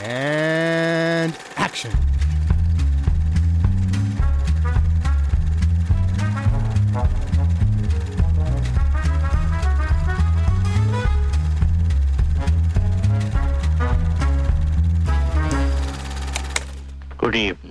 And 0.00 1.36
action. 1.56 1.90
Good 17.18 17.34
evening, 17.36 17.67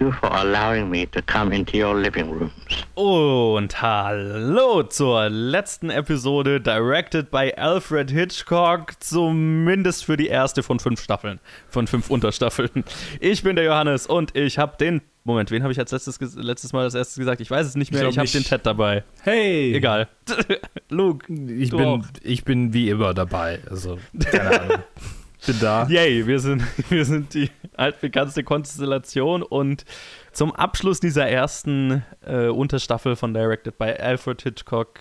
you 0.00 0.12
for 0.12 0.30
allowing 0.32 0.88
me 0.90 1.06
to 1.10 1.20
come 1.22 1.54
into 1.54 1.76
your 1.76 1.94
living 1.94 2.30
rooms. 2.30 2.52
Und 2.94 3.80
hallo 3.82 4.82
zur 4.84 5.28
letzten 5.28 5.90
Episode, 5.90 6.60
directed 6.60 7.30
by 7.30 7.52
Alfred 7.56 8.10
Hitchcock, 8.10 8.92
zumindest 9.00 10.04
für 10.04 10.16
die 10.16 10.26
erste 10.28 10.62
von 10.62 10.78
fünf 10.78 11.00
Staffeln, 11.02 11.40
von 11.68 11.86
fünf 11.86 12.10
Unterstaffeln. 12.10 12.84
Ich 13.20 13.42
bin 13.42 13.56
der 13.56 13.64
Johannes 13.64 14.06
und 14.06 14.36
ich 14.36 14.58
habe 14.58 14.76
den. 14.78 15.02
Moment, 15.24 15.50
wen 15.50 15.64
habe 15.64 15.72
ich 15.72 15.78
als 15.80 15.90
letztes, 15.90 16.20
letztes 16.36 16.72
Mal 16.72 16.84
als 16.84 16.94
erstes 16.94 17.16
gesagt? 17.16 17.40
Ich 17.40 17.50
weiß 17.50 17.66
es 17.66 17.74
nicht 17.74 17.90
mehr. 17.92 18.02
Ich 18.04 18.10
Ich, 18.10 18.18
habe 18.18 18.28
den. 18.28 18.44
Ted 18.44 18.64
dabei. 18.64 19.02
Hey! 19.22 19.74
Egal. 19.74 20.06
Luke, 20.88 21.26
Ich 21.32 21.70
du 21.70 21.78
bin, 21.78 21.86
auch. 21.86 22.04
ich 22.22 22.44
bin 22.44 22.72
wie 22.72 22.90
immer 22.90 23.12
dabei. 23.12 23.58
Also, 23.68 23.98
keine 24.30 24.60
Ahnung. 24.60 24.78
bin 25.46 25.58
da. 25.60 25.86
Yay, 25.88 26.26
wir 26.26 26.40
sind, 26.40 26.62
wir 26.90 27.04
sind 27.04 27.34
die 27.34 27.50
altbekannte 27.76 28.42
Konstellation 28.42 29.42
und 29.42 29.84
zum 30.32 30.54
Abschluss 30.54 31.00
dieser 31.00 31.26
ersten 31.28 32.04
äh, 32.26 32.48
Unterstaffel 32.48 33.16
von 33.16 33.32
Directed 33.32 33.78
by 33.78 33.86
Alfred 33.86 34.42
Hitchcock 34.42 35.00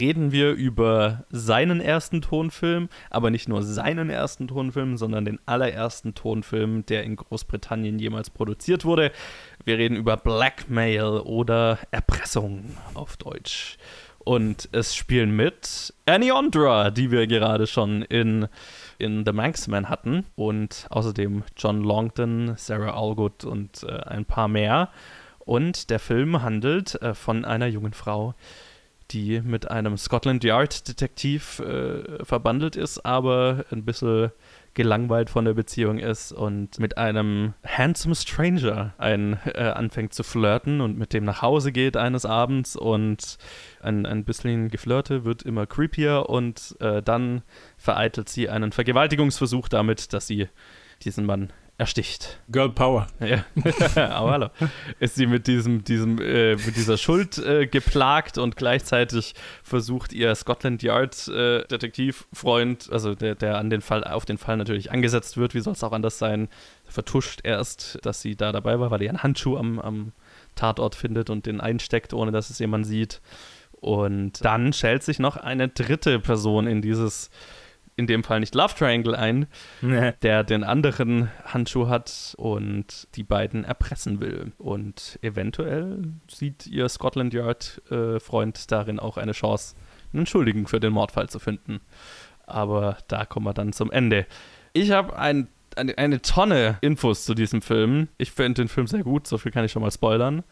reden 0.00 0.32
wir 0.32 0.52
über 0.52 1.24
seinen 1.30 1.80
ersten 1.80 2.20
Tonfilm, 2.20 2.88
aber 3.10 3.30
nicht 3.30 3.48
nur 3.48 3.62
seinen 3.62 4.10
ersten 4.10 4.48
Tonfilm, 4.48 4.96
sondern 4.96 5.24
den 5.24 5.38
allerersten 5.46 6.14
Tonfilm, 6.14 6.84
der 6.86 7.04
in 7.04 7.14
Großbritannien 7.14 7.98
jemals 7.98 8.30
produziert 8.30 8.84
wurde. 8.84 9.12
Wir 9.64 9.78
reden 9.78 9.96
über 9.96 10.16
Blackmail 10.16 11.20
oder 11.24 11.78
Erpressung 11.92 12.76
auf 12.94 13.16
Deutsch. 13.16 13.78
Und 14.24 14.68
es 14.72 14.94
spielen 14.94 15.34
mit 15.34 15.92
Annie 16.06 16.34
Ondra, 16.34 16.90
die 16.90 17.10
wir 17.10 17.26
gerade 17.26 17.66
schon 17.66 18.02
in, 18.02 18.46
in 19.02 19.24
The 19.26 19.32
Manxman 19.32 19.88
hatten. 19.88 20.24
Und 20.36 20.86
außerdem 20.90 21.42
John 21.56 21.82
Longton, 21.82 22.54
Sarah 22.56 22.94
Allgood 22.94 23.44
und 23.44 23.82
äh, 23.84 23.98
ein 24.04 24.24
paar 24.24 24.48
mehr. 24.48 24.88
Und 25.40 25.90
der 25.90 25.98
Film 25.98 26.42
handelt 26.42 27.00
äh, 27.02 27.14
von 27.14 27.44
einer 27.44 27.66
jungen 27.66 27.92
Frau, 27.92 28.34
die 29.10 29.40
mit 29.40 29.70
einem 29.70 29.98
Scotland 29.98 30.44
Yard 30.44 30.88
Detektiv 30.88 31.58
äh, 31.58 32.24
verbandelt 32.24 32.76
ist, 32.76 33.04
aber 33.04 33.64
ein 33.70 33.84
bisschen 33.84 34.30
gelangweilt 34.74 35.28
von 35.28 35.44
der 35.44 35.54
Beziehung 35.54 35.98
ist 35.98 36.32
und 36.32 36.78
mit 36.78 36.96
einem 36.96 37.54
handsome 37.64 38.14
Stranger 38.14 38.94
ein, 38.98 39.38
äh, 39.44 39.64
anfängt 39.64 40.14
zu 40.14 40.22
flirten 40.22 40.80
und 40.80 40.98
mit 40.98 41.12
dem 41.12 41.24
nach 41.24 41.42
Hause 41.42 41.72
geht 41.72 41.96
eines 41.96 42.24
Abends 42.24 42.76
und 42.76 43.36
ein, 43.80 44.06
ein 44.06 44.24
bisschen 44.24 44.68
Geflirte 44.68 45.24
wird 45.24 45.42
immer 45.42 45.66
creepier 45.66 46.28
und 46.28 46.76
äh, 46.80 47.02
dann 47.02 47.42
vereitelt 47.76 48.28
sie 48.28 48.48
einen 48.48 48.72
Vergewaltigungsversuch 48.72 49.68
damit, 49.68 50.12
dass 50.12 50.26
sie 50.26 50.48
diesen 51.02 51.26
Mann 51.26 51.52
ersticht. 51.82 52.38
Girl 52.48 52.70
Power. 52.70 53.08
Ja, 53.18 53.44
aber 54.14 54.30
hallo. 54.30 54.48
Ist 55.00 55.16
sie 55.16 55.26
mit 55.26 55.48
diesem, 55.48 55.82
diesem, 55.82 56.20
äh, 56.20 56.54
mit 56.54 56.76
dieser 56.76 56.96
Schuld 56.96 57.38
äh, 57.38 57.66
geplagt 57.66 58.38
und 58.38 58.54
gleichzeitig 58.54 59.34
versucht 59.64 60.12
ihr 60.12 60.32
Scotland 60.36 60.84
Yard 60.84 61.26
äh, 61.26 61.64
Detektivfreund, 61.66 62.88
also 62.92 63.16
der, 63.16 63.34
der 63.34 63.58
an 63.58 63.68
den 63.68 63.80
Fall, 63.80 64.04
auf 64.04 64.24
den 64.24 64.38
Fall 64.38 64.58
natürlich 64.58 64.92
angesetzt 64.92 65.36
wird, 65.36 65.54
wie 65.54 65.60
soll 65.60 65.72
es 65.72 65.82
auch 65.82 65.90
anders 65.90 66.18
sein, 66.18 66.48
vertuscht 66.86 67.40
erst, 67.42 67.98
dass 68.02 68.22
sie 68.22 68.36
da 68.36 68.52
dabei 68.52 68.78
war, 68.78 68.92
weil 68.92 69.02
er 69.02 69.08
einen 69.08 69.24
Handschuh 69.24 69.56
am, 69.56 69.80
am 69.80 70.12
Tatort 70.54 70.94
findet 70.94 71.30
und 71.30 71.46
den 71.46 71.60
einsteckt, 71.60 72.14
ohne 72.14 72.30
dass 72.30 72.48
es 72.48 72.60
jemand 72.60 72.86
sieht. 72.86 73.20
Und 73.72 74.44
dann 74.44 74.72
schält 74.72 75.02
sich 75.02 75.18
noch 75.18 75.36
eine 75.36 75.66
dritte 75.66 76.20
Person 76.20 76.68
in 76.68 76.80
dieses, 76.80 77.28
in 77.96 78.06
dem 78.06 78.24
Fall 78.24 78.40
nicht 78.40 78.54
Love 78.54 78.74
Triangle 78.74 79.14
ein, 79.14 79.46
der 80.22 80.44
den 80.44 80.64
anderen 80.64 81.30
Handschuh 81.44 81.88
hat 81.88 82.34
und 82.38 83.08
die 83.14 83.22
beiden 83.22 83.64
erpressen 83.64 84.20
will. 84.20 84.52
Und 84.58 85.18
eventuell 85.22 86.04
sieht 86.28 86.66
ihr 86.66 86.88
Scotland 86.88 87.34
Yard-Freund 87.34 88.70
darin 88.70 88.98
auch 88.98 89.16
eine 89.16 89.32
Chance, 89.32 89.74
einen 90.12 90.26
Schuldigen 90.26 90.66
für 90.66 90.80
den 90.80 90.92
Mordfall 90.92 91.28
zu 91.28 91.38
finden. 91.38 91.80
Aber 92.46 92.96
da 93.08 93.24
kommen 93.24 93.46
wir 93.46 93.54
dann 93.54 93.72
zum 93.72 93.90
Ende. 93.90 94.26
Ich 94.72 94.90
habe 94.90 95.18
ein, 95.18 95.48
eine, 95.76 95.96
eine 95.98 96.22
Tonne 96.22 96.78
Infos 96.80 97.24
zu 97.24 97.34
diesem 97.34 97.62
Film. 97.62 98.08
Ich 98.18 98.32
finde 98.32 98.62
den 98.62 98.68
Film 98.68 98.86
sehr 98.86 99.02
gut, 99.02 99.26
so 99.26 99.38
viel 99.38 99.52
kann 99.52 99.64
ich 99.64 99.72
schon 99.72 99.82
mal 99.82 99.90
spoilern. 99.90 100.44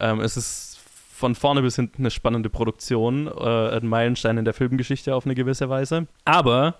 Ähm, 0.00 0.20
es 0.20 0.36
ist 0.36 0.73
von 1.14 1.36
vorne 1.36 1.62
bis 1.62 1.76
hinten 1.76 2.02
eine 2.02 2.10
spannende 2.10 2.50
Produktion, 2.50 3.28
äh, 3.28 3.76
ein 3.76 3.86
Meilenstein 3.86 4.36
in 4.36 4.44
der 4.44 4.52
Filmgeschichte 4.52 5.14
auf 5.14 5.24
eine 5.24 5.36
gewisse 5.36 5.68
Weise. 5.68 6.08
Aber 6.24 6.74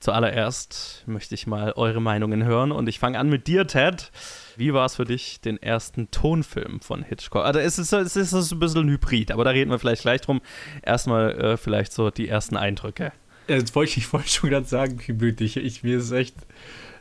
zuallererst 0.00 1.04
möchte 1.06 1.34
ich 1.34 1.46
mal 1.46 1.72
eure 1.72 2.00
Meinungen 2.00 2.44
hören 2.44 2.72
und 2.72 2.88
ich 2.88 2.98
fange 2.98 3.18
an 3.18 3.28
mit 3.28 3.46
dir, 3.46 3.66
Ted. 3.66 4.10
Wie 4.56 4.72
war 4.72 4.86
es 4.86 4.96
für 4.96 5.04
dich, 5.04 5.42
den 5.42 5.62
ersten 5.62 6.10
Tonfilm 6.10 6.80
von 6.80 7.02
Hitchcock? 7.02 7.44
Also 7.44 7.60
es 7.60 7.78
ist, 7.78 7.92
es 7.92 8.16
ist 8.16 8.32
ein 8.32 8.58
bisschen 8.58 8.86
ein 8.86 8.90
Hybrid, 8.90 9.30
aber 9.30 9.44
da 9.44 9.50
reden 9.50 9.70
wir 9.70 9.78
vielleicht 9.78 10.02
gleich 10.02 10.22
drum. 10.22 10.40
Erstmal 10.82 11.38
äh, 11.38 11.56
vielleicht 11.58 11.92
so 11.92 12.10
die 12.10 12.28
ersten 12.28 12.56
Eindrücke. 12.56 13.12
Ja, 13.46 13.56
Jetzt 13.56 13.74
wollte 13.74 13.98
ich, 13.98 14.10
wollte 14.12 14.28
schon 14.28 14.50
gerade 14.50 14.66
sagen, 14.66 14.98
blöd 15.18 15.40
ich, 15.42 15.58
ich 15.58 15.82
mir 15.82 15.98
ist 15.98 16.12
echt. 16.12 16.34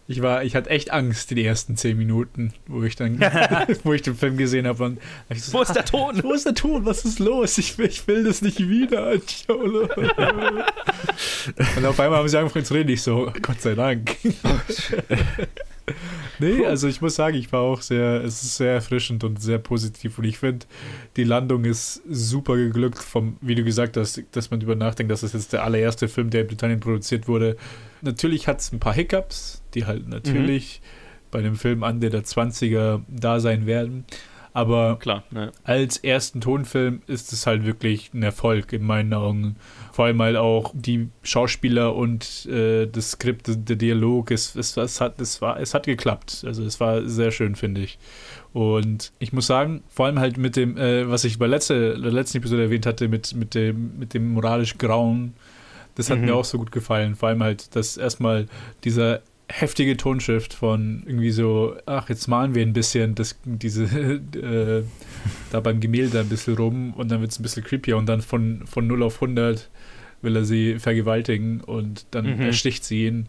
Ich 0.08 0.22
war, 0.22 0.44
ich 0.44 0.56
hatte 0.56 0.70
echt 0.70 0.92
Angst 0.92 1.32
die 1.32 1.44
ersten 1.44 1.78
zehn 1.78 1.98
Minuten, 1.98 2.54
wo 2.68 2.84
ich 2.84 2.96
dann, 2.96 3.20
wo 3.84 3.94
ich 3.94 4.04
den 4.04 4.16
Film 4.16 4.38
gesehen 4.38 4.68
habe. 4.68 4.84
Und 4.84 5.00
hab 5.30 5.38
ich 5.38 5.44
so, 5.44 5.54
Wo 5.58 5.64
ist 5.64 5.76
der 5.76 5.86
Ton? 5.86 6.22
Wo 6.24 6.34
ist 6.34 6.46
der 6.46 6.54
Ton? 6.54 6.86
Was 6.86 7.06
ist 7.06 7.18
los? 7.20 7.58
Ich 7.58 7.78
will, 7.78 7.88
ich 7.88 8.08
will 8.08 8.24
das 8.24 8.44
nicht 8.44 8.60
wieder. 8.60 9.14
Und 9.48 9.86
auf 11.86 12.00
einmal 12.00 12.20
haben 12.20 12.30
sie 12.30 12.38
angefangen 12.38 12.66
zu 12.66 12.76
reden. 12.76 12.90
Ich 12.90 13.02
so, 13.02 13.32
Gott 13.42 13.62
sei 13.62 13.74
Dank. 13.74 14.16
nee, 16.40 16.66
also 16.66 16.88
ich 16.88 17.02
muss 17.02 17.16
sagen, 17.16 17.38
ich 17.38 17.52
war 17.52 17.62
auch 17.62 17.82
sehr, 17.82 18.24
es 18.24 18.44
ist 18.44 18.58
sehr 18.58 18.74
erfrischend 18.74 19.24
und 19.24 19.42
sehr 19.42 19.60
positiv. 19.60 20.18
Und 20.18 20.26
ich 20.26 20.38
finde, 20.38 20.66
die 21.16 21.24
Landung 21.24 21.66
ist 21.66 22.02
super 22.10 22.56
geglückt, 22.56 22.98
vom, 22.98 23.38
wie 23.42 23.56
du 23.56 23.64
gesagt 23.64 23.98
hast, 23.98 24.24
dass 24.32 24.52
man 24.52 24.60
darüber 24.60 24.76
nachdenkt, 24.76 25.12
dass 25.12 25.24
es 25.24 25.34
jetzt 25.34 25.54
der 25.54 25.64
allererste 25.64 26.08
Film, 26.08 26.30
der 26.30 26.42
in 26.42 26.48
Britannien 26.48 26.80
produziert 26.80 27.28
wurde. 27.28 27.58
Natürlich 28.02 28.48
hat 28.48 28.60
es 28.60 28.72
ein 28.72 28.80
paar 28.80 28.94
Hiccups, 28.94 29.64
die 29.74 29.86
halt 29.86 30.08
natürlich 30.08 30.82
bei 31.32 31.40
einem 31.40 31.56
Film 31.56 31.84
an 31.84 32.00
der 32.00 32.12
20er 32.12 33.02
da 33.08 33.40
sein 33.40 33.66
werden. 33.66 34.06
Aber 34.56 34.98
Klar, 35.00 35.24
ne? 35.32 35.52
als 35.66 35.98
ersten 35.98 36.40
Tonfilm 36.40 37.02
ist 37.08 37.34
es 37.34 37.46
halt 37.46 37.66
wirklich 37.66 38.14
ein 38.14 38.24
Erfolg 38.24 38.72
in 38.72 38.84
meinen 38.86 39.14
Augen. 39.14 39.58
Vor 39.92 40.06
allem 40.06 40.22
halt 40.22 40.38
auch 40.38 40.72
die 40.74 41.10
Schauspieler 41.24 41.94
und 41.94 42.46
äh, 42.46 42.86
das 42.88 43.12
Skript, 43.12 43.48
der 43.48 43.76
Dialog, 43.76 44.32
es, 44.32 44.56
es, 44.56 44.78
es, 44.78 45.02
hat, 45.02 45.20
es, 45.20 45.42
war, 45.42 45.60
es 45.60 45.74
hat 45.74 45.86
geklappt. 45.86 46.44
Also 46.48 46.64
es 46.64 46.80
war 46.80 47.06
sehr 47.06 47.32
schön, 47.32 47.56
finde 47.56 47.82
ich. 47.82 48.00
Und 48.54 49.12
ich 49.20 49.34
muss 49.34 49.46
sagen, 49.46 49.84
vor 49.90 50.06
allem 50.06 50.20
halt 50.20 50.38
mit 50.38 50.56
dem, 50.56 50.78
äh, 50.78 51.10
was 51.10 51.26
ich 51.26 51.38
bei 51.38 51.48
letzte, 51.48 52.00
der 52.00 52.12
letzten 52.14 52.38
Episode 52.38 52.64
erwähnt 52.64 52.86
hatte, 52.86 53.10
mit, 53.10 53.36
mit, 53.36 53.56
dem, 53.56 54.00
mit 54.00 54.14
dem 54.14 54.32
moralisch 54.32 54.78
Grauen, 54.78 55.34
das 55.96 56.10
hat 56.10 56.20
Mhm. 56.20 56.26
mir 56.26 56.36
auch 56.36 56.46
so 56.46 56.58
gut 56.58 56.72
gefallen. 56.72 57.16
Vor 57.16 57.28
allem 57.28 57.44
halt, 57.44 57.76
dass 57.76 57.98
erstmal 57.98 58.48
dieser 58.86 59.22
heftige 59.48 59.96
Tonschrift 59.98 60.54
von 60.54 61.04
irgendwie 61.06 61.32
so, 61.32 61.76
ach, 61.86 62.10
jetzt 62.10 62.28
malen 62.28 62.56
wir 62.56 62.64
ein 62.64 62.74
bisschen 62.74 63.16
das, 63.16 63.38
diese, 63.46 63.84
äh, 64.36 64.84
da 65.52 65.60
beim 65.60 65.80
Gemälde 65.80 66.20
ein 66.20 66.30
bisschen 66.30 66.56
rum 66.56 66.94
und 66.94 67.12
dann 67.12 67.22
wird 67.22 67.32
es 67.32 67.40
ein 67.40 67.44
bisschen 67.44 67.64
creepier 67.64 67.98
und 67.98 68.08
dann 68.08 68.22
von, 68.22 68.66
von 68.66 68.88
0 68.88 69.04
auf 69.04 69.22
100 69.22 69.70
will 70.22 70.36
er 70.36 70.46
sie 70.46 70.80
vergewaltigen 70.80 71.62
und 71.62 72.06
dann 72.12 72.26
Mhm. 72.38 72.42
ersticht 72.42 72.84
sie 72.84 73.06
ihn 73.06 73.28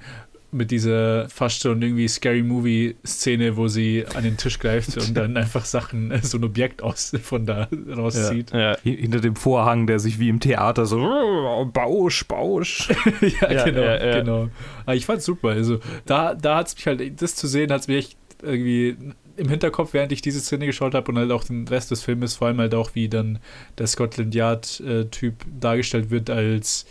mit 0.57 0.71
dieser 0.71 1.29
fast 1.29 1.61
schon 1.63 1.81
irgendwie 1.83 2.09
Scary 2.09 2.43
Movie-Szene, 2.43 3.57
wo 3.57 3.69
sie 3.69 4.05
an 4.15 4.25
den 4.25 4.37
Tisch 4.37 4.59
greift 4.59 4.97
und 4.97 5.17
dann 5.17 5.37
einfach 5.37 5.65
Sachen, 5.65 6.11
äh, 6.11 6.23
so 6.23 6.39
ein 6.39 6.45
Objekt 6.45 6.83
aus, 6.83 7.13
von 7.23 7.47
da 7.47 7.69
rauszieht. 7.95 8.51
Ja. 8.53 8.77
Hi- 8.85 8.97
Hinter 8.97 9.21
dem 9.21 9.37
Vorhang, 9.37 9.87
der 9.87 9.99
sich 9.99 10.19
wie 10.19 10.29
im 10.29 10.41
Theater 10.41 10.87
so 10.87 11.69
Bausch, 11.73 12.25
Bausch. 12.27 12.89
ja, 13.41 13.53
Ja, 13.53 13.65
genau, 13.65 13.81
ja, 13.83 14.05
ja. 14.07 14.19
genau. 14.21 14.49
Aber 14.85 14.95
ich 14.97 15.07
fand's 15.07 15.25
super. 15.25 15.49
Also 15.51 15.79
da, 16.05 16.35
da 16.35 16.57
hat 16.59 16.69
es 16.69 16.77
mich 16.77 16.87
halt, 16.87 17.23
das 17.23 17.35
zu 17.35 17.47
sehen, 17.47 17.71
hat 17.73 17.83
es 17.83 17.89
mich 17.89 17.97
echt 17.99 18.17
irgendwie 18.43 18.97
im 19.37 19.49
Hinterkopf, 19.51 19.93
während 19.93 20.13
ich 20.13 20.23
diese 20.23 20.41
Szene 20.41 20.65
geschaut 20.67 20.95
habe 20.95 21.11
und 21.11 21.19
halt 21.19 21.31
auch 21.31 21.45
den 21.45 21.69
Rest 21.69 21.91
des 21.91 22.03
Filmes, 22.03 22.37
vor 22.37 22.47
allem 22.49 22.59
halt 22.59 22.75
auch, 22.75 22.95
wie 22.95 23.09
dann 23.09 23.39
der 23.77 23.87
Scotland 23.87 24.35
Yard-Typ 24.35 25.35
dargestellt 25.61 26.11
wird 26.11 26.31
als 26.31 26.87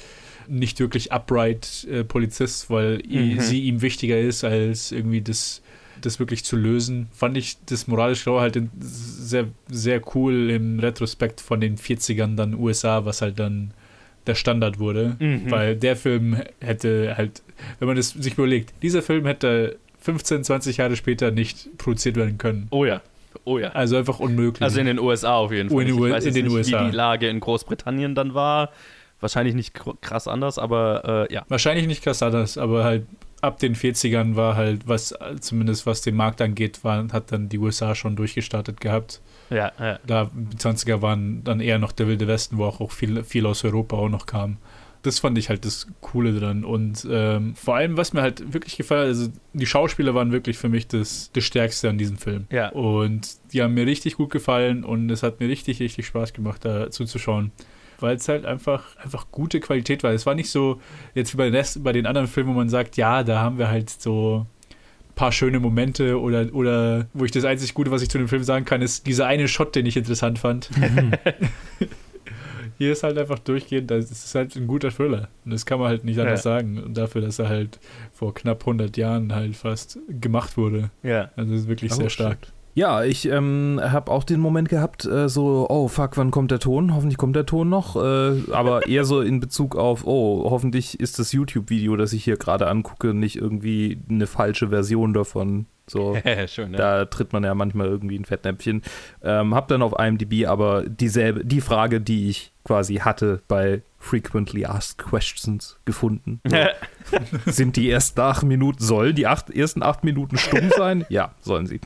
nicht 0.47 0.79
wirklich 0.79 1.11
upright 1.11 1.85
äh, 1.91 2.03
Polizist, 2.03 2.69
weil 2.69 3.01
Mhm. 3.07 3.39
sie 3.39 3.61
ihm 3.63 3.81
wichtiger 3.81 4.19
ist, 4.19 4.43
als 4.43 4.91
irgendwie 4.91 5.21
das, 5.21 5.61
das 6.01 6.19
wirklich 6.19 6.43
zu 6.45 6.55
lösen. 6.55 7.07
Fand 7.13 7.37
ich 7.37 7.57
das 7.65 7.87
moralisch 7.87 8.23
Graue 8.25 8.41
halt 8.41 8.55
in, 8.55 8.69
sehr, 8.79 9.45
sehr 9.69 10.01
cool 10.15 10.49
im 10.49 10.79
Retrospekt 10.79 11.41
von 11.41 11.59
den 11.61 11.77
40ern 11.77 12.35
dann 12.35 12.53
USA, 12.53 13.05
was 13.05 13.21
halt 13.21 13.39
dann 13.39 13.71
der 14.27 14.35
Standard 14.35 14.79
wurde, 14.79 15.15
Mhm. 15.19 15.51
weil 15.51 15.75
der 15.75 15.95
Film 15.95 16.37
hätte 16.59 17.15
halt, 17.17 17.41
wenn 17.79 17.87
man 17.87 17.95
das 17.97 18.09
sich 18.09 18.33
überlegt, 18.33 18.73
dieser 18.81 19.01
Film 19.01 19.25
hätte 19.25 19.77
15, 19.99 20.43
20 20.43 20.77
Jahre 20.77 20.95
später 20.95 21.31
nicht 21.31 21.77
produziert 21.77 22.15
werden 22.15 22.37
können. 22.37 22.67
Oh 22.71 22.85
ja. 22.85 23.01
Oh 23.43 23.59
ja. 23.59 23.69
Also 23.69 23.97
einfach 23.97 24.19
unmöglich. 24.19 24.61
Also 24.63 24.79
in 24.79 24.85
den 24.87 24.97
USA 24.99 25.35
auf 25.35 25.51
jeden 25.51 25.69
Fall. 25.69 25.81
in 25.81 25.87
den 25.87 25.95
ich 26.05 26.11
weiß 26.11 26.25
in 26.25 26.33
den 26.33 26.45
nicht, 26.45 26.53
USA. 26.53 26.85
wie 26.85 26.89
die 26.91 26.95
Lage 26.95 27.27
in 27.27 27.39
Großbritannien 27.39 28.15
dann 28.15 28.33
war. 28.33 28.71
Wahrscheinlich 29.19 29.55
nicht 29.55 29.75
kr- 29.75 29.95
krass 30.01 30.27
anders, 30.27 30.59
aber 30.59 31.27
äh, 31.29 31.33
ja. 31.33 31.45
Wahrscheinlich 31.47 31.87
nicht 31.87 32.03
krass 32.03 32.21
anders, 32.21 32.57
aber 32.57 32.83
halt 32.83 33.07
ab 33.41 33.59
den 33.59 33.75
40ern 33.75 34.35
war 34.35 34.55
halt, 34.55 34.87
was 34.87 35.13
zumindest 35.39 35.85
was 35.85 36.01
den 36.01 36.15
Markt 36.15 36.41
angeht, 36.41 36.83
war, 36.83 37.07
hat 37.11 37.31
dann 37.31 37.47
die 37.49 37.59
USA 37.59 37.93
schon 37.95 38.15
durchgestartet 38.15 38.81
gehabt. 38.81 39.21
Ja, 39.49 39.71
ja. 39.79 39.99
Da 40.07 40.31
die 40.33 40.57
20er 40.57 41.01
waren 41.01 41.43
dann 41.43 41.59
eher 41.59 41.77
noch 41.77 41.91
der 41.91 42.07
Wilde 42.07 42.27
Westen, 42.27 42.57
wo 42.57 42.65
auch, 42.65 42.81
auch 42.81 42.91
viel, 42.91 43.23
viel 43.23 43.45
aus 43.45 43.63
Europa 43.63 43.95
auch 43.95 44.09
noch 44.09 44.25
kam. 44.25 44.57
Das 45.03 45.19
fand 45.19 45.37
ich 45.37 45.49
halt 45.49 45.65
das 45.65 45.85
Coole 46.01 46.33
dran. 46.39 46.65
Und 46.65 47.07
ähm, 47.07 47.53
vor 47.55 47.75
allem, 47.75 47.95
was 47.95 48.13
mir 48.13 48.23
halt 48.23 48.51
wirklich 48.53 48.75
gefallen 48.75 49.01
hat, 49.01 49.07
also 49.09 49.27
die 49.53 49.67
Schauspieler 49.67 50.15
waren 50.15 50.31
wirklich 50.31 50.57
für 50.57 50.67
mich 50.69 50.87
das, 50.87 51.29
das 51.31 51.43
Stärkste 51.43 51.89
an 51.89 51.99
diesem 51.99 52.17
Film. 52.17 52.47
Ja. 52.51 52.69
Und 52.69 53.27
die 53.53 53.61
haben 53.61 53.75
mir 53.75 53.85
richtig 53.85 54.15
gut 54.15 54.31
gefallen 54.31 54.83
und 54.83 55.11
es 55.11 55.21
hat 55.21 55.39
mir 55.39 55.47
richtig, 55.47 55.79
richtig 55.79 56.07
Spaß 56.07 56.33
gemacht, 56.33 56.65
da 56.65 56.89
zuzuschauen. 56.89 57.51
Weil 57.99 58.15
es 58.17 58.27
halt 58.27 58.45
einfach, 58.45 58.83
einfach 58.97 59.27
gute 59.31 59.59
Qualität 59.59 60.03
war. 60.03 60.11
Es 60.11 60.25
war 60.25 60.35
nicht 60.35 60.49
so, 60.49 60.81
jetzt 61.13 61.33
wie 61.33 61.37
bei, 61.37 61.45
den 61.45 61.55
Rest, 61.55 61.83
bei 61.83 61.91
den 61.93 62.05
anderen 62.05 62.27
Filmen, 62.27 62.49
wo 62.49 62.53
man 62.57 62.69
sagt, 62.69 62.97
ja, 62.97 63.23
da 63.23 63.39
haben 63.39 63.57
wir 63.57 63.69
halt 63.69 63.89
so 63.89 64.45
ein 65.09 65.15
paar 65.15 65.31
schöne 65.31 65.59
Momente 65.59 66.19
oder, 66.19 66.53
oder 66.53 67.07
wo 67.13 67.23
ich 67.25 67.31
das 67.31 67.45
einzig 67.45 67.73
Gute, 67.73 67.91
was 67.91 68.01
ich 68.01 68.09
zu 68.09 68.17
dem 68.17 68.27
Film 68.27 68.43
sagen 68.43 68.65
kann, 68.65 68.81
ist 68.81 69.07
dieser 69.07 69.27
eine 69.27 69.47
Shot, 69.47 69.75
den 69.75 69.85
ich 69.85 69.95
interessant 69.97 70.39
fand. 70.39 70.69
Hier 72.77 72.91
ist 72.91 73.03
halt 73.03 73.17
einfach 73.17 73.39
durchgehend, 73.39 73.89
das 73.89 74.11
ist 74.11 74.35
halt 74.35 74.53
ein 74.57 74.67
guter 74.67 74.91
Thriller. 74.91 75.29
Und 75.45 75.51
das 75.53 75.65
kann 75.65 75.79
man 75.79 75.87
halt 75.87 76.03
nicht 76.03 76.19
anders 76.19 76.43
Ja. 76.43 76.51
sagen. 76.51 76.77
Und 76.83 76.97
dafür, 76.97 77.21
dass 77.21 77.39
er 77.39 77.47
halt 77.47 77.79
vor 78.11 78.33
knapp 78.33 78.61
100 78.63 78.97
Jahren 78.97 79.33
halt 79.33 79.55
fast 79.55 79.97
gemacht 80.09 80.57
wurde. 80.57 80.91
Ja. 81.01 81.31
Also 81.37 81.53
ist 81.53 81.69
wirklich 81.69 81.93
Oh, 81.93 81.95
sehr 81.95 82.09
stark. 82.09 82.39
Ja, 82.75 83.05
ich 83.05 83.25
ähm, 83.29 83.79
habe 83.81 84.11
auch 84.11 84.25
den 84.25 84.41
Moment 84.41 84.67
gehabt, 84.67 85.05
äh, 85.05 85.29
so, 85.29 85.65
oh 85.69 85.87
fuck, 85.87 86.17
wann 86.17 86.29
kommt 86.29 86.51
der 86.51 86.59
Ton? 86.59 86.93
Hoffentlich 86.93 87.17
kommt 87.17 87.37
der 87.37 87.45
Ton 87.45 87.69
noch. 87.69 87.95
Äh, 87.95 88.51
aber 88.51 88.85
eher 88.87 89.05
so 89.05 89.21
in 89.21 89.39
Bezug 89.39 89.77
auf, 89.77 90.05
oh, 90.05 90.49
hoffentlich 90.49 90.99
ist 90.99 91.17
das 91.17 91.31
YouTube-Video, 91.31 91.95
das 91.95 92.11
ich 92.11 92.25
hier 92.25 92.35
gerade 92.35 92.67
angucke, 92.67 93.13
nicht 93.13 93.37
irgendwie 93.37 93.97
eine 94.09 94.27
falsche 94.27 94.69
Version 94.69 95.13
davon. 95.13 95.67
So. 95.87 96.17
Schön, 96.47 96.73
ja. 96.73 96.77
Da 96.77 97.05
tritt 97.05 97.31
man 97.31 97.45
ja 97.45 97.55
manchmal 97.55 97.87
irgendwie 97.87 98.19
ein 98.19 98.25
Fettnäpfchen. 98.25 98.81
Ähm, 99.23 99.55
hab 99.55 99.69
dann 99.69 99.81
auf 99.81 99.97
IMDb 99.97 100.45
aber 100.45 100.83
dieselbe, 100.83 101.45
die 101.45 101.61
Frage, 101.61 102.01
die 102.01 102.27
ich 102.27 102.51
quasi 102.65 102.95
hatte 102.95 103.41
bei 103.47 103.81
Frequently 104.05 104.65
Asked 104.65 104.99
Questions 104.99 105.79
gefunden. 105.85 106.39
So. 106.45 106.55
Sind 107.51 107.75
die 107.75 107.89
ersten 107.89 108.19
acht 108.19 108.43
Minuten, 108.43 108.83
sollen 108.83 109.15
die 109.15 109.25
acht, 109.25 109.49
ersten 109.49 109.81
acht 109.81 110.03
Minuten 110.03 110.37
stumm 110.37 110.69
sein? 110.75 111.05
ja, 111.09 111.33
sollen 111.41 111.65
sie. 111.65 111.79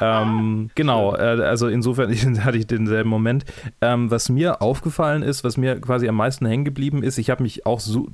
ähm, 0.00 0.70
genau, 0.74 1.14
äh, 1.14 1.42
also 1.42 1.68
insofern 1.68 2.10
ich, 2.10 2.26
hatte 2.44 2.58
ich 2.58 2.66
denselben 2.66 3.08
Moment. 3.08 3.44
Ähm, 3.80 4.10
was 4.10 4.28
mir 4.28 4.62
aufgefallen 4.62 5.22
ist, 5.22 5.44
was 5.44 5.56
mir 5.56 5.80
quasi 5.80 6.08
am 6.08 6.16
meisten 6.16 6.44
hängen 6.46 6.64
geblieben 6.64 7.04
ist, 7.04 7.18
ich 7.18 7.30
habe 7.30 7.44
mich 7.44 7.66
auch 7.66 7.78
so, 7.78 8.08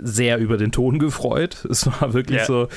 sehr 0.00 0.38
über 0.38 0.56
den 0.56 0.72
Ton 0.72 0.98
gefreut. 0.98 1.64
Es 1.70 1.86
war 1.86 2.14
wirklich 2.14 2.38
Ja. 2.40 2.46
so, 2.46 2.68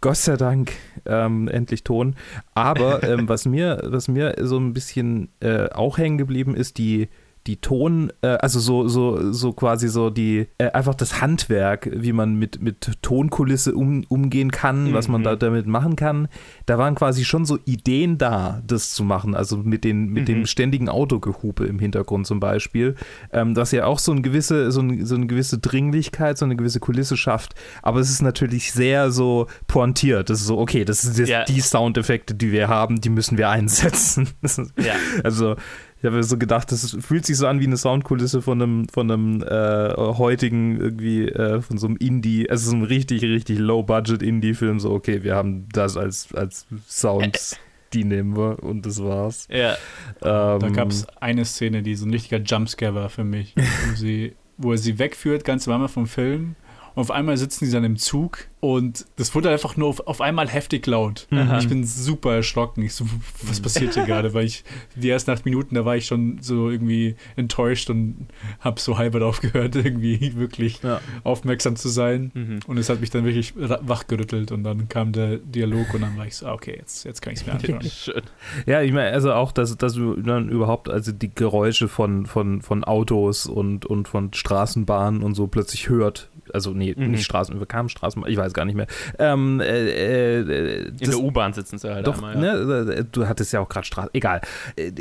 Gott 0.00 0.16
sei 0.16 0.36
Dank, 0.36 0.72
ähm, 1.06 1.46
endlich 1.46 1.84
Ton. 1.84 2.16
Aber 2.54 3.04
ähm, 3.04 3.28
was, 3.28 3.44
mir, 3.46 3.80
was 3.84 4.08
mir 4.08 4.34
so 4.40 4.58
ein 4.58 4.72
bisschen 4.72 5.28
äh, 5.38 5.68
auch 5.70 5.98
hängen 5.98 6.18
geblieben 6.18 6.56
ist, 6.56 6.78
die, 6.78 7.08
die 7.46 7.56
Ton, 7.56 8.12
äh, 8.22 8.28
also 8.28 8.60
so, 8.60 8.86
so, 8.88 9.32
so 9.32 9.52
quasi 9.52 9.88
so 9.88 10.10
die, 10.10 10.46
äh, 10.58 10.70
einfach 10.70 10.94
das 10.94 11.20
Handwerk, 11.20 11.88
wie 11.92 12.12
man 12.12 12.34
mit, 12.36 12.62
mit 12.62 12.90
Tonkulisse 13.02 13.74
um, 13.74 14.04
umgehen 14.08 14.50
kann, 14.50 14.92
was 14.94 15.08
man 15.08 15.20
Mhm. 15.22 15.24
da 15.24 15.36
damit 15.36 15.66
machen 15.66 15.96
kann. 15.96 16.28
Da 16.66 16.78
waren 16.78 16.94
quasi 16.94 17.24
schon 17.24 17.44
so 17.44 17.58
Ideen 17.64 18.18
da, 18.18 18.62
das 18.66 18.92
zu 18.92 19.04
machen. 19.04 19.34
Also 19.34 19.56
mit, 19.56 19.84
den, 19.84 20.06
mit 20.08 20.22
Mhm. 20.22 20.26
dem 20.26 20.46
ständigen 20.46 20.88
Autogehupe 20.88 21.64
im 21.64 21.78
Hintergrund 21.78 22.26
zum 22.26 22.38
Beispiel, 22.40 22.94
ähm, 23.32 23.54
das 23.54 23.72
ja 23.72 23.86
auch 23.86 23.98
so, 23.98 24.12
ein 24.12 24.22
gewisse, 24.22 24.70
so, 24.70 24.80
ein, 24.80 25.04
so 25.04 25.14
eine 25.14 25.26
gewisse 25.26 25.58
Dringlichkeit, 25.58 26.38
so 26.38 26.44
eine 26.44 26.56
gewisse 26.56 26.80
Kulisse 26.80 27.16
schafft. 27.16 27.54
Aber 27.82 28.00
es 28.00 28.10
ist 28.10 28.22
natürlich 28.22 28.72
sehr 28.72 29.10
so 29.10 29.46
pointiert. 29.66 30.30
Das 30.30 30.40
ist 30.40 30.46
so, 30.46 30.58
okay, 30.58 30.84
das 30.84 31.02
sind 31.02 31.28
Ja. 31.28 31.44
die 31.44 31.60
Soundeffekte, 31.60 32.34
die 32.34 32.52
wir 32.52 32.68
haben, 32.68 33.00
die 33.00 33.08
müssen 33.10 33.36
wir 33.38 33.48
einsetzen. 33.48 34.28
Ja. 34.78 34.94
also, 35.24 35.56
ich 36.02 36.06
habe 36.06 36.16
mir 36.16 36.24
so 36.24 36.36
gedacht, 36.36 36.72
das 36.72 36.96
fühlt 36.98 37.24
sich 37.24 37.36
so 37.36 37.46
an 37.46 37.60
wie 37.60 37.64
eine 37.64 37.76
Soundkulisse 37.76 38.42
von 38.42 38.60
einem, 38.60 38.88
von 38.88 39.08
einem 39.08 39.40
äh, 39.40 39.94
heutigen, 39.96 40.80
irgendwie, 40.80 41.28
äh, 41.28 41.62
von 41.62 41.78
so 41.78 41.86
einem 41.86 41.96
Indie, 41.96 42.50
also 42.50 42.70
so 42.70 42.76
einem 42.76 42.84
richtig, 42.84 43.22
richtig 43.22 43.60
Low-Budget-Indie-Film. 43.60 44.80
So, 44.80 44.90
okay, 44.90 45.22
wir 45.22 45.36
haben 45.36 45.68
das 45.72 45.96
als, 45.96 46.34
als 46.34 46.66
Sounds, 46.88 47.56
die 47.92 48.02
nehmen 48.02 48.36
wir 48.36 48.64
und 48.64 48.84
das 48.84 49.00
war's. 49.00 49.46
ja. 49.48 49.76
Da 50.18 50.58
Ähm, 50.60 50.72
gab 50.72 50.88
es 50.88 51.06
eine 51.20 51.44
Szene, 51.44 51.84
die 51.84 51.94
so 51.94 52.04
ein 52.04 52.10
richtiger 52.10 52.42
Jumpscare 52.42 52.96
war 52.96 53.08
für 53.08 53.22
mich, 53.22 53.54
wo, 53.56 53.94
sie, 53.94 54.34
wo 54.58 54.72
er 54.72 54.78
sie 54.78 54.98
wegführt, 54.98 55.44
ganz 55.44 55.68
Anfang 55.68 55.88
vom 55.88 56.06
Film. 56.08 56.56
Und 56.94 57.00
auf 57.02 57.10
einmal 57.10 57.36
sitzen 57.36 57.66
sie 57.66 57.72
dann 57.72 57.84
im 57.84 57.96
Zug 57.96 58.46
und 58.60 59.06
das 59.16 59.34
wurde 59.34 59.50
einfach 59.50 59.76
nur 59.76 59.88
auf, 59.88 60.00
auf 60.06 60.20
einmal 60.20 60.48
heftig 60.48 60.86
laut. 60.86 61.26
Aha. 61.32 61.58
Ich 61.58 61.68
bin 61.68 61.84
super 61.84 62.34
erschrocken. 62.34 62.82
Ich 62.84 62.94
so, 62.94 63.06
was 63.42 63.60
passiert 63.60 63.94
hier 63.94 64.04
gerade? 64.06 64.34
Weil 64.34 64.44
ich 64.46 64.62
die 64.94 65.08
ersten 65.10 65.30
acht 65.32 65.44
Minuten, 65.44 65.74
da 65.74 65.84
war 65.84 65.96
ich 65.96 66.06
schon 66.06 66.38
so 66.40 66.70
irgendwie 66.70 67.16
enttäuscht 67.36 67.90
und 67.90 68.28
habe 68.60 68.80
so 68.80 68.98
halb 68.98 69.14
aufgehört, 69.16 69.74
irgendwie 69.76 70.36
wirklich 70.36 70.82
Ja. 70.82 71.00
aufmerksam 71.24 71.76
zu 71.76 71.88
sein. 71.88 72.30
Mhm. 72.34 72.60
Und 72.66 72.78
es 72.78 72.88
hat 72.88 73.00
mich 73.00 73.10
dann 73.10 73.24
wirklich 73.24 73.54
wachgerüttelt 73.56 74.52
und 74.52 74.64
dann 74.64 74.88
kam 74.88 75.12
der 75.12 75.38
Dialog 75.38 75.92
und 75.94 76.02
dann 76.02 76.16
war 76.16 76.26
ich 76.26 76.36
so, 76.36 76.46
ah, 76.46 76.52
okay, 76.52 76.76
jetzt, 76.78 77.04
jetzt 77.04 77.20
kann 77.20 77.32
ich 77.32 77.40
es 77.40 77.46
mir 77.46 77.52
anschauen. 77.54 77.82
Schön. 77.90 78.22
Ja, 78.66 78.82
ich 78.82 78.92
meine, 78.92 79.10
also 79.10 79.32
auch, 79.32 79.52
dass, 79.52 79.76
dass 79.76 79.94
du 79.94 80.14
dann 80.16 80.48
überhaupt, 80.48 80.88
also 80.88 81.12
die 81.12 81.34
Geräusche 81.34 81.88
von, 81.88 82.26
von, 82.26 82.62
von 82.62 82.84
Autos 82.84 83.46
und, 83.46 83.86
und 83.86 84.08
von 84.08 84.32
Straßenbahnen 84.32 85.22
und 85.22 85.34
so 85.34 85.46
plötzlich 85.46 85.88
hört. 85.88 86.28
Also, 86.54 86.70
nee, 86.72 86.94
Mhm. 86.96 87.10
nicht 87.12 87.24
Straßen, 87.24 87.58
wir 87.58 87.66
kamen 87.66 87.88
Straßenbahn, 87.88 88.30
ich 88.30 88.36
weiß 88.36 88.52
gar 88.54 88.64
nicht 88.64 88.74
mehr. 88.76 88.86
Ähm, 89.18 89.60
äh, 89.60 89.64
äh, 89.66 90.82
In 90.88 90.96
das- 90.98 91.10
der 91.10 91.18
U-Bahn 91.18 91.52
sitzen 91.52 91.78
sie 91.78 91.92
halt 91.92 92.06
Doch, 92.06 92.14
einmal. 92.16 92.34
Ja. 92.34 92.40
ne, 92.84 93.06
du 93.10 93.26
hattest 93.28 93.52
ja 93.52 93.60
auch 93.60 93.68
gerade 93.68 93.86
Straße. 93.86 94.10
Egal. 94.12 94.40
Äh, 94.76 94.92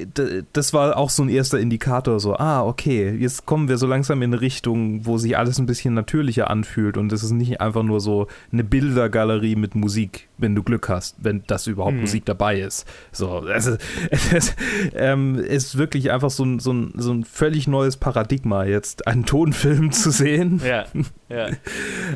Das 0.53 0.73
war 0.73 0.97
auch 0.97 1.09
so 1.09 1.23
ein 1.23 1.29
erster 1.29 1.59
Indikator, 1.59 2.19
so, 2.19 2.35
ah, 2.35 2.63
okay, 2.63 3.11
jetzt 3.19 3.45
kommen 3.45 3.67
wir 3.69 3.77
so 3.77 3.87
langsam 3.87 4.21
in 4.21 4.31
eine 4.33 4.41
Richtung, 4.41 5.05
wo 5.05 5.17
sich 5.17 5.37
alles 5.37 5.57
ein 5.59 5.65
bisschen 5.65 5.93
natürlicher 5.93 6.49
anfühlt 6.49 6.97
und 6.97 7.11
es 7.11 7.23
ist 7.23 7.31
nicht 7.31 7.61
einfach 7.61 7.83
nur 7.83 7.99
so 7.99 8.27
eine 8.51 8.63
Bildergalerie 8.63 9.55
mit 9.55 9.75
Musik, 9.75 10.27
wenn 10.41 10.55
du 10.55 10.63
Glück 10.63 10.89
hast, 10.89 11.15
wenn 11.19 11.43
das 11.47 11.67
überhaupt 11.67 11.95
Mhm. 11.95 12.01
Musik 12.01 12.25
dabei 12.25 12.59
ist. 12.59 12.85
So, 13.11 13.39
also, 13.39 13.77
es 14.09 14.55
ähm, 14.95 15.35
ist 15.35 15.77
wirklich 15.77 16.11
einfach 16.11 16.29
so 16.29 16.43
ein, 16.43 16.59
so, 16.59 16.73
ein, 16.73 16.93
so 16.95 17.11
ein 17.11 17.23
völlig 17.23 17.67
neues 17.67 17.97
Paradigma, 17.97 18.65
jetzt 18.65 19.07
einen 19.07 19.25
Tonfilm 19.25 19.91
zu 19.91 20.11
sehen. 20.11 20.61
Ja, 20.65 20.85
ja. 21.29 21.49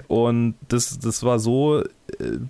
Und 0.07 0.55
das, 0.67 0.99
das 0.99 1.23
war 1.23 1.39
so 1.39 1.83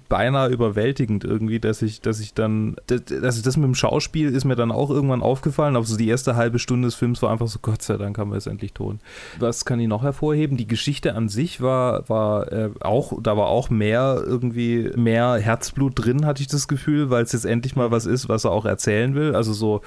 beinahe 0.09 0.49
überwältigend 0.49 1.23
irgendwie, 1.23 1.59
dass 1.59 1.81
ich, 1.81 2.01
dass 2.01 2.19
ich 2.19 2.33
dann, 2.33 2.75
das, 2.87 3.03
das, 3.05 3.41
das 3.41 3.57
mit 3.57 3.65
dem 3.65 3.75
Schauspiel 3.75 4.29
ist 4.29 4.43
mir 4.43 4.55
dann 4.55 4.71
auch 4.71 4.89
irgendwann 4.89 5.21
aufgefallen, 5.21 5.75
aber 5.75 5.85
so 5.85 5.97
die 5.97 6.09
erste 6.09 6.35
halbe 6.35 6.59
Stunde 6.59 6.87
des 6.87 6.95
Films 6.95 7.21
war 7.21 7.31
einfach 7.31 7.47
so, 7.47 7.59
Gott 7.61 7.81
sei 7.81 7.97
Dank 7.97 8.17
haben 8.17 8.31
wir 8.31 8.37
es 8.37 8.47
endlich 8.47 8.73
tun. 8.73 8.99
Was 9.39 9.65
kann 9.65 9.79
ich 9.79 9.87
noch 9.87 10.03
hervorheben? 10.03 10.57
Die 10.57 10.67
Geschichte 10.67 11.15
an 11.15 11.29
sich 11.29 11.61
war, 11.61 12.07
war 12.09 12.51
äh, 12.51 12.69
auch, 12.81 13.13
da 13.21 13.37
war 13.37 13.47
auch 13.47 13.69
mehr 13.69 14.21
irgendwie, 14.25 14.91
mehr 14.95 15.35
Herzblut 15.35 15.93
drin, 15.95 16.25
hatte 16.25 16.41
ich 16.41 16.47
das 16.47 16.67
Gefühl, 16.67 17.09
weil 17.09 17.23
es 17.23 17.31
jetzt 17.31 17.45
endlich 17.45 17.75
mal 17.75 17.91
was 17.91 18.05
ist, 18.05 18.27
was 18.27 18.43
er 18.43 18.51
auch 18.51 18.65
erzählen 18.65 19.15
will. 19.15 19.35
Also 19.35 19.53
so 19.53 19.81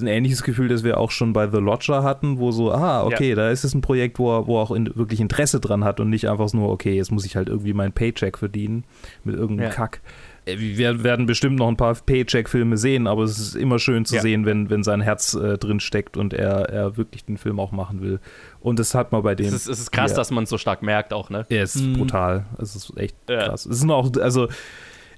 ein 0.00 0.06
ähnliches 0.06 0.42
Gefühl, 0.42 0.68
das 0.68 0.82
wir 0.84 0.98
auch 0.98 1.10
schon 1.10 1.32
bei 1.32 1.48
The 1.50 1.58
Lodger 1.58 2.02
hatten, 2.02 2.38
wo 2.38 2.50
so, 2.52 2.72
ah, 2.72 3.04
okay, 3.04 3.34
da 3.34 3.50
ist 3.50 3.64
es 3.64 3.74
ein 3.74 3.80
Projekt, 3.80 4.18
wo 4.18 4.36
er, 4.36 4.46
wo 4.46 4.58
er 4.58 4.62
auch 4.62 4.70
in, 4.72 4.90
wirklich 4.96 5.20
Interesse 5.20 5.60
dran 5.60 5.84
hat 5.84 6.00
und 6.00 6.10
nicht 6.10 6.28
einfach 6.28 6.52
nur, 6.52 6.70
okay, 6.70 6.94
jetzt 6.94 7.12
muss 7.12 7.24
ich 7.24 7.36
halt 7.36 7.48
irgendwie 7.48 7.72
meinen 7.72 7.92
Paycheck 7.92 8.38
verdienen 8.38 8.84
mit 9.24 9.36
irgendeinem 9.36 9.68
Ja. 9.70 9.74
Kack. 9.74 10.00
Äh, 10.46 10.58
Wir 10.58 11.04
werden 11.04 11.26
bestimmt 11.26 11.56
noch 11.56 11.68
ein 11.68 11.76
paar 11.76 11.94
Paycheck-Filme 11.94 12.76
sehen, 12.76 13.06
aber 13.06 13.22
es 13.22 13.38
ist 13.38 13.54
immer 13.54 13.78
schön 13.78 14.04
zu 14.04 14.16
Ja. 14.16 14.20
sehen, 14.22 14.44
wenn, 14.46 14.68
wenn 14.68 14.82
sein 14.82 15.00
Herz 15.00 15.34
äh, 15.34 15.56
drin 15.58 15.80
steckt 15.80 16.16
und 16.16 16.34
er, 16.34 16.68
er 16.68 16.96
wirklich 16.96 17.24
den 17.24 17.38
Film 17.38 17.58
auch 17.60 17.72
machen 17.72 18.02
will. 18.02 18.20
Und 18.60 18.78
das 18.78 18.94
hat 18.94 19.12
man 19.12 19.22
bei 19.22 19.34
dem. 19.34 19.46
Es 19.46 19.52
ist, 19.54 19.68
es 19.68 19.78
ist 19.78 19.90
krass, 19.92 20.10
Ja. 20.10 20.16
dass 20.16 20.30
man 20.30 20.44
es 20.44 20.50
so 20.50 20.58
stark 20.58 20.82
merkt 20.82 21.12
auch, 21.12 21.30
ne? 21.30 21.46
Er 21.48 21.62
ist 21.62 21.76
Mhm. 21.76 21.94
brutal. 21.94 22.44
Es 22.58 22.74
ist 22.76 22.92
echt 22.96 23.16
Ja. 23.28 23.44
krass. 23.48 23.64
Es 23.64 23.76
ist 23.78 23.88
auch, 23.88 24.10
also 24.20 24.48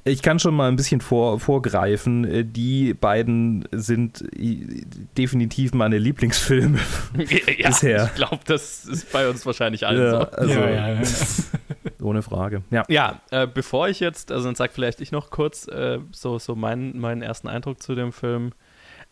ich 0.06 0.22
kann 0.22 0.38
schon 0.38 0.54
mal 0.54 0.68
ein 0.68 0.76
bisschen 0.76 1.00
vor, 1.00 1.38
vorgreifen. 1.40 2.24
Äh, 2.24 2.44
Die 2.44 2.94
beiden 2.94 3.66
sind 3.72 4.24
i- 4.38 4.86
definitiv 5.18 5.74
meine 5.74 5.98
Lieblingsfilme. 5.98 6.78
ja, 7.58 7.68
Bisher. 7.68 8.04
ich 8.06 8.14
glaube, 8.14 8.38
das 8.46 8.84
ist 8.84 9.12
bei 9.12 9.28
uns 9.28 9.44
wahrscheinlich 9.44 9.86
allen 9.86 10.00
Ja, 10.02 10.10
so. 10.10 10.18
also 10.30 10.52
ja, 10.52 10.70
ja, 10.70 10.92
ja. 10.94 11.02
ohne 12.02 12.22
Frage. 12.22 12.62
Ja. 12.70 12.84
Ja, 12.88 13.20
äh, 13.30 13.46
bevor 13.46 13.88
ich 13.88 14.00
jetzt, 14.00 14.30
also 14.32 14.46
dann 14.46 14.54
sag 14.54 14.72
vielleicht 14.72 15.00
ich 15.00 15.12
noch 15.12 15.30
kurz 15.30 15.66
äh, 15.68 15.98
so, 16.12 16.38
so 16.38 16.54
meinen, 16.54 16.98
meinen 16.98 17.22
ersten 17.22 17.48
Eindruck 17.48 17.82
zu 17.82 17.94
dem 17.94 18.12
Film. 18.12 18.52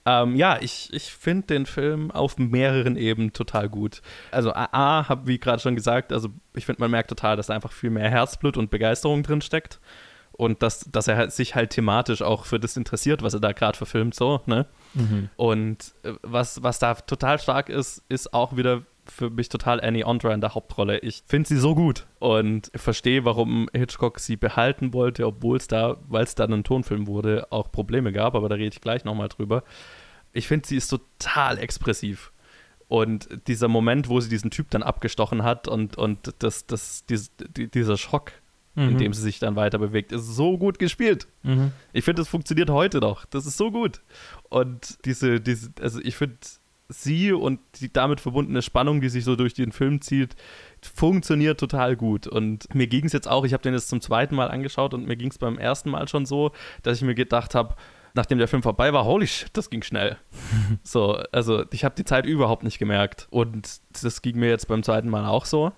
Ähm, 0.06 0.36
ja, 0.36 0.58
ich, 0.60 0.90
ich 0.92 1.12
finde 1.12 1.46
den 1.46 1.64
Film 1.66 2.10
auf 2.10 2.36
mehreren 2.36 2.96
Ebenen 2.96 3.32
total 3.32 3.70
gut. 3.70 4.02
Also 4.30 4.52
A, 4.54 5.08
habe 5.08 5.26
wie 5.26 5.38
gerade 5.38 5.60
schon 5.62 5.74
gesagt, 5.76 6.12
also 6.12 6.28
ich 6.54 6.66
finde, 6.66 6.82
man 6.82 6.90
merkt 6.90 7.08
total, 7.08 7.36
dass 7.36 7.46
da 7.46 7.54
einfach 7.54 7.72
viel 7.72 7.88
mehr 7.90 8.10
Herzblut 8.10 8.58
und 8.58 8.70
Begeisterung 8.70 9.22
drin 9.22 9.40
steckt. 9.40 9.80
Und 10.36 10.62
dass, 10.62 10.80
dass 10.90 11.06
er 11.06 11.30
sich 11.30 11.54
halt 11.54 11.70
thematisch 11.70 12.20
auch 12.20 12.44
für 12.44 12.58
das 12.58 12.76
interessiert, 12.76 13.22
was 13.22 13.34
er 13.34 13.40
da 13.40 13.52
gerade 13.52 13.78
verfilmt, 13.78 14.14
so, 14.14 14.40
ne? 14.46 14.66
Mhm. 14.94 15.30
Und 15.36 15.94
äh, 16.02 16.14
was, 16.22 16.62
was 16.62 16.80
da 16.80 16.94
total 16.94 17.38
stark 17.38 17.68
ist, 17.68 18.02
ist 18.08 18.34
auch 18.34 18.56
wieder 18.56 18.82
für 19.06 19.30
mich 19.30 19.48
total 19.48 19.80
Annie 19.80 20.06
Ondra 20.06 20.32
in 20.32 20.40
der 20.40 20.54
Hauptrolle. 20.54 20.98
Ich 21.00 21.22
finde 21.26 21.48
sie 21.48 21.58
so 21.58 21.74
gut 21.74 22.06
und 22.18 22.70
verstehe, 22.74 23.24
warum 23.24 23.68
Hitchcock 23.72 24.18
sie 24.18 24.36
behalten 24.36 24.92
wollte, 24.92 25.26
obwohl 25.26 25.58
es 25.58 25.68
da, 25.68 25.98
weil 26.08 26.24
es 26.24 26.34
dann 26.34 26.52
ein 26.52 26.64
Tonfilm 26.64 27.06
wurde, 27.06 27.46
auch 27.50 27.70
Probleme 27.70 28.12
gab, 28.12 28.34
aber 28.34 28.48
da 28.48 28.56
rede 28.56 28.74
ich 28.74 28.80
gleich 28.80 29.04
nochmal 29.04 29.28
drüber. 29.28 29.62
Ich 30.32 30.48
finde, 30.48 30.66
sie 30.66 30.76
ist 30.76 30.88
total 30.88 31.58
expressiv. 31.58 32.32
Und 32.88 33.28
dieser 33.46 33.68
Moment, 33.68 34.08
wo 34.08 34.20
sie 34.20 34.28
diesen 34.28 34.50
Typ 34.50 34.70
dann 34.70 34.82
abgestochen 34.82 35.42
hat 35.42 35.68
und, 35.68 35.96
und 35.96 36.34
das, 36.40 36.66
das, 36.66 37.04
dies, 37.06 37.30
dieser 37.36 37.96
Schock, 37.96 38.32
mhm. 38.74 38.90
in 38.90 38.98
dem 38.98 39.12
sie 39.12 39.22
sich 39.22 39.38
dann 39.38 39.56
weiter 39.56 39.78
bewegt, 39.78 40.12
ist 40.12 40.26
so 40.26 40.58
gut 40.58 40.78
gespielt. 40.78 41.26
Mhm. 41.42 41.72
Ich 41.92 42.04
finde, 42.04 42.22
das 42.22 42.28
funktioniert 42.28 42.70
heute 42.70 42.98
noch. 42.98 43.24
Das 43.26 43.46
ist 43.46 43.56
so 43.56 43.70
gut. 43.70 44.00
Und 44.48 45.04
diese, 45.04 45.40
diese 45.40 45.72
also 45.80 46.00
ich 46.00 46.16
finde, 46.16 46.36
sie 46.88 47.32
und 47.32 47.60
die 47.80 47.92
damit 47.92 48.20
verbundene 48.20 48.62
Spannung, 48.62 49.00
die 49.00 49.08
sich 49.08 49.24
so 49.24 49.36
durch 49.36 49.54
den 49.54 49.72
Film 49.72 50.00
zieht, 50.00 50.36
funktioniert 50.82 51.58
total 51.58 51.96
gut. 51.96 52.26
Und 52.26 52.72
mir 52.74 52.86
ging 52.86 53.06
es 53.06 53.12
jetzt 53.12 53.28
auch, 53.28 53.44
ich 53.44 53.52
habe 53.52 53.62
den 53.62 53.74
jetzt 53.74 53.88
zum 53.88 54.00
zweiten 54.00 54.34
Mal 54.34 54.50
angeschaut 54.50 54.94
und 54.94 55.06
mir 55.06 55.16
ging 55.16 55.30
es 55.30 55.38
beim 55.38 55.58
ersten 55.58 55.90
Mal 55.90 56.08
schon 56.08 56.26
so, 56.26 56.52
dass 56.82 56.98
ich 56.98 57.02
mir 57.02 57.14
gedacht 57.14 57.54
habe, 57.54 57.74
nachdem 58.14 58.38
der 58.38 58.48
Film 58.48 58.62
vorbei 58.62 58.92
war, 58.92 59.04
holy 59.04 59.26
shit, 59.26 59.50
das 59.54 59.70
ging 59.70 59.82
schnell. 59.82 60.16
so, 60.82 61.18
also 61.32 61.64
ich 61.72 61.84
habe 61.84 61.94
die 61.96 62.04
Zeit 62.04 62.26
überhaupt 62.26 62.62
nicht 62.62 62.78
gemerkt. 62.78 63.26
Und 63.30 63.80
das 64.02 64.22
ging 64.22 64.38
mir 64.38 64.48
jetzt 64.48 64.68
beim 64.68 64.82
zweiten 64.82 65.08
Mal 65.08 65.26
auch 65.26 65.46
so. 65.46 65.72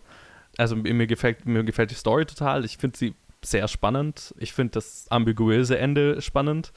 Also 0.58 0.76
mir 0.76 1.06
gefällt, 1.06 1.46
mir 1.46 1.64
gefällt 1.64 1.90
die 1.90 1.96
Story 1.96 2.26
total. 2.26 2.64
Ich 2.64 2.78
finde 2.78 2.96
sie 2.96 3.14
sehr 3.44 3.68
spannend. 3.68 4.34
Ich 4.38 4.52
finde 4.52 4.72
das 4.72 5.06
ambiguöse 5.10 5.78
Ende 5.78 6.20
spannend. 6.20 6.72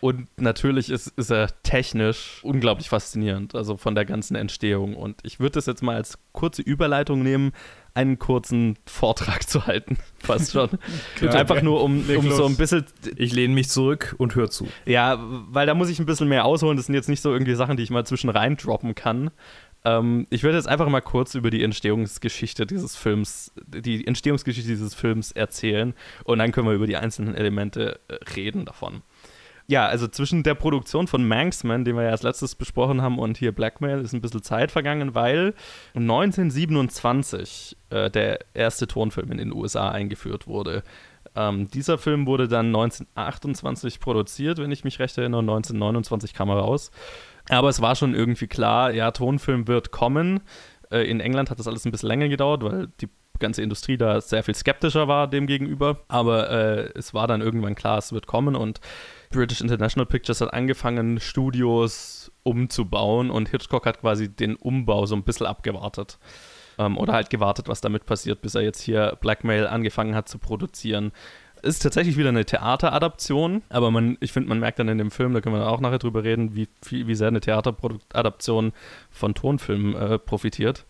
Und 0.00 0.26
natürlich 0.36 0.90
ist, 0.90 1.08
ist 1.16 1.30
er 1.30 1.48
technisch 1.62 2.40
unglaublich 2.42 2.88
faszinierend, 2.88 3.54
also 3.54 3.76
von 3.76 3.94
der 3.94 4.04
ganzen 4.04 4.34
Entstehung. 4.34 4.96
Und 4.96 5.20
ich 5.22 5.38
würde 5.38 5.52
das 5.52 5.66
jetzt 5.66 5.80
mal 5.80 5.94
als 5.94 6.18
kurze 6.32 6.60
Überleitung 6.60 7.22
nehmen, 7.22 7.52
einen 7.94 8.18
kurzen 8.18 8.76
Vortrag 8.84 9.42
zu 9.48 9.68
halten, 9.68 9.98
fast 10.18 10.52
schon. 10.52 10.70
Einfach 11.20 11.62
nur, 11.62 11.84
um, 11.84 12.04
um 12.16 12.30
so 12.32 12.46
ein 12.46 12.56
bisschen. 12.56 12.84
Ich 13.16 13.32
lehne 13.32 13.54
mich 13.54 13.68
zurück 13.68 14.16
und 14.18 14.34
höre 14.34 14.50
zu. 14.50 14.66
Ja, 14.86 15.18
weil 15.20 15.66
da 15.68 15.74
muss 15.74 15.88
ich 15.88 16.00
ein 16.00 16.06
bisschen 16.06 16.28
mehr 16.28 16.46
ausholen. 16.46 16.76
Das 16.76 16.86
sind 16.86 16.96
jetzt 16.96 17.08
nicht 17.08 17.22
so 17.22 17.32
irgendwie 17.32 17.54
Sachen, 17.54 17.76
die 17.76 17.84
ich 17.84 17.90
mal 17.90 18.04
zwischen 18.04 18.28
rein 18.30 18.56
droppen 18.56 18.96
kann. 18.96 19.30
Ähm, 19.84 20.26
ich 20.30 20.42
würde 20.42 20.56
jetzt 20.56 20.68
einfach 20.68 20.88
mal 20.88 21.00
kurz 21.00 21.34
über 21.34 21.50
die 21.50 21.62
Entstehungsgeschichte 21.62 22.66
dieses 22.66 22.96
Films, 22.96 23.52
die 23.66 24.06
Entstehungsgeschichte 24.06 24.70
dieses 24.70 24.94
Films 24.94 25.32
erzählen 25.32 25.94
und 26.24 26.38
dann 26.38 26.52
können 26.52 26.68
wir 26.68 26.74
über 26.74 26.86
die 26.86 26.96
einzelnen 26.96 27.34
Elemente 27.34 28.00
äh, 28.08 28.14
reden 28.36 28.64
davon 28.64 29.02
ja, 29.66 29.86
also 29.86 30.08
zwischen 30.08 30.42
der 30.42 30.54
Produktion 30.54 31.06
von 31.06 31.26
Manxman, 31.26 31.84
den 31.84 31.96
wir 31.96 32.02
ja 32.04 32.10
als 32.10 32.22
letztes 32.22 32.54
besprochen 32.54 33.00
haben, 33.00 33.18
und 33.18 33.38
hier 33.38 33.52
Blackmail 33.52 34.00
ist 34.00 34.12
ein 34.12 34.20
bisschen 34.20 34.42
Zeit 34.42 34.70
vergangen, 34.70 35.14
weil 35.14 35.54
1927 35.94 37.76
äh, 37.90 38.10
der 38.10 38.40
erste 38.54 38.86
Tonfilm 38.86 39.30
in 39.32 39.38
den 39.38 39.52
USA 39.52 39.90
eingeführt 39.90 40.46
wurde. 40.46 40.82
Ähm, 41.34 41.68
dieser 41.68 41.96
Film 41.96 42.26
wurde 42.26 42.48
dann 42.48 42.66
1928 42.66 44.00
produziert, 44.00 44.58
wenn 44.58 44.72
ich 44.72 44.84
mich 44.84 44.98
recht 44.98 45.16
erinnere, 45.16 45.40
1929 45.40 46.34
kam 46.34 46.50
er 46.50 46.56
raus. 46.56 46.90
Aber 47.48 47.68
es 47.68 47.80
war 47.80 47.96
schon 47.96 48.14
irgendwie 48.14 48.46
klar, 48.46 48.92
ja, 48.92 49.10
Tonfilm 49.10 49.66
wird 49.68 49.90
kommen. 49.90 50.40
Äh, 50.90 51.08
in 51.10 51.20
England 51.20 51.50
hat 51.50 51.58
das 51.58 51.68
alles 51.68 51.84
ein 51.84 51.92
bisschen 51.92 52.08
länger 52.08 52.28
gedauert, 52.28 52.62
weil 52.62 52.88
die 53.00 53.08
ganze 53.38 53.62
Industrie 53.62 53.96
da 53.96 54.20
sehr 54.20 54.42
viel 54.42 54.54
skeptischer 54.54 55.08
war 55.08 55.28
dem 55.28 55.46
gegenüber. 55.46 56.00
Aber 56.08 56.50
äh, 56.50 56.90
es 56.94 57.12
war 57.12 57.26
dann 57.26 57.40
irgendwann 57.40 57.74
klar, 57.74 57.98
es 57.98 58.12
wird 58.12 58.26
kommen 58.26 58.56
und 58.56 58.80
British 59.30 59.60
International 59.60 60.06
Pictures 60.06 60.40
hat 60.40 60.52
angefangen, 60.52 61.18
Studios 61.20 62.30
umzubauen 62.44 63.30
und 63.30 63.48
Hitchcock 63.48 63.86
hat 63.86 64.00
quasi 64.00 64.28
den 64.28 64.56
Umbau 64.56 65.06
so 65.06 65.14
ein 65.14 65.24
bisschen 65.24 65.46
abgewartet. 65.46 66.18
Ähm, 66.78 66.96
oder 66.96 67.12
halt 67.12 67.30
gewartet, 67.30 67.68
was 67.68 67.80
damit 67.80 68.06
passiert, 68.06 68.40
bis 68.40 68.54
er 68.54 68.62
jetzt 68.62 68.80
hier 68.80 69.18
Blackmail 69.20 69.66
angefangen 69.66 70.14
hat 70.14 70.28
zu 70.28 70.38
produzieren. 70.38 71.12
Ist 71.62 71.80
tatsächlich 71.80 72.16
wieder 72.16 72.30
eine 72.30 72.44
Theateradaption, 72.44 73.62
aber 73.68 73.90
man, 73.90 74.16
ich 74.20 74.32
finde, 74.32 74.48
man 74.48 74.58
merkt 74.58 74.78
dann 74.78 74.88
in 74.88 74.98
dem 74.98 75.10
Film, 75.10 75.32
da 75.32 75.40
können 75.40 75.54
wir 75.54 75.68
auch 75.68 75.80
nachher 75.80 75.98
drüber 75.98 76.24
reden, 76.24 76.56
wie, 76.56 76.68
wie 76.88 77.14
sehr 77.14 77.28
eine 77.28 77.40
Theateradaption 77.40 78.72
von 79.10 79.34
Tonfilmen 79.34 79.94
äh, 79.94 80.18
profitiert. 80.18 80.84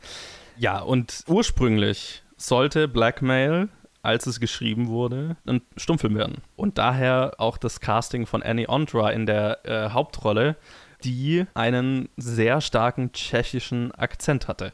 Ja, 0.56 0.80
und 0.80 1.24
ursprünglich 1.28 2.22
sollte 2.36 2.88
Blackmail 2.88 3.68
als 4.02 4.26
es 4.26 4.40
geschrieben 4.40 4.88
wurde, 4.88 5.36
ein 5.46 5.62
Stummfilm 5.76 6.16
werden. 6.16 6.42
Und 6.56 6.78
daher 6.78 7.34
auch 7.38 7.56
das 7.56 7.80
Casting 7.80 8.26
von 8.26 8.42
Annie 8.42 8.68
Ondra 8.68 9.10
in 9.10 9.26
der 9.26 9.64
äh, 9.64 9.90
Hauptrolle, 9.90 10.56
die 11.04 11.46
einen 11.54 12.08
sehr 12.16 12.60
starken 12.60 13.12
tschechischen 13.12 13.92
Akzent 13.92 14.48
hatte. 14.48 14.72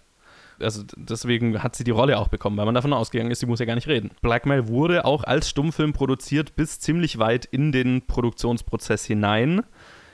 Also 0.60 0.82
deswegen 0.96 1.62
hat 1.62 1.76
sie 1.76 1.84
die 1.84 1.90
Rolle 1.90 2.18
auch 2.18 2.28
bekommen, 2.28 2.56
weil 2.56 2.66
man 2.66 2.74
davon 2.74 2.92
ausgegangen 2.92 3.30
ist, 3.30 3.40
sie 3.40 3.46
muss 3.46 3.60
ja 3.60 3.66
gar 3.66 3.74
nicht 3.74 3.88
reden. 3.88 4.10
Blackmail 4.22 4.68
wurde 4.68 5.04
auch 5.04 5.24
als 5.24 5.48
Stummfilm 5.48 5.92
produziert 5.92 6.56
bis 6.56 6.80
ziemlich 6.80 7.18
weit 7.18 7.44
in 7.44 7.72
den 7.72 8.06
Produktionsprozess 8.06 9.04
hinein. 9.04 9.62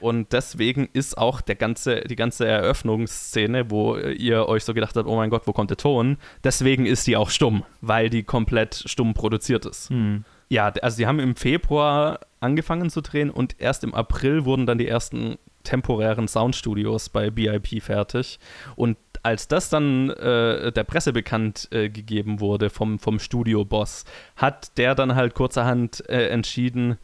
Und 0.00 0.34
deswegen 0.34 0.88
ist 0.92 1.16
auch 1.16 1.40
der 1.40 1.54
ganze, 1.54 2.02
die 2.02 2.16
ganze 2.16 2.46
Eröffnungsszene, 2.46 3.70
wo 3.70 3.96
ihr 3.96 4.46
euch 4.48 4.64
so 4.64 4.74
gedacht 4.74 4.94
habt, 4.96 5.08
oh 5.08 5.16
mein 5.16 5.30
Gott, 5.30 5.46
wo 5.46 5.52
kommt 5.52 5.70
der 5.70 5.78
Ton? 5.78 6.18
Deswegen 6.42 6.84
ist 6.84 7.06
die 7.06 7.16
auch 7.16 7.30
stumm, 7.30 7.64
weil 7.80 8.10
die 8.10 8.22
komplett 8.22 8.82
stumm 8.86 9.14
produziert 9.14 9.64
ist. 9.64 9.88
Hm. 9.88 10.24
Ja, 10.50 10.68
also 10.82 10.98
die 10.98 11.06
haben 11.06 11.20
im 11.20 11.36
Februar 11.36 12.20
angefangen 12.40 12.90
zu 12.90 13.00
drehen 13.00 13.30
und 13.30 13.58
erst 13.58 13.82
im 13.82 13.94
April 13.94 14.44
wurden 14.44 14.66
dann 14.66 14.76
die 14.76 14.88
ersten 14.88 15.38
temporären 15.62 16.28
Soundstudios 16.28 17.08
bei 17.08 17.30
BIP 17.30 17.82
fertig. 17.82 18.38
Und 18.76 18.98
als 19.24 19.48
das 19.48 19.70
dann 19.70 20.10
äh, 20.10 20.70
der 20.70 20.84
Presse 20.84 21.12
bekannt 21.12 21.68
äh, 21.72 21.88
gegeben 21.88 22.40
wurde 22.40 22.70
vom, 22.70 22.98
vom 22.98 23.18
Studio-Boss, 23.18 24.04
hat 24.36 24.76
der 24.76 24.94
dann 24.94 25.14
halt 25.14 25.34
kurzerhand 25.34 26.08
äh, 26.08 26.28
entschieden, 26.28 26.98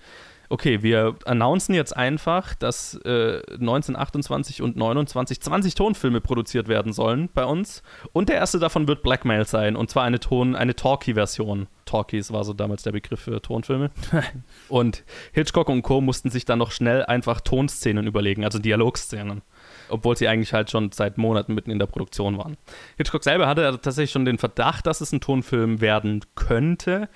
okay, 0.50 0.82
wir 0.82 1.16
announcen 1.24 1.74
jetzt 1.74 1.96
einfach, 1.96 2.54
dass 2.54 2.94
äh, 3.04 3.40
1928 3.52 4.60
und 4.60 4.76
29 4.76 5.40
20 5.40 5.74
Tonfilme 5.76 6.20
produziert 6.20 6.68
werden 6.68 6.92
sollen 6.92 7.30
bei 7.32 7.44
uns. 7.44 7.82
Und 8.12 8.28
der 8.28 8.36
erste 8.36 8.58
davon 8.58 8.86
wird 8.88 9.02
Blackmail 9.02 9.46
sein. 9.46 9.76
Und 9.76 9.90
zwar 9.90 10.04
eine 10.04 10.18
Ton, 10.18 10.56
eine 10.56 10.74
Talkie-Version. 10.74 11.68
Talkies 11.86 12.32
war 12.32 12.44
so 12.44 12.52
damals 12.52 12.82
der 12.82 12.92
Begriff 12.92 13.20
für 13.20 13.40
Tonfilme. 13.40 13.90
und 14.68 15.04
Hitchcock 15.32 15.68
und 15.68 15.82
Co. 15.82 16.00
mussten 16.00 16.30
sich 16.30 16.44
dann 16.44 16.58
noch 16.58 16.72
schnell 16.72 17.04
einfach 17.04 17.40
Tonszenen 17.40 18.06
überlegen, 18.06 18.44
also 18.44 18.58
Dialogszenen 18.58 19.42
obwohl 19.90 20.16
sie 20.16 20.28
eigentlich 20.28 20.52
halt 20.52 20.70
schon 20.70 20.92
seit 20.92 21.18
Monaten 21.18 21.54
mitten 21.54 21.70
in 21.70 21.78
der 21.78 21.86
Produktion 21.86 22.38
waren. 22.38 22.56
Hitchcock 22.96 23.24
selber 23.24 23.46
hatte 23.46 23.78
tatsächlich 23.82 24.10
schon 24.10 24.24
den 24.24 24.38
Verdacht, 24.38 24.86
dass 24.86 25.00
es 25.00 25.12
ein 25.12 25.20
Tonfilm 25.20 25.80
werden 25.80 26.24
könnte, 26.34 27.08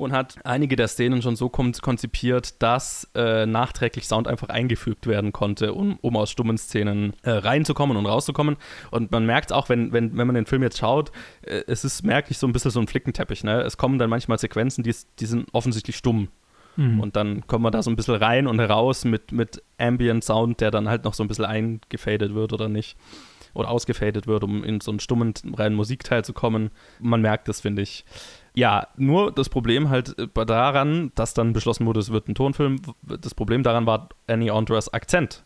und 0.00 0.12
hat 0.12 0.36
einige 0.44 0.76
der 0.76 0.88
Szenen 0.88 1.22
schon 1.22 1.36
so 1.36 1.48
konzipiert, 1.48 2.62
dass 2.62 3.08
äh, 3.14 3.46
nachträglich 3.46 4.08
Sound 4.08 4.26
einfach 4.26 4.48
eingefügt 4.48 5.06
werden 5.06 5.32
konnte, 5.32 5.74
um, 5.74 5.98
um 6.00 6.16
aus 6.16 6.30
stummen 6.30 6.58
Szenen 6.58 7.12
äh, 7.22 7.30
reinzukommen 7.30 7.96
und 7.96 8.06
rauszukommen. 8.06 8.56
Und 8.90 9.12
man 9.12 9.26
merkt 9.26 9.52
auch, 9.52 9.68
wenn, 9.68 9.92
wenn, 9.92 10.16
wenn 10.16 10.26
man 10.26 10.34
den 10.34 10.46
Film 10.46 10.62
jetzt 10.62 10.78
schaut, 10.78 11.12
äh, 11.42 11.62
es 11.66 11.84
ist 11.84 12.02
merklich 12.02 12.38
so 12.38 12.46
ein 12.46 12.52
bisschen 12.52 12.70
so 12.70 12.80
ein 12.80 12.86
Flickenteppich. 12.86 13.44
Ne? 13.44 13.60
Es 13.60 13.76
kommen 13.76 13.98
dann 13.98 14.10
manchmal 14.10 14.38
Sequenzen, 14.38 14.82
die, 14.82 14.94
die 15.18 15.26
sind 15.26 15.48
offensichtlich 15.52 15.96
stumm. 15.96 16.28
Mhm. 16.76 17.00
Und 17.00 17.16
dann 17.16 17.46
kommt 17.46 17.62
man 17.62 17.72
da 17.72 17.82
so 17.82 17.90
ein 17.90 17.96
bisschen 17.96 18.16
rein 18.16 18.46
und 18.46 18.58
heraus 18.58 19.04
mit, 19.04 19.32
mit 19.32 19.62
Ambient 19.78 20.24
Sound, 20.24 20.60
der 20.60 20.70
dann 20.70 20.88
halt 20.88 21.04
noch 21.04 21.14
so 21.14 21.22
ein 21.24 21.28
bisschen 21.28 21.44
eingefadet 21.44 22.34
wird 22.34 22.52
oder 22.52 22.68
nicht 22.68 22.96
oder 23.54 23.68
ausgefadet 23.68 24.26
wird, 24.26 24.44
um 24.44 24.62
in 24.64 24.80
so 24.80 24.90
einen 24.90 25.00
stummen 25.00 25.34
reinen 25.56 25.74
Musikteil 25.74 26.24
zu 26.24 26.32
kommen. 26.32 26.70
Man 27.00 27.20
merkt 27.20 27.48
das, 27.48 27.60
finde 27.60 27.82
ich. 27.82 28.04
Ja, 28.54 28.88
nur 28.96 29.32
das 29.32 29.48
Problem 29.48 29.90
halt 29.90 30.18
äh, 30.18 30.46
daran, 30.46 31.12
dass 31.14 31.34
dann 31.34 31.52
beschlossen 31.52 31.86
wurde, 31.86 32.00
es 32.00 32.10
wird 32.10 32.28
ein 32.28 32.34
Tonfilm. 32.34 32.80
Das 33.02 33.34
Problem 33.34 33.62
daran 33.62 33.86
war 33.86 34.08
Annie 34.26 34.52
Andras 34.52 34.92
Akzent. 34.92 35.44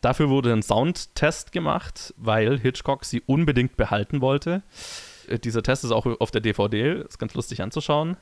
Dafür 0.00 0.30
wurde 0.30 0.52
ein 0.52 0.62
Soundtest 0.62 1.52
gemacht, 1.52 2.14
weil 2.16 2.58
Hitchcock 2.58 3.04
sie 3.04 3.22
unbedingt 3.26 3.76
behalten 3.76 4.20
wollte. 4.20 4.62
Äh, 5.28 5.38
dieser 5.38 5.62
Test 5.62 5.84
ist 5.84 5.92
auch 5.92 6.06
auf 6.06 6.30
der 6.30 6.40
DVD, 6.40 7.02
ist 7.02 7.18
ganz 7.18 7.34
lustig 7.34 7.62
anzuschauen, 7.62 8.16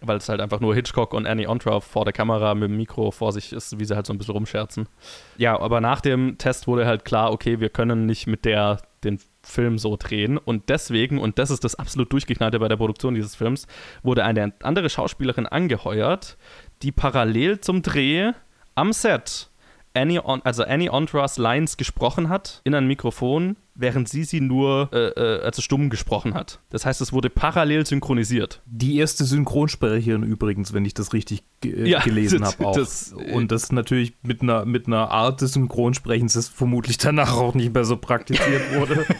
weil 0.00 0.18
es 0.18 0.28
halt 0.28 0.40
einfach 0.40 0.60
nur 0.60 0.74
Hitchcock 0.74 1.14
und 1.14 1.26
Annie 1.26 1.48
Ontra 1.48 1.80
vor 1.80 2.04
der 2.04 2.12
Kamera 2.12 2.54
mit 2.54 2.70
dem 2.70 2.76
Mikro 2.76 3.10
vor 3.10 3.32
sich 3.32 3.52
ist, 3.52 3.78
wie 3.78 3.84
sie 3.84 3.94
halt 3.94 4.06
so 4.06 4.12
ein 4.12 4.18
bisschen 4.18 4.34
rumscherzen. 4.34 4.88
Ja, 5.36 5.58
aber 5.60 5.80
nach 5.80 6.00
dem 6.00 6.38
Test 6.38 6.66
wurde 6.66 6.86
halt 6.86 7.04
klar, 7.04 7.32
okay, 7.32 7.60
wir 7.60 7.68
können 7.68 8.06
nicht 8.06 8.26
mit 8.26 8.44
der 8.44 8.78
den 9.04 9.18
Film 9.42 9.78
so 9.78 9.96
drehen. 9.98 10.38
Und 10.38 10.68
deswegen, 10.68 11.18
und 11.18 11.38
das 11.38 11.50
ist 11.50 11.64
das 11.64 11.74
absolut 11.74 12.12
Durchgeknallte 12.12 12.58
bei 12.58 12.68
der 12.68 12.76
Produktion 12.76 13.14
dieses 13.14 13.34
Films, 13.34 13.66
wurde 14.02 14.24
eine 14.24 14.52
andere 14.62 14.90
Schauspielerin 14.90 15.46
angeheuert, 15.46 16.36
die 16.82 16.92
parallel 16.92 17.60
zum 17.60 17.82
Dreh 17.82 18.32
am 18.74 18.92
Set 18.92 19.49
Annie, 19.94 20.20
on, 20.24 20.40
also 20.42 20.62
Annie 20.64 20.90
Ontras 20.92 21.36
Lines 21.36 21.76
gesprochen 21.76 22.28
hat 22.28 22.60
in 22.64 22.74
ein 22.74 22.86
Mikrofon, 22.86 23.56
während 23.74 24.08
sie 24.08 24.22
sie 24.24 24.40
nur 24.40 24.88
äh, 24.92 25.08
äh, 25.08 25.42
also 25.42 25.62
stumm 25.62 25.90
gesprochen 25.90 26.34
hat. 26.34 26.60
Das 26.70 26.86
heißt, 26.86 27.00
es 27.00 27.12
wurde 27.12 27.28
parallel 27.30 27.84
synchronisiert. 27.86 28.62
Die 28.66 28.98
erste 28.98 29.24
Synchronsprecherin 29.24 30.22
übrigens, 30.22 30.72
wenn 30.72 30.84
ich 30.84 30.94
das 30.94 31.12
richtig 31.12 31.42
ge 31.60 31.88
Ja, 31.88 32.00
gelesen 32.02 32.44
habe 32.46 32.66
auch. 32.66 32.76
das- 32.76 33.12
Und 33.32 33.50
das 33.50 33.72
natürlich 33.72 34.14
mit 34.22 34.42
einer, 34.42 34.64
mit 34.64 34.86
einer 34.86 35.10
Art 35.10 35.40
des 35.40 35.54
Synchronsprechens, 35.54 36.34
das 36.34 36.48
vermutlich 36.48 36.98
danach 36.98 37.36
auch 37.36 37.54
nicht 37.54 37.74
mehr 37.74 37.84
so 37.84 37.96
praktiziert 37.96 38.74
wurde. 38.74 39.04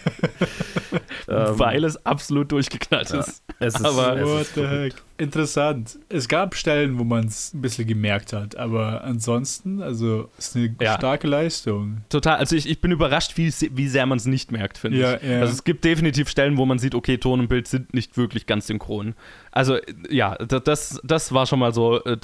Ähm, 1.29 1.59
weil 1.59 1.85
es 1.85 2.05
absolut 2.07 2.51
durchgeknallt 2.53 3.11
ja. 3.11 3.21
ist. 3.21 3.43
es 3.61 3.75
ist, 3.75 3.85
aber- 3.85 4.17
es 4.17 4.27
What 4.29 4.41
ist 4.43 4.55
the 4.55 4.67
heck? 4.67 4.95
Interessant. 5.19 5.99
Es 6.09 6.29
gab 6.29 6.55
Stellen, 6.55 6.99
wo 6.99 7.05
man 7.05 7.27
es 7.27 7.53
ein 7.53 7.61
bisschen 7.61 7.87
gemerkt 7.87 8.33
hat, 8.33 8.57
aber 8.57 9.05
ansonsten, 9.05 9.83
also, 9.83 10.31
ist 10.39 10.57
eine 10.57 10.75
Ja. 10.81 10.97
starke 10.97 11.27
Leistung. 11.29 11.99
Total, 12.09 12.37
also 12.39 12.57
ich, 12.57 12.67
ich 12.69 12.81
bin 12.81 12.91
überrascht, 12.91 13.37
wie, 13.37 13.53
wie 13.77 13.87
sehr 13.89 14.07
man 14.07 14.17
es 14.17 14.25
nicht 14.25 14.51
merkt, 14.51 14.79
finde 14.79 14.99
Ja, 14.99 15.17
ich. 15.17 15.23
ja. 15.23 15.41
Also 15.41 15.53
es 15.53 15.63
gibt 15.65 15.85
definitiv 15.85 16.31
Stellen, 16.31 16.57
wo 16.57 16.65
man 16.65 16.79
sieht, 16.79 16.95
okay, 16.95 17.19
Ton 17.19 17.39
und 17.41 17.49
Bild 17.49 17.69
sind 17.69 17.93
nicht 17.93 18.17
wirklich 18.17 18.47
ganz 18.47 18.67
synchron. 18.67 19.15
Also 19.53 19.77
ja, 20.09 20.37
da- 20.37 20.59
das, 20.61 20.99
das 21.05 21.33
war 21.35 21.45
schon 21.47 21.59
mal 21.59 21.75
so, 21.75 22.03
äh, 22.05 22.17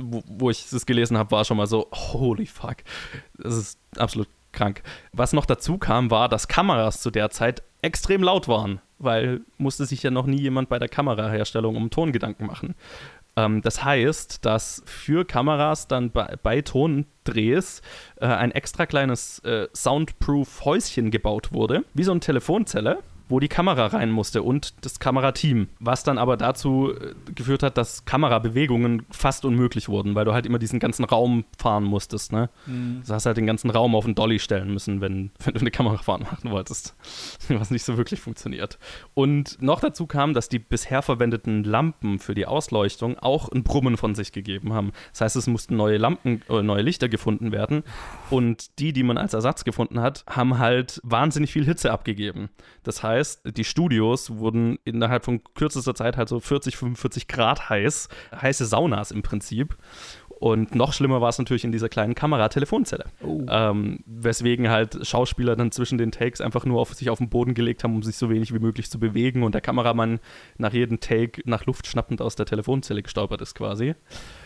wo, 0.00 0.22
wo 0.26 0.50
ich 0.50 0.68
das 0.70 0.86
gelesen 0.86 1.18
habe, 1.18 1.32
war 1.32 1.44
schon 1.44 1.56
mal 1.56 1.66
so, 1.66 1.88
holy 1.92 2.46
fuck. 2.46 2.76
Das 3.36 3.56
ist 3.56 3.78
absolut 3.98 4.28
krank. 4.54 4.82
Was 5.12 5.32
noch 5.32 5.46
dazu 5.46 5.76
kam, 5.76 6.10
war, 6.10 6.28
dass 6.28 6.48
Kameras 6.48 7.00
zu 7.00 7.10
der 7.10 7.30
Zeit 7.30 7.62
extrem 7.82 8.22
laut 8.22 8.48
waren, 8.48 8.80
weil 8.98 9.42
musste 9.58 9.84
sich 9.84 10.02
ja 10.02 10.10
noch 10.10 10.26
nie 10.26 10.40
jemand 10.40 10.68
bei 10.70 10.78
der 10.78 10.88
Kameraherstellung 10.88 11.76
um 11.76 11.90
Ton 11.90 12.12
Gedanken 12.12 12.46
machen. 12.46 12.74
Ähm, 13.36 13.62
das 13.62 13.84
heißt, 13.84 14.44
dass 14.44 14.82
für 14.86 15.24
Kameras 15.24 15.88
dann 15.88 16.10
bei, 16.10 16.36
bei 16.42 16.62
Tondrehs 16.62 17.82
äh, 18.16 18.26
ein 18.26 18.52
extra 18.52 18.86
kleines 18.86 19.40
äh, 19.40 19.68
Soundproof-Häuschen 19.74 21.10
gebaut 21.10 21.52
wurde, 21.52 21.84
wie 21.94 22.04
so 22.04 22.12
eine 22.12 22.20
Telefonzelle, 22.20 23.00
wo 23.34 23.40
die 23.40 23.48
Kamera 23.48 23.86
rein 23.86 24.12
musste 24.12 24.44
und 24.44 24.74
das 24.82 25.00
Kamerateam. 25.00 25.66
Was 25.80 26.04
dann 26.04 26.18
aber 26.18 26.36
dazu 26.36 26.92
äh, 26.92 27.14
geführt 27.34 27.64
hat, 27.64 27.76
dass 27.76 28.04
Kamerabewegungen 28.04 29.06
fast 29.10 29.44
unmöglich 29.44 29.88
wurden, 29.88 30.14
weil 30.14 30.24
du 30.24 30.32
halt 30.32 30.46
immer 30.46 30.60
diesen 30.60 30.78
ganzen 30.78 31.04
Raum 31.04 31.44
fahren 31.58 31.82
musstest. 31.82 32.30
Ne? 32.32 32.48
Du 32.64 33.12
hast 33.12 33.26
halt 33.26 33.36
den 33.36 33.46
ganzen 33.46 33.70
Raum 33.70 33.96
auf 33.96 34.04
den 34.04 34.14
Dolly 34.14 34.38
stellen 34.38 34.72
müssen, 34.72 35.00
wenn, 35.00 35.32
wenn 35.44 35.54
du 35.54 35.60
eine 35.62 35.72
Kamerafahrt 35.72 36.20
machen 36.20 36.52
wolltest. 36.52 36.94
Was 37.48 37.72
nicht 37.72 37.82
so 37.82 37.96
wirklich 37.96 38.20
funktioniert. 38.20 38.78
Und 39.14 39.60
noch 39.60 39.80
dazu 39.80 40.06
kam, 40.06 40.32
dass 40.32 40.48
die 40.48 40.60
bisher 40.60 41.02
verwendeten 41.02 41.64
Lampen 41.64 42.20
für 42.20 42.36
die 42.36 42.46
Ausleuchtung 42.46 43.18
auch 43.18 43.48
ein 43.48 43.64
Brummen 43.64 43.96
von 43.96 44.14
sich 44.14 44.30
gegeben 44.30 44.72
haben. 44.74 44.92
Das 45.10 45.22
heißt, 45.22 45.34
es 45.34 45.48
mussten 45.48 45.74
neue 45.74 45.98
Lampen, 45.98 46.42
äh, 46.48 46.62
neue 46.62 46.82
Lichter 46.82 47.08
gefunden 47.08 47.50
werden. 47.50 47.82
Und 48.30 48.78
die, 48.78 48.92
die 48.92 49.02
man 49.02 49.18
als 49.18 49.34
Ersatz 49.34 49.64
gefunden 49.64 50.00
hat, 50.00 50.24
haben 50.30 50.60
halt 50.60 51.00
wahnsinnig 51.02 51.50
viel 51.50 51.64
Hitze 51.64 51.90
abgegeben. 51.90 52.48
Das 52.84 53.02
heißt, 53.02 53.23
die 53.44 53.64
Studios 53.64 54.36
wurden 54.36 54.78
innerhalb 54.84 55.24
von 55.24 55.42
kürzester 55.54 55.94
Zeit 55.94 56.16
halt 56.16 56.28
so 56.28 56.40
40, 56.40 56.76
45 56.76 57.28
Grad 57.28 57.68
heiß. 57.68 58.08
Heiße 58.40 58.66
Saunas 58.66 59.10
im 59.10 59.22
Prinzip. 59.22 59.76
Und 60.40 60.74
noch 60.74 60.92
schlimmer 60.92 61.20
war 61.20 61.28
es 61.28 61.38
natürlich 61.38 61.64
in 61.64 61.72
dieser 61.72 61.88
kleinen 61.88 62.14
Kamera-Telefonzelle. 62.14 63.04
Ähm, 63.48 64.00
weswegen 64.04 64.68
halt 64.68 65.06
Schauspieler 65.06 65.56
dann 65.56 65.70
zwischen 65.70 65.96
den 65.96 66.12
Takes 66.12 66.40
einfach 66.40 66.64
nur 66.64 66.80
auf 66.80 66.92
sich 66.94 67.08
auf 67.08 67.18
den 67.18 67.30
Boden 67.30 67.54
gelegt 67.54 67.84
haben, 67.84 67.94
um 67.94 68.02
sich 68.02 68.16
so 68.16 68.28
wenig 68.30 68.52
wie 68.52 68.58
möglich 68.58 68.90
zu 68.90 68.98
bewegen 68.98 69.42
und 69.42 69.54
der 69.54 69.62
Kameramann 69.62 70.20
nach 70.58 70.72
jedem 70.72 71.00
Take 71.00 71.40
nach 71.44 71.66
Luft 71.66 71.86
schnappend 71.86 72.20
aus 72.20 72.36
der 72.36 72.46
Telefonzelle 72.46 73.02
gestolpert 73.02 73.40
ist 73.40 73.54
quasi. 73.54 73.94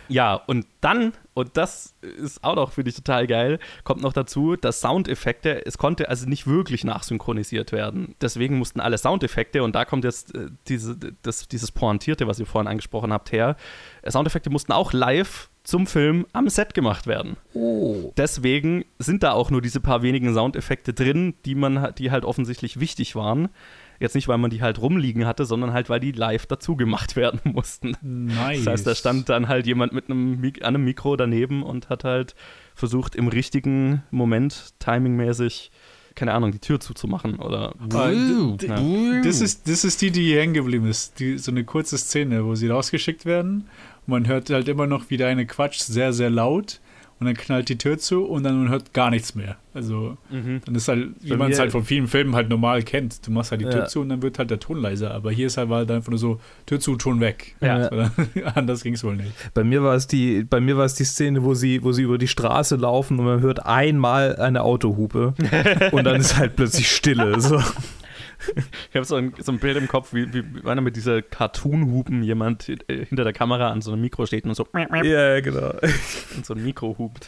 Ja, 0.09 0.35
und 0.35 0.67
dann, 0.81 1.13
und 1.35 1.57
das 1.57 1.95
ist 2.01 2.43
auch 2.43 2.57
noch, 2.57 2.73
finde 2.73 2.91
ich, 2.91 2.97
total 2.97 3.27
geil, 3.27 3.59
kommt 3.85 4.03
noch 4.03 4.13
dazu, 4.13 4.57
dass 4.57 4.81
Soundeffekte, 4.81 5.65
es 5.67 5.79
konnte 5.79 6.09
also 6.09 6.29
nicht 6.29 6.47
wirklich 6.47 6.85
nachsynchronisiert 6.85 7.73
werden. 7.73 8.15
Deswegen 8.21 8.59
mussten 8.59 8.81
alle 8.81 8.99
Soundeffekte, 8.99 9.63
und 9.63 9.75
da 9.75 9.85
kommt 9.85 10.05
jetzt 10.05 10.35
äh, 10.35 10.49
diese, 10.67 10.97
das, 11.23 11.49
dieses 11.49 11.73
Pointierte, 11.73 12.27
was 12.27 12.41
ihr 12.41 12.47
vorhin 12.47 12.69
angesprochen 12.69 13.13
habt, 13.13 13.33
her, 13.33 13.57
äh, 14.03 14.11
Soundeffekte 14.11 14.51
mussten 14.51 14.73
auch 14.73 14.93
live 14.93 15.51
zum 15.63 15.87
Film 15.87 16.27
am 16.33 16.49
Set 16.49 16.73
gemacht 16.73 17.07
werden. 17.07 17.37
Oh. 17.53 18.13
Deswegen 18.17 18.87
sind 18.99 19.23
da 19.23 19.33
auch 19.33 19.51
nur 19.51 19.61
diese 19.61 19.81
paar 19.81 20.03
wenigen 20.03 20.33
Soundeffekte 20.33 20.95
drin, 20.95 21.35
die 21.45 21.55
man, 21.55 21.93
die 21.99 22.11
halt 22.11 22.25
offensichtlich 22.25 22.81
wichtig 22.81 23.15
waren. 23.15 23.51
Jetzt 24.01 24.15
nicht, 24.15 24.29
weil 24.29 24.39
man 24.39 24.51
die 24.51 24.63
halt 24.63 24.81
rumliegen 24.81 25.27
hatte, 25.27 25.45
sondern 25.45 25.73
halt, 25.73 25.89
weil 25.89 26.01
die 26.01 26.13
live 26.13 26.47
dazu 26.47 26.77
gemacht 26.77 27.17
werden 27.17 27.41
mussten. 27.45 27.97
Nice. 28.01 28.65
Das 28.65 28.73
heißt, 28.73 28.87
da 28.87 28.95
stand 28.95 29.29
dann 29.29 29.49
halt 29.49 29.67
jemand 29.67 29.93
mit 29.93 30.07
einem, 30.09 30.41
Mik 30.41 30.63
an 30.63 30.75
einem 30.75 30.85
Mikro 30.85 31.17
daneben 31.17 31.63
und 31.63 31.89
hat 31.89 32.05
halt 32.05 32.35
versucht, 32.75 33.17
im 33.17 33.29
richtigen 33.29 34.03
Moment, 34.11 34.75
timingmäßig, 34.79 35.71
keine 36.15 36.33
Ahnung, 36.33 36.53
die 36.53 36.59
Tür 36.59 36.81
zuzumachen 36.81 37.37
oder. 37.37 37.75
Ja. 38.63 39.23
Das 39.23 39.41
ist, 39.41 39.69
das 39.69 39.85
ist 39.85 40.01
die, 40.03 40.11
die 40.11 40.25
hier 40.25 40.41
hängen 40.41 40.55
geblieben 40.55 40.87
ist. 40.89 41.21
Die, 41.21 41.39
so 41.39 41.51
eine 41.51 41.65
kurze 41.65 41.99
Szene, 41.99 42.45
wo 42.45 42.55
sie 42.55 42.69
rausgeschickt 42.69 43.25
werden. 43.25 43.69
Und 44.07 44.09
man 44.09 44.27
hört 44.27 44.51
halt 44.51 44.69
immer 44.69 44.87
noch, 44.87 45.11
wie 45.11 45.17
der 45.17 45.29
eine 45.29 45.47
quatscht, 45.47 45.81
sehr, 45.81 46.13
sehr 46.13 46.31
laut. 46.31 46.81
Und 47.21 47.27
dann 47.27 47.35
knallt 47.35 47.69
die 47.69 47.77
Tür 47.79 47.99
zu 47.99 48.25
und 48.25 48.45
dann 48.45 48.57
man 48.59 48.69
hört 48.69 48.95
gar 48.95 49.11
nichts 49.11 49.35
mehr. 49.35 49.57
Also, 49.75 50.17
Mhm. 50.31 50.61
dann 50.65 50.75
ist 50.77 50.87
halt, 50.87 51.09
wie 51.21 51.35
man 51.35 51.51
es 51.51 51.59
halt 51.59 51.73
von 51.73 51.83
vielen 51.85 52.07
Filmen 52.07 52.37
halt 52.37 52.49
normal 52.49 52.83
kennt. 52.85 53.27
Du 53.27 53.33
machst 53.33 53.51
halt 53.51 53.61
die 53.61 53.65
Tür 53.65 53.81
Ja. 53.81 53.87
zu 53.87 54.01
und 54.03 54.09
dann 54.09 54.23
wird 54.23 54.39
halt 54.39 54.51
der 54.51 54.61
Ton 54.61 54.81
leiser. 54.81 55.13
Aber 55.13 55.33
hier 55.33 55.49
ist 55.49 55.57
halt, 55.57 55.69
halt 55.71 55.91
einfach 55.91 56.11
nur 56.11 56.19
so, 56.19 56.39
Tür 56.67 56.79
zu, 56.79 56.95
Ton 56.97 57.19
weg. 57.21 57.57
Ja. 57.61 57.89
Oder, 57.93 58.13
anders 58.55 58.83
ging 58.85 58.95
es 58.95 59.03
wohl 59.03 59.17
nicht. 59.17 59.33
Bei 59.53 59.65
mir 59.65 59.83
war 59.83 59.95
es 59.97 60.07
die, 60.07 60.45
bei 60.45 60.61
mir 60.61 60.77
war 60.77 60.85
es 60.85 60.95
die 60.95 61.05
Szene, 61.05 61.43
wo 61.43 61.55
sie, 61.55 61.83
wo 61.83 61.91
sie 61.91 62.03
über 62.03 62.19
die 62.19 62.29
Straße 62.29 62.77
laufen 62.77 63.19
und 63.19 63.25
man 63.25 63.41
hört 63.41 63.67
einmal 63.67 64.37
eine 64.37 64.63
Autohupe 64.63 65.35
und 65.93 66.05
dann 66.05 66.21
ist 66.21 66.37
halt 66.37 66.55
plötzlich 66.55 66.89
Stille. 66.91 67.41
So. 67.41 67.61
Ich 68.91 68.97
habe 68.97 69.05
so 69.05 69.17
ein, 69.17 69.35
so 69.39 69.53
ein 69.53 69.59
Bild 69.59 69.77
im 69.77 69.89
Kopf, 69.89 70.13
wie, 70.15 70.33
wie 70.33 70.67
einer 70.69 70.81
mit 70.81 70.97
dieser 70.97 71.23
Cartoon-Hupen 71.23 72.23
jemand 72.23 72.69
äh, 72.69 73.05
hinter 73.05 73.25
der 73.25 73.33
Kamera 73.33 73.71
an 73.71 73.83
so 73.83 73.93
einem 73.93 74.01
Mikro 74.01 74.27
steht 74.27 74.45
und 74.45 74.55
so, 74.55 74.67
Ja, 74.75 75.41
genau. 75.41 75.73
und 76.37 76.47
so 76.47 76.55
ein 76.55 76.63
Mikro 76.63 76.97
hupt. 76.99 77.27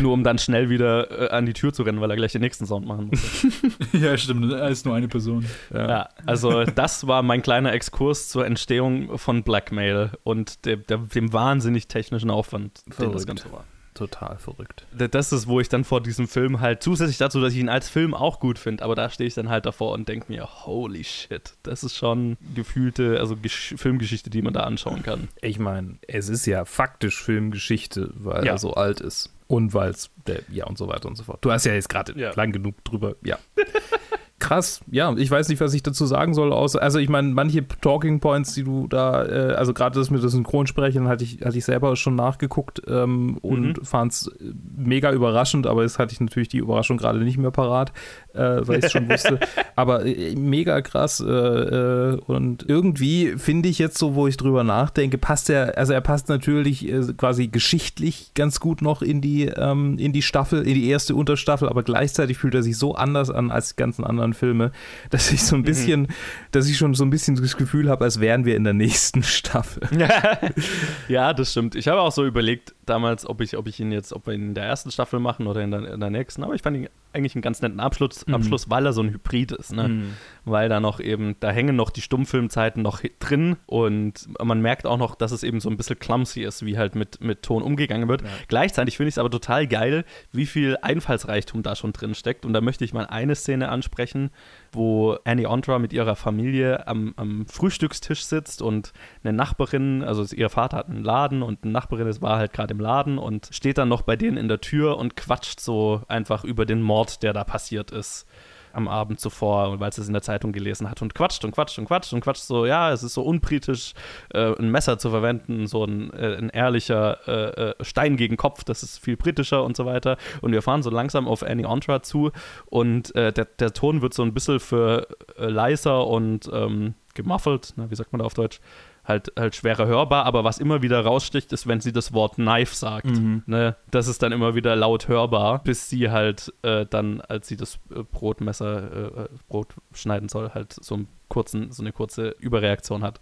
Nur 0.00 0.12
um 0.12 0.22
dann 0.22 0.38
schnell 0.38 0.70
wieder 0.70 1.30
äh, 1.30 1.30
an 1.30 1.46
die 1.46 1.52
Tür 1.54 1.72
zu 1.72 1.82
rennen, 1.82 2.00
weil 2.00 2.10
er 2.10 2.16
gleich 2.16 2.32
den 2.32 2.40
nächsten 2.40 2.66
Sound 2.66 2.86
machen 2.86 3.08
muss. 3.08 3.46
ja, 3.92 4.16
stimmt. 4.16 4.52
Da 4.52 4.68
ist 4.68 4.86
nur 4.86 4.94
eine 4.94 5.08
Person. 5.08 5.44
Ja, 5.72 6.08
also 6.24 6.64
das 6.64 7.06
war 7.06 7.22
mein 7.22 7.42
kleiner 7.42 7.72
Exkurs 7.72 8.28
zur 8.28 8.46
Entstehung 8.46 9.18
von 9.18 9.42
Blackmail 9.42 10.12
und 10.22 10.64
der, 10.66 10.76
der, 10.76 10.98
dem 10.98 11.32
wahnsinnig 11.32 11.88
technischen 11.88 12.30
Aufwand, 12.30 12.82
den 12.86 13.12
das 13.12 13.24
Verrückt. 13.24 13.26
Ganze 13.26 13.52
war. 13.52 13.64
Total 13.98 14.38
verrückt. 14.38 14.86
Das 14.92 15.32
ist, 15.32 15.46
wo 15.48 15.58
ich 15.60 15.68
dann 15.68 15.82
vor 15.84 16.00
diesem 16.00 16.28
Film 16.28 16.60
halt, 16.60 16.82
zusätzlich 16.82 17.18
dazu, 17.18 17.40
dass 17.40 17.52
ich 17.52 17.58
ihn 17.58 17.68
als 17.68 17.88
Film 17.88 18.14
auch 18.14 18.38
gut 18.40 18.58
finde, 18.58 18.84
aber 18.84 18.94
da 18.94 19.10
stehe 19.10 19.26
ich 19.26 19.34
dann 19.34 19.48
halt 19.48 19.66
davor 19.66 19.92
und 19.92 20.08
denke 20.08 20.26
mir, 20.32 20.46
holy 20.66 21.02
shit, 21.04 21.54
das 21.64 21.82
ist 21.82 21.96
schon 21.96 22.36
gefühlte, 22.54 23.18
also 23.18 23.36
Gesch 23.36 23.74
Filmgeschichte, 23.76 24.30
die 24.30 24.40
man 24.42 24.52
da 24.52 24.60
anschauen 24.60 25.02
kann. 25.02 25.28
Ich 25.42 25.58
meine, 25.58 25.98
es 26.06 26.28
ist 26.28 26.46
ja 26.46 26.64
faktisch 26.64 27.22
Filmgeschichte, 27.22 28.10
weil 28.14 28.44
Ja. 28.46 28.52
er 28.52 28.58
so 28.58 28.74
alt 28.74 29.00
ist. 29.00 29.34
Und 29.48 29.72
weil 29.74 29.90
es, 29.90 30.10
ja 30.50 30.66
und 30.66 30.76
so 30.78 30.88
weiter 30.88 31.08
und 31.08 31.16
so 31.16 31.24
fort. 31.24 31.38
Du 31.44 31.50
hast 31.50 31.64
ja 31.64 31.72
jetzt 31.72 31.88
gerade 31.88 32.12
Ja. 32.20 32.32
lang 32.34 32.52
genug 32.52 32.84
drüber, 32.84 33.16
ja. 33.24 33.38
Krass, 34.40 34.80
ja, 34.88 35.12
ich 35.16 35.28
weiß 35.30 35.48
nicht, 35.48 35.60
was 35.60 35.74
ich 35.74 35.82
dazu 35.82 36.06
sagen 36.06 36.32
soll, 36.32 36.52
außer, 36.52 36.80
also 36.80 37.00
ich 37.00 37.08
meine, 37.08 37.28
manche 37.28 37.66
Talking 37.66 38.20
Points, 38.20 38.54
die 38.54 38.62
du 38.62 38.86
da, 38.86 39.24
äh, 39.24 39.54
also 39.54 39.74
gerade 39.74 39.98
das 39.98 40.10
mit 40.10 40.22
dem 40.22 40.28
Synchronsprechen 40.28 41.08
hatte 41.08 41.24
ich, 41.24 41.40
hatte 41.44 41.58
ich 41.58 41.64
selber 41.64 41.96
schon 41.96 42.14
nachgeguckt 42.14 42.80
ähm, 42.86 43.38
und 43.42 43.78
Mhm. 43.78 43.84
fand 43.84 44.12
es 44.12 44.30
mega 44.76 45.10
überraschend, 45.12 45.66
aber 45.66 45.82
jetzt 45.82 45.98
hatte 45.98 46.12
ich 46.12 46.20
natürlich 46.20 46.48
die 46.48 46.58
Überraschung 46.58 46.98
gerade 46.98 47.18
nicht 47.18 47.36
mehr 47.36 47.50
parat, 47.50 47.92
äh, 48.38 48.66
weil 48.66 48.78
ich 48.78 48.84
es 48.86 48.92
schon 48.92 49.08
wusste. 49.08 49.40
Aber 49.76 50.06
äh, 50.06 50.34
mega 50.36 50.80
krass 50.80 51.20
äh, 51.20 51.24
äh, 51.28 52.20
und 52.26 52.64
irgendwie 52.68 53.34
finde 53.36 53.68
ich 53.68 53.78
jetzt 53.78 53.98
so, 53.98 54.14
wo 54.14 54.26
ich 54.26 54.36
drüber 54.36 54.64
nachdenke, 54.64 55.18
passt 55.18 55.50
er, 55.50 55.76
also 55.76 55.92
er 55.92 56.00
passt 56.00 56.28
natürlich 56.28 56.88
äh, 56.88 57.12
quasi 57.16 57.48
geschichtlich 57.48 58.32
ganz 58.34 58.60
gut 58.60 58.82
noch 58.82 59.02
in 59.02 59.20
die, 59.20 59.46
ähm, 59.46 59.98
in 59.98 60.12
die 60.12 60.22
Staffel, 60.22 60.66
in 60.66 60.74
die 60.74 60.88
erste 60.88 61.14
Unterstaffel, 61.14 61.68
aber 61.68 61.82
gleichzeitig 61.82 62.38
fühlt 62.38 62.54
er 62.54 62.62
sich 62.62 62.78
so 62.78 62.94
anders 62.94 63.30
an 63.30 63.50
als 63.50 63.70
die 63.70 63.76
ganzen 63.76 64.04
anderen 64.04 64.34
Filme, 64.34 64.72
dass 65.10 65.32
ich 65.32 65.42
so 65.42 65.56
ein 65.56 65.62
bisschen, 65.62 66.08
dass 66.52 66.68
ich 66.68 66.76
schon 66.76 66.94
so 66.94 67.04
ein 67.04 67.10
bisschen 67.10 67.36
das 67.36 67.56
Gefühl 67.56 67.88
habe, 67.88 68.04
als 68.04 68.20
wären 68.20 68.44
wir 68.44 68.56
in 68.56 68.64
der 68.64 68.74
nächsten 68.74 69.22
Staffel. 69.22 69.82
ja, 71.08 71.32
das 71.32 71.50
stimmt. 71.50 71.74
Ich 71.74 71.88
habe 71.88 72.00
auch 72.00 72.12
so 72.12 72.24
überlegt 72.24 72.74
damals, 72.86 73.28
ob 73.28 73.40
ich, 73.40 73.56
ob 73.56 73.66
ich 73.66 73.80
ihn 73.80 73.92
jetzt, 73.92 74.12
ob 74.12 74.26
wir 74.26 74.34
ihn 74.34 74.48
in 74.48 74.54
der 74.54 74.64
ersten 74.64 74.90
Staffel 74.90 75.20
machen 75.20 75.46
oder 75.46 75.62
in 75.62 75.70
der, 75.70 75.92
in 75.92 76.00
der 76.00 76.10
nächsten, 76.10 76.44
aber 76.44 76.54
ich 76.54 76.62
fand 76.62 76.76
ihn 76.76 76.88
eigentlich 77.12 77.34
einen 77.34 77.42
ganz 77.42 77.62
netten 77.62 77.80
Abschluss, 77.80 78.26
Mhm. 78.28 78.34
Abschluss 78.34 78.70
weil 78.70 78.86
er 78.86 78.92
so 78.92 79.02
ein 79.02 79.10
Hybrid 79.10 79.52
ist, 79.52 79.72
ne? 79.72 80.02
weil 80.44 80.68
da 80.68 80.80
noch 80.80 81.00
eben, 81.00 81.36
da 81.40 81.50
hängen 81.50 81.76
noch 81.76 81.90
die 81.90 82.00
Stummfilmzeiten 82.00 82.82
noch 82.82 83.02
drin 83.18 83.56
und 83.66 84.28
man 84.42 84.62
merkt 84.62 84.86
auch 84.86 84.96
noch, 84.96 85.14
dass 85.14 85.32
es 85.32 85.42
eben 85.42 85.60
so 85.60 85.68
ein 85.68 85.76
bisschen 85.76 85.98
clumsy 85.98 86.42
ist, 86.42 86.64
wie 86.64 86.78
halt 86.78 86.94
mit, 86.94 87.20
mit 87.20 87.42
Ton 87.42 87.62
umgegangen 87.62 88.08
wird. 88.08 88.22
Gleichzeitig 88.48 88.96
finde 88.96 89.08
ich 89.08 89.14
es 89.14 89.18
aber 89.18 89.30
total 89.30 89.66
geil, 89.66 90.04
wie 90.32 90.46
viel 90.46 90.76
Einfallsreichtum 90.80 91.62
da 91.62 91.76
schon 91.76 91.92
drin 91.92 92.14
steckt 92.14 92.46
und 92.46 92.52
da 92.52 92.60
möchte 92.60 92.84
ich 92.84 92.92
mal 92.92 93.06
eine 93.06 93.34
Szene 93.34 93.68
ansprechen, 93.68 93.88
sprechen, 93.88 94.30
wo 94.72 95.16
Annie 95.24 95.48
Ondra 95.48 95.78
mit 95.78 95.92
ihrer 95.92 96.16
Familie 96.16 96.86
am, 96.86 97.14
am 97.16 97.46
Frühstückstisch 97.46 98.24
sitzt 98.24 98.62
und 98.62 98.92
eine 99.22 99.32
Nachbarin, 99.32 100.02
also 100.02 100.24
ihr 100.34 100.48
Vater 100.48 100.78
hat 100.78 100.88
einen 100.88 101.04
Laden 101.04 101.42
und 101.42 101.62
eine 101.62 101.72
Nachbarin 101.72 102.08
war 102.20 102.38
halt 102.38 102.52
gerade 102.52 102.72
im 102.72 102.80
Laden 102.80 103.18
und 103.18 103.48
steht 103.52 103.78
dann 103.78 103.88
noch 103.88 104.02
bei 104.02 104.16
denen 104.16 104.36
in 104.36 104.48
der 104.48 104.60
Tür 104.60 104.96
und 104.98 105.16
quatscht 105.16 105.60
so 105.60 106.02
einfach 106.08 106.44
über 106.44 106.66
den 106.66 106.82
Mord, 106.82 107.22
der 107.22 107.32
da 107.32 107.44
passiert 107.44 107.90
ist 107.90 108.26
am 108.72 108.88
Abend 108.88 109.20
zuvor, 109.20 109.80
weil 109.80 109.92
sie 109.92 110.00
es 110.00 110.06
in 110.06 110.12
der 110.12 110.22
Zeitung 110.22 110.52
gelesen 110.52 110.90
hat 110.90 111.02
und 111.02 111.14
quatscht 111.14 111.44
und 111.44 111.52
quatscht 111.52 111.78
und 111.78 111.86
quatscht 111.86 112.12
und 112.12 112.20
quatscht 112.20 112.42
so, 112.42 112.66
ja, 112.66 112.92
es 112.92 113.02
ist 113.02 113.14
so 113.14 113.22
unbritisch, 113.22 113.94
äh, 114.32 114.54
ein 114.58 114.70
Messer 114.70 114.98
zu 114.98 115.10
verwenden, 115.10 115.66
so 115.66 115.84
ein, 115.84 116.12
äh, 116.12 116.36
ein 116.36 116.50
ehrlicher 116.50 117.18
äh, 117.26 117.70
äh 117.70 117.84
Stein 117.84 118.16
gegen 118.16 118.36
Kopf, 118.36 118.64
das 118.64 118.82
ist 118.82 118.98
viel 118.98 119.16
britischer 119.16 119.64
und 119.64 119.76
so 119.76 119.86
weiter. 119.86 120.16
Und 120.40 120.52
wir 120.52 120.62
fahren 120.62 120.82
so 120.82 120.90
langsam 120.90 121.28
auf 121.28 121.42
Annie 121.42 121.66
Ontra 121.66 122.02
zu 122.02 122.32
und 122.66 123.14
äh, 123.14 123.32
der, 123.32 123.46
der 123.46 123.72
Ton 123.72 124.02
wird 124.02 124.14
so 124.14 124.22
ein 124.22 124.34
bisschen 124.34 124.60
für 124.60 125.06
äh, 125.38 125.46
leiser 125.46 126.06
und 126.06 126.50
ähm, 126.52 126.94
gemuffelt, 127.14 127.74
na, 127.76 127.90
wie 127.90 127.96
sagt 127.96 128.12
man 128.12 128.20
da 128.20 128.24
auf 128.24 128.34
Deutsch? 128.34 128.60
Halt, 129.08 129.32
halt 129.36 129.56
schwerer 129.56 129.86
hörbar, 129.86 130.26
aber 130.26 130.44
was 130.44 130.58
immer 130.58 130.82
wieder 130.82 131.00
raussticht, 131.00 131.52
ist, 131.52 131.66
wenn 131.66 131.80
sie 131.80 131.92
das 131.92 132.12
Wort 132.12 132.34
Knife 132.34 132.74
sagt. 132.74 133.06
Mhm. 133.06 133.42
Ne? 133.46 133.74
Das 133.90 134.06
ist 134.06 134.22
dann 134.22 134.32
immer 134.32 134.54
wieder 134.54 134.76
laut 134.76 135.08
hörbar, 135.08 135.62
bis 135.64 135.88
sie 135.88 136.10
halt 136.10 136.52
äh, 136.62 136.86
dann, 136.86 137.20
als 137.22 137.48
sie 137.48 137.56
das 137.56 137.80
äh, 137.90 138.02
Brotmesser, 138.02 138.92
äh, 138.92 139.22
äh, 139.22 139.28
Brot 139.48 139.74
schneiden 139.92 140.28
soll, 140.28 140.50
halt 140.50 140.74
so, 140.74 140.94
einen 140.94 141.08
kurzen, 141.28 141.72
so 141.72 141.82
eine 141.82 141.92
kurze 141.92 142.36
Überreaktion 142.38 143.02
hat. 143.02 143.20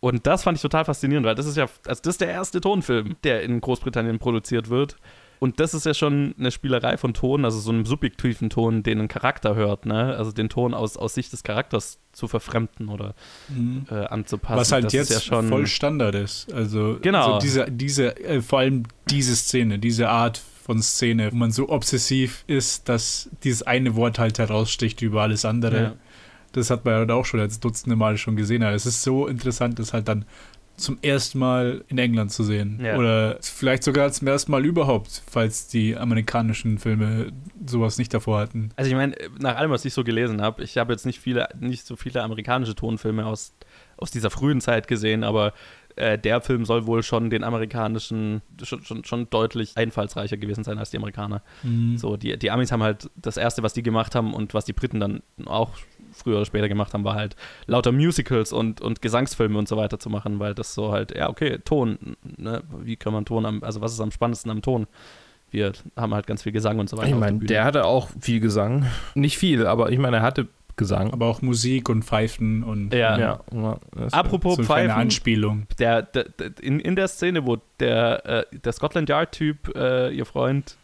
Und 0.00 0.26
das 0.26 0.42
fand 0.42 0.58
ich 0.58 0.62
total 0.62 0.84
faszinierend, 0.84 1.26
weil 1.26 1.36
das 1.36 1.46
ist 1.46 1.56
ja, 1.56 1.66
also 1.86 2.02
das 2.02 2.14
ist 2.14 2.20
der 2.20 2.28
erste 2.28 2.60
Tonfilm, 2.60 3.16
der 3.24 3.42
in 3.42 3.60
Großbritannien 3.60 4.18
produziert 4.18 4.68
wird. 4.68 4.96
Und 5.42 5.58
das 5.58 5.74
ist 5.74 5.86
ja 5.86 5.92
schon 5.92 6.36
eine 6.38 6.52
Spielerei 6.52 6.96
von 6.96 7.14
Ton, 7.14 7.44
also 7.44 7.58
so 7.58 7.72
einem 7.72 7.84
subjektiven 7.84 8.48
Ton, 8.48 8.84
den 8.84 9.00
ein 9.00 9.08
Charakter 9.08 9.56
hört, 9.56 9.86
ne? 9.86 10.14
Also 10.16 10.30
den 10.30 10.48
Ton 10.48 10.72
aus, 10.72 10.96
aus 10.96 11.14
Sicht 11.14 11.32
des 11.32 11.42
Charakters 11.42 11.98
zu 12.12 12.28
verfremden 12.28 12.88
oder 12.88 13.16
mhm. 13.48 13.84
äh, 13.90 14.04
anzupassen. 14.04 14.60
Was 14.60 14.70
halt 14.70 14.84
das 14.84 14.92
jetzt 14.92 15.10
ja 15.10 15.18
schon 15.18 15.48
voll 15.48 15.66
Standard 15.66 16.14
ist. 16.14 16.52
Also, 16.52 16.96
genau. 17.02 17.34
also 17.34 17.38
diese, 17.40 17.66
diese 17.68 18.16
äh, 18.20 18.40
vor 18.40 18.60
allem 18.60 18.84
diese 19.10 19.34
Szene, 19.34 19.80
diese 19.80 20.10
Art 20.10 20.40
von 20.62 20.80
Szene, 20.80 21.32
wo 21.32 21.36
man 21.36 21.50
so 21.50 21.70
obsessiv 21.70 22.44
ist, 22.46 22.88
dass 22.88 23.28
dieses 23.42 23.64
eine 23.64 23.96
Wort 23.96 24.20
halt 24.20 24.38
heraussticht 24.38 25.02
über 25.02 25.22
alles 25.22 25.44
andere. 25.44 25.82
Ja. 25.82 25.94
Das 26.52 26.70
hat 26.70 26.84
man 26.84 27.08
ja 27.08 27.14
auch 27.16 27.24
schon 27.24 27.40
als 27.40 27.58
Dutzende 27.58 27.96
Mal 27.96 28.16
schon 28.16 28.36
gesehen. 28.36 28.62
Aber 28.62 28.74
es 28.74 28.86
ist 28.86 29.02
so 29.02 29.26
interessant, 29.26 29.80
das 29.80 29.92
halt 29.92 30.06
dann 30.06 30.24
zum 30.76 30.98
ersten 31.02 31.38
Mal 31.38 31.84
in 31.88 31.98
England 31.98 32.32
zu 32.32 32.42
sehen. 32.42 32.80
Ja. 32.82 32.96
Oder 32.96 33.38
vielleicht 33.40 33.84
sogar 33.84 34.10
zum 34.10 34.26
ersten 34.26 34.50
Mal 34.50 34.64
überhaupt, 34.64 35.22
falls 35.26 35.68
die 35.68 35.96
amerikanischen 35.96 36.78
Filme 36.78 37.32
sowas 37.66 37.98
nicht 37.98 38.12
davor 38.12 38.40
hatten. 38.40 38.70
Also 38.76 38.90
ich 38.90 38.96
meine, 38.96 39.14
nach 39.38 39.56
allem, 39.56 39.70
was 39.70 39.84
ich 39.84 39.94
so 39.94 40.02
gelesen 40.02 40.42
habe, 40.42 40.62
ich 40.62 40.78
habe 40.78 40.92
jetzt 40.92 41.06
nicht 41.06 41.20
viele, 41.20 41.48
nicht 41.60 41.86
so 41.86 41.96
viele 41.96 42.22
amerikanische 42.22 42.74
Tonfilme 42.74 43.26
aus, 43.26 43.54
aus 43.96 44.10
dieser 44.10 44.30
frühen 44.30 44.60
Zeit 44.60 44.88
gesehen, 44.88 45.24
aber 45.24 45.52
äh, 45.96 46.18
der 46.18 46.40
Film 46.40 46.64
soll 46.64 46.86
wohl 46.86 47.02
schon 47.02 47.30
den 47.30 47.44
amerikanischen 47.44 48.42
schon, 48.62 48.82
schon, 48.84 49.04
schon, 49.04 49.30
deutlich 49.30 49.76
einfallsreicher 49.76 50.36
gewesen 50.36 50.64
sein 50.64 50.78
als 50.78 50.90
die 50.90 50.96
Amerikaner. 50.96 51.42
Mhm. 51.62 51.98
So, 51.98 52.16
die, 52.16 52.38
die 52.38 52.50
Amis 52.50 52.72
haben 52.72 52.82
halt 52.82 53.10
das 53.16 53.36
erste, 53.36 53.62
was 53.62 53.74
die 53.74 53.82
gemacht 53.82 54.14
haben 54.14 54.34
und 54.34 54.54
was 54.54 54.64
die 54.64 54.72
Briten 54.72 55.00
dann 55.00 55.22
auch 55.44 55.70
früher 56.12 56.36
oder 56.36 56.44
später 56.44 56.68
gemacht 56.68 56.94
haben, 56.94 57.04
war 57.04 57.14
halt 57.14 57.36
lauter 57.66 57.92
Musicals 57.92 58.52
und, 58.52 58.80
und 58.80 59.02
Gesangsfilme 59.02 59.58
und 59.58 59.68
so 59.68 59.76
weiter 59.76 59.98
zu 59.98 60.10
machen, 60.10 60.38
weil 60.38 60.54
das 60.54 60.74
so 60.74 60.92
halt, 60.92 61.16
ja, 61.16 61.28
okay, 61.28 61.58
Ton, 61.64 62.16
ne? 62.36 62.62
wie 62.80 62.96
kann 62.96 63.12
man 63.12 63.24
Ton 63.24 63.46
am, 63.46 63.62
also 63.62 63.80
was 63.80 63.92
ist 63.92 64.00
am 64.00 64.10
spannendsten 64.10 64.50
am 64.50 64.62
Ton? 64.62 64.86
Wir 65.50 65.72
haben 65.96 66.14
halt 66.14 66.26
ganz 66.26 66.42
viel 66.42 66.52
Gesang 66.52 66.78
und 66.78 66.88
so 66.88 66.96
weiter. 66.96 67.08
Ich 67.08 67.14
meine, 67.14 67.38
der, 67.40 67.46
der 67.46 67.64
hatte 67.64 67.84
auch 67.84 68.08
viel 68.18 68.40
Gesang. 68.40 68.86
Nicht 69.14 69.36
viel, 69.36 69.66
aber 69.66 69.92
ich 69.92 69.98
meine, 69.98 70.16
er 70.18 70.22
hatte 70.22 70.48
Gesang. 70.76 71.12
Aber 71.12 71.26
auch 71.26 71.42
Musik 71.42 71.88
und 71.90 72.04
Pfeifen 72.04 72.62
und 72.62 72.94
ja. 72.94 73.18
ja. 73.18 73.78
Apropos 74.10 74.56
so 74.56 74.62
Pfeifen. 74.62 74.90
Anspielung. 74.90 75.66
Der, 75.78 76.02
der, 76.02 76.24
der, 76.24 76.52
in, 76.60 76.80
in 76.80 76.96
der 76.96 77.08
Szene, 77.08 77.46
wo 77.46 77.58
der, 77.78 78.24
äh, 78.26 78.44
der 78.56 78.72
Scotland 78.72 79.08
Yard-Typ, 79.08 79.76
äh, 79.76 80.10
ihr 80.14 80.24
Freund, 80.24 80.76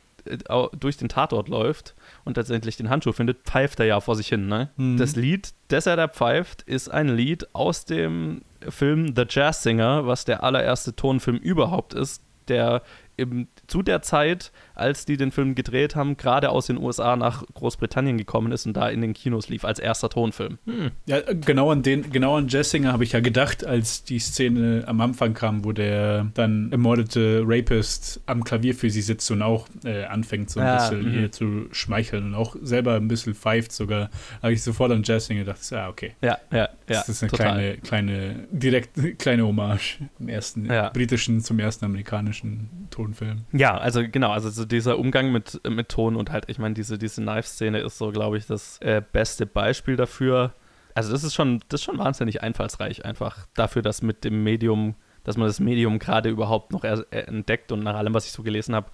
durch 0.78 0.96
den 0.96 1.08
Tatort 1.08 1.48
läuft 1.48 1.94
und 2.24 2.34
tatsächlich 2.34 2.76
den 2.76 2.90
Handschuh 2.90 3.12
findet, 3.12 3.44
pfeift 3.44 3.80
er 3.80 3.86
ja 3.86 4.00
vor 4.00 4.16
sich 4.16 4.28
hin. 4.28 4.46
Ne? 4.48 4.70
Mhm. 4.76 4.96
Das 4.96 5.16
Lied, 5.16 5.52
das 5.68 5.86
er 5.86 5.96
da 5.96 6.08
pfeift, 6.08 6.62
ist 6.62 6.88
ein 6.88 7.08
Lied 7.08 7.54
aus 7.54 7.84
dem 7.84 8.42
Film 8.68 9.14
The 9.14 9.24
Jazz 9.28 9.62
Singer, 9.62 10.06
was 10.06 10.24
der 10.24 10.42
allererste 10.42 10.94
Tonfilm 10.94 11.36
überhaupt 11.36 11.94
ist, 11.94 12.22
der 12.48 12.82
im, 13.18 13.48
zu 13.66 13.82
der 13.82 14.00
Zeit, 14.00 14.52
als 14.74 15.04
die 15.04 15.16
den 15.16 15.32
Film 15.32 15.54
gedreht 15.54 15.96
haben, 15.96 16.16
gerade 16.16 16.50
aus 16.50 16.66
den 16.66 16.78
USA 16.78 17.16
nach 17.16 17.44
Großbritannien 17.54 18.16
gekommen 18.16 18.52
ist 18.52 18.64
und 18.64 18.74
da 18.74 18.88
in 18.88 19.00
den 19.00 19.12
Kinos 19.12 19.48
lief 19.48 19.64
als 19.64 19.78
erster 19.78 20.08
Tonfilm. 20.08 20.58
Hm. 20.66 20.92
Ja, 21.06 21.20
genau 21.32 21.70
an 21.70 21.82
den, 21.82 22.10
genau 22.10 22.36
an 22.36 22.48
Jessinger 22.48 22.92
habe 22.92 23.02
ich 23.02 23.12
ja 23.12 23.20
gedacht, 23.20 23.66
als 23.66 24.04
die 24.04 24.20
Szene 24.20 24.84
am 24.86 25.00
Anfang 25.00 25.34
kam, 25.34 25.64
wo 25.64 25.72
der 25.72 26.28
dann 26.34 26.70
ermordete 26.70 27.42
Rapist 27.44 28.20
am 28.26 28.44
Klavier 28.44 28.74
für 28.74 28.88
sie 28.88 29.02
sitzt 29.02 29.30
und 29.32 29.42
auch 29.42 29.66
äh, 29.84 30.04
anfängt 30.04 30.50
so 30.50 30.60
ein 30.60 30.66
ja, 30.66 30.76
bisschen 30.76 31.10
hier 31.10 31.22
mhm. 31.22 31.32
zu 31.32 31.66
schmeicheln 31.72 32.26
und 32.26 32.34
auch 32.34 32.54
selber 32.62 32.94
ein 32.94 33.08
bisschen 33.08 33.34
pfeift 33.34 33.72
sogar, 33.72 34.10
habe 34.42 34.52
ich 34.52 34.62
sofort 34.62 34.92
an 34.92 35.02
Jessinger 35.02 35.40
gedacht, 35.40 35.58
ja, 35.70 35.88
okay. 35.88 36.12
Ja, 36.22 36.38
ja, 36.52 36.58
ja. 36.58 36.68
Das 36.86 37.08
ist 37.08 37.22
eine 37.22 37.30
total. 37.30 37.46
kleine, 37.46 37.76
kleine, 37.78 38.46
direkt 38.52 38.90
kleine 39.18 39.44
Hommage 39.44 39.98
im 40.20 40.28
ersten 40.28 40.66
ja. 40.66 40.90
britischen 40.90 41.40
zum 41.40 41.58
ersten 41.58 41.84
amerikanischen 41.84 42.70
Tonfilm. 43.08 43.44
Ja, 43.52 43.76
also 43.76 44.02
genau, 44.06 44.30
also 44.30 44.50
so 44.50 44.64
dieser 44.64 44.98
Umgang 44.98 45.32
mit, 45.32 45.60
mit 45.68 45.88
Ton 45.88 46.16
und 46.16 46.30
halt, 46.30 46.44
ich 46.48 46.58
meine, 46.58 46.74
diese, 46.74 46.98
diese 46.98 47.22
Knife-Szene 47.22 47.80
ist 47.80 47.98
so, 47.98 48.10
glaube 48.10 48.36
ich, 48.36 48.46
das 48.46 48.78
äh, 48.80 49.02
beste 49.12 49.46
Beispiel 49.46 49.96
dafür. 49.96 50.52
Also 50.94 51.12
das 51.12 51.24
ist 51.24 51.34
schon, 51.34 51.60
das 51.68 51.80
ist 51.80 51.84
schon 51.84 51.98
wahnsinnig 51.98 52.42
einfallsreich, 52.42 53.04
einfach 53.04 53.46
dafür, 53.54 53.82
dass 53.82 54.02
mit 54.02 54.24
dem 54.24 54.42
Medium, 54.42 54.94
dass 55.24 55.36
man 55.36 55.46
das 55.46 55.60
Medium 55.60 55.98
gerade 55.98 56.28
überhaupt 56.28 56.72
noch 56.72 56.84
entdeckt 56.84 57.72
und 57.72 57.82
nach 57.82 57.94
allem, 57.94 58.14
was 58.14 58.26
ich 58.26 58.32
so 58.32 58.42
gelesen 58.42 58.74
habe, 58.74 58.90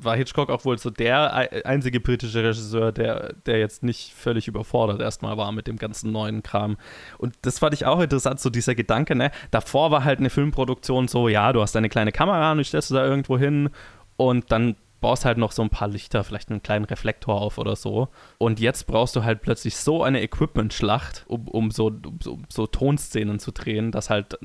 war 0.00 0.16
Hitchcock 0.16 0.50
auch 0.50 0.64
wohl 0.64 0.78
so 0.78 0.90
der 0.90 1.66
einzige 1.66 2.00
britische 2.00 2.42
Regisseur, 2.42 2.92
der, 2.92 3.34
der 3.46 3.58
jetzt 3.58 3.82
nicht 3.82 4.12
völlig 4.14 4.48
überfordert 4.48 5.00
erstmal 5.00 5.36
war 5.36 5.52
mit 5.52 5.66
dem 5.66 5.76
ganzen 5.76 6.12
neuen 6.12 6.42
Kram. 6.42 6.76
Und 7.18 7.34
das 7.42 7.58
fand 7.58 7.74
ich 7.74 7.86
auch 7.86 8.00
interessant, 8.00 8.40
so 8.40 8.50
dieser 8.50 8.74
Gedanke, 8.74 9.14
ne? 9.14 9.30
Davor 9.50 9.90
war 9.90 10.04
halt 10.04 10.20
eine 10.20 10.30
Filmproduktion 10.30 11.08
so, 11.08 11.28
ja, 11.28 11.52
du 11.52 11.60
hast 11.60 11.74
deine 11.74 11.88
kleine 11.88 12.12
Kamera 12.12 12.52
und 12.52 12.58
die 12.58 12.64
stellst 12.64 12.90
du 12.90 12.94
da 12.94 13.04
irgendwo 13.04 13.38
hin 13.38 13.70
und 14.16 14.50
dann 14.52 14.76
baust 15.00 15.24
halt 15.24 15.38
noch 15.38 15.52
so 15.52 15.62
ein 15.62 15.70
paar 15.70 15.88
Lichter, 15.88 16.24
vielleicht 16.24 16.50
einen 16.50 16.62
kleinen 16.62 16.84
Reflektor 16.84 17.40
auf 17.40 17.58
oder 17.58 17.76
so. 17.76 18.08
Und 18.38 18.60
jetzt 18.60 18.86
brauchst 18.86 19.14
du 19.16 19.24
halt 19.24 19.42
plötzlich 19.42 19.76
so 19.76 20.02
eine 20.02 20.22
Equipment-Schlacht, 20.22 21.24
um, 21.28 21.48
um, 21.48 21.70
so, 21.70 21.86
um 22.26 22.44
so, 22.48 22.66
Tonszenen 22.66 23.38
zu 23.38 23.52
drehen, 23.52 23.92
dass 23.92 24.10
halt 24.10 24.38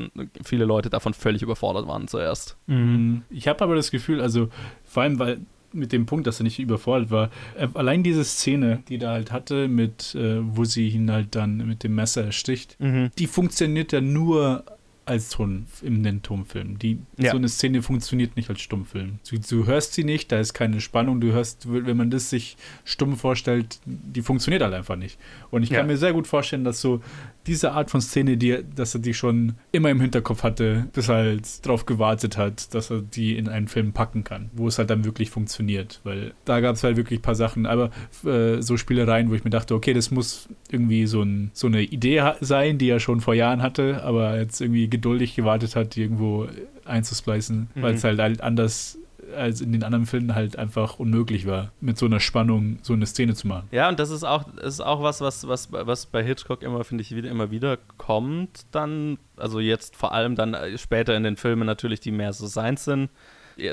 viele 0.44 0.66
Leute 0.66 0.90
davon 0.90 1.14
völlig 1.14 1.42
überfordert 1.42 1.88
waren 1.88 2.08
zuerst. 2.08 2.58
Mhm. 2.68 3.24
Ich 3.30 3.48
habe 3.48 3.64
aber 3.64 3.76
das 3.76 3.92
Gefühl, 3.92 4.22
also 4.22 4.50
vor 4.84 5.04
allem, 5.04 5.20
weil 5.20 5.40
mit 5.74 5.92
dem 5.92 6.06
Punkt, 6.06 6.28
dass 6.28 6.40
er 6.40 6.44
nicht 6.44 6.60
überfordert 6.60 7.12
war. 7.12 7.30
Äh, 7.58 7.68
allein 7.74 8.04
diese 8.04 8.24
Szene, 8.24 8.84
die 8.88 8.98
da 8.98 9.12
halt 9.12 9.32
hatte, 9.32 9.68
mit, 9.68 10.16
äh, 10.16 10.38
wo 10.42 10.64
sie 10.64 10.90
ihn 10.90 11.12
halt 11.12 11.36
dann 11.36 11.58
mit 11.58 11.84
dem 11.84 11.96
Messer 11.96 12.26
ersticht, 12.26 12.80
mhm. 12.80 13.10
die 13.18 13.28
funktioniert 13.28 13.92
ja 13.92 14.02
nur 14.02 14.66
als 15.06 15.30
Ton 15.30 15.66
in 15.82 16.04
den 16.04 16.22
Tonfilm. 16.22 16.80
Die, 16.80 17.00
ja. 17.18 17.32
So 17.32 17.38
eine 17.38 17.50
Szene 17.50 17.82
funktioniert 17.82 18.36
nicht 18.36 18.50
als 18.50 18.62
Stummfilm. 18.62 19.20
Du, 19.30 19.38
du, 19.38 19.66
hörst 19.66 19.94
sie 19.94 20.04
nicht, 20.04 20.32
da 20.32 20.40
ist 20.40 20.54
keine 20.54 20.80
Spannung. 20.82 21.20
Du 21.20 21.32
hörst, 21.32 21.72
wenn 21.72 21.98
man 21.98 22.10
das 22.10 22.30
sich 22.30 22.58
stumm 22.86 23.18
vorstellt, 23.18 23.80
die 23.86 24.22
funktioniert 24.22 24.62
halt 24.62 24.74
einfach 24.74 24.96
nicht. 24.96 25.20
Und 25.52 25.64
ich 25.64 25.72
kann 25.72 25.88
mir 25.88 25.98
sehr 25.98 26.14
gut 26.14 26.28
vorstellen, 26.28 26.64
dass 26.64 26.80
so 26.80 27.02
diese 27.48 27.72
Art 27.74 27.92
von 27.92 28.02
Szene, 28.02 28.38
die, 28.38 28.60
dass 28.76 28.94
er 28.96 29.02
die 29.02 29.14
schon 29.14 29.56
immer 29.72 29.90
im 29.90 30.00
Hinterkopf 30.00 30.44
hatte, 30.44 30.88
bis 30.94 31.10
er 31.10 31.16
halt 31.16 31.66
drauf 31.66 31.86
gewartet 31.86 32.38
hat, 32.38 32.74
dass 32.74 32.90
er 32.90 33.02
die 33.02 33.38
in 33.38 33.50
einen 33.50 33.68
Film 33.68 33.94
packen 33.94 34.24
kann, 34.24 34.50
wo 34.54 34.68
es 34.68 34.78
halt 34.78 34.90
dann 34.90 35.06
wirklich 35.06 35.30
funktioniert. 35.30 36.00
Weil 36.04 36.34
da 36.46 36.60
gab 36.60 36.76
es 36.76 36.84
halt 36.84 36.98
wirklich 36.98 37.20
ein 37.20 37.24
paar 37.24 37.36
Sachen, 37.36 37.66
aber 37.66 37.92
äh, 38.26 38.62
so 38.62 38.78
Spielereien, 38.78 39.30
wo 39.30 39.36
ich 39.36 39.44
mir 39.44 39.50
dachte, 39.50 39.76
okay, 39.76 39.94
das 39.94 40.12
muss 40.12 40.48
irgendwie 40.70 41.06
so, 41.06 41.22
ein, 41.22 41.52
so 41.54 41.68
eine 41.68 41.82
Idee 41.82 42.24
sein, 42.42 42.78
die 42.78 42.90
er 42.90 43.00
schon 43.00 43.22
vor 43.22 43.34
Jahren 43.34 43.62
hatte, 43.62 44.04
aber 44.04 44.38
jetzt 44.40 44.62
irgendwie 44.62 44.90
geduldig 44.90 45.36
gewartet 45.36 45.76
hat, 45.76 45.96
die 45.96 46.02
irgendwo 46.02 46.48
einzusplicen, 46.86 47.70
mhm. 47.76 47.82
weil 47.82 47.96
es 47.96 48.04
halt, 48.04 48.20
halt 48.20 48.42
anders 48.42 48.98
als 49.34 49.62
in 49.62 49.72
den 49.72 49.84
anderen 49.84 50.06
Filmen 50.06 50.36
halt 50.36 50.58
einfach 50.58 51.00
unmöglich 51.00 51.46
war, 51.48 51.72
mit 51.82 51.98
so 51.98 52.06
einer 52.06 52.20
Spannung 52.20 52.80
so 52.82 52.94
eine 52.94 53.06
Szene 53.06 53.36
zu 53.36 53.48
machen. 53.48 53.68
Ja, 53.72 53.90
und 53.90 54.00
das 54.00 54.10
ist 54.10 54.24
auch, 54.24 54.48
ist 54.58 54.82
auch 54.82 55.02
was, 55.04 55.22
was, 55.22 55.48
was, 55.48 55.72
was 55.72 56.06
bei 56.06 56.24
Hitchcock 56.24 56.64
immer, 56.64 56.84
finde 56.84 57.02
ich, 57.02 57.16
wieder, 57.16 57.30
immer 57.30 57.52
wieder 57.52 57.78
kommt 57.98 58.66
dann, 58.72 59.18
also 59.38 59.60
jetzt 59.60 59.96
vor 59.96 60.14
allem 60.14 60.36
dann 60.36 60.54
äh, 60.54 60.78
später 60.78 61.16
in 61.16 61.24
den 61.24 61.38
Filmen 61.38 61.66
natürlich, 61.66 62.00
die 62.00 62.12
mehr 62.12 62.34
so 62.34 62.48
seins 62.48 62.86
sind, 62.86 63.10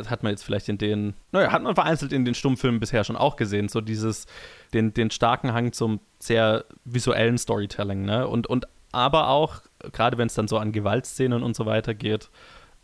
hat 0.06 0.22
man 0.22 0.32
jetzt 0.32 0.42
vielleicht 0.42 0.68
in 0.68 0.78
den, 0.78 1.14
naja, 1.32 1.52
hat 1.52 1.62
man 1.62 1.74
vereinzelt 1.74 2.12
in 2.12 2.24
den 2.24 2.34
Stummfilmen 2.34 2.80
bisher 2.80 3.04
schon 3.04 3.16
auch 3.16 3.36
gesehen, 3.36 3.68
so 3.68 3.80
dieses, 3.80 4.26
den, 4.74 4.92
den 4.92 5.10
starken 5.10 5.52
Hang 5.52 5.72
zum 5.72 6.00
sehr 6.18 6.64
visuellen 6.84 7.38
Storytelling, 7.38 8.04
ne? 8.04 8.28
Und, 8.28 8.46
und 8.46 8.66
aber 8.92 9.28
auch, 9.28 9.62
gerade 9.92 10.18
wenn 10.18 10.26
es 10.26 10.34
dann 10.34 10.48
so 10.48 10.58
an 10.58 10.72
Gewaltszenen 10.72 11.42
und 11.42 11.54
so 11.54 11.64
weiter 11.64 11.94
geht, 11.94 12.28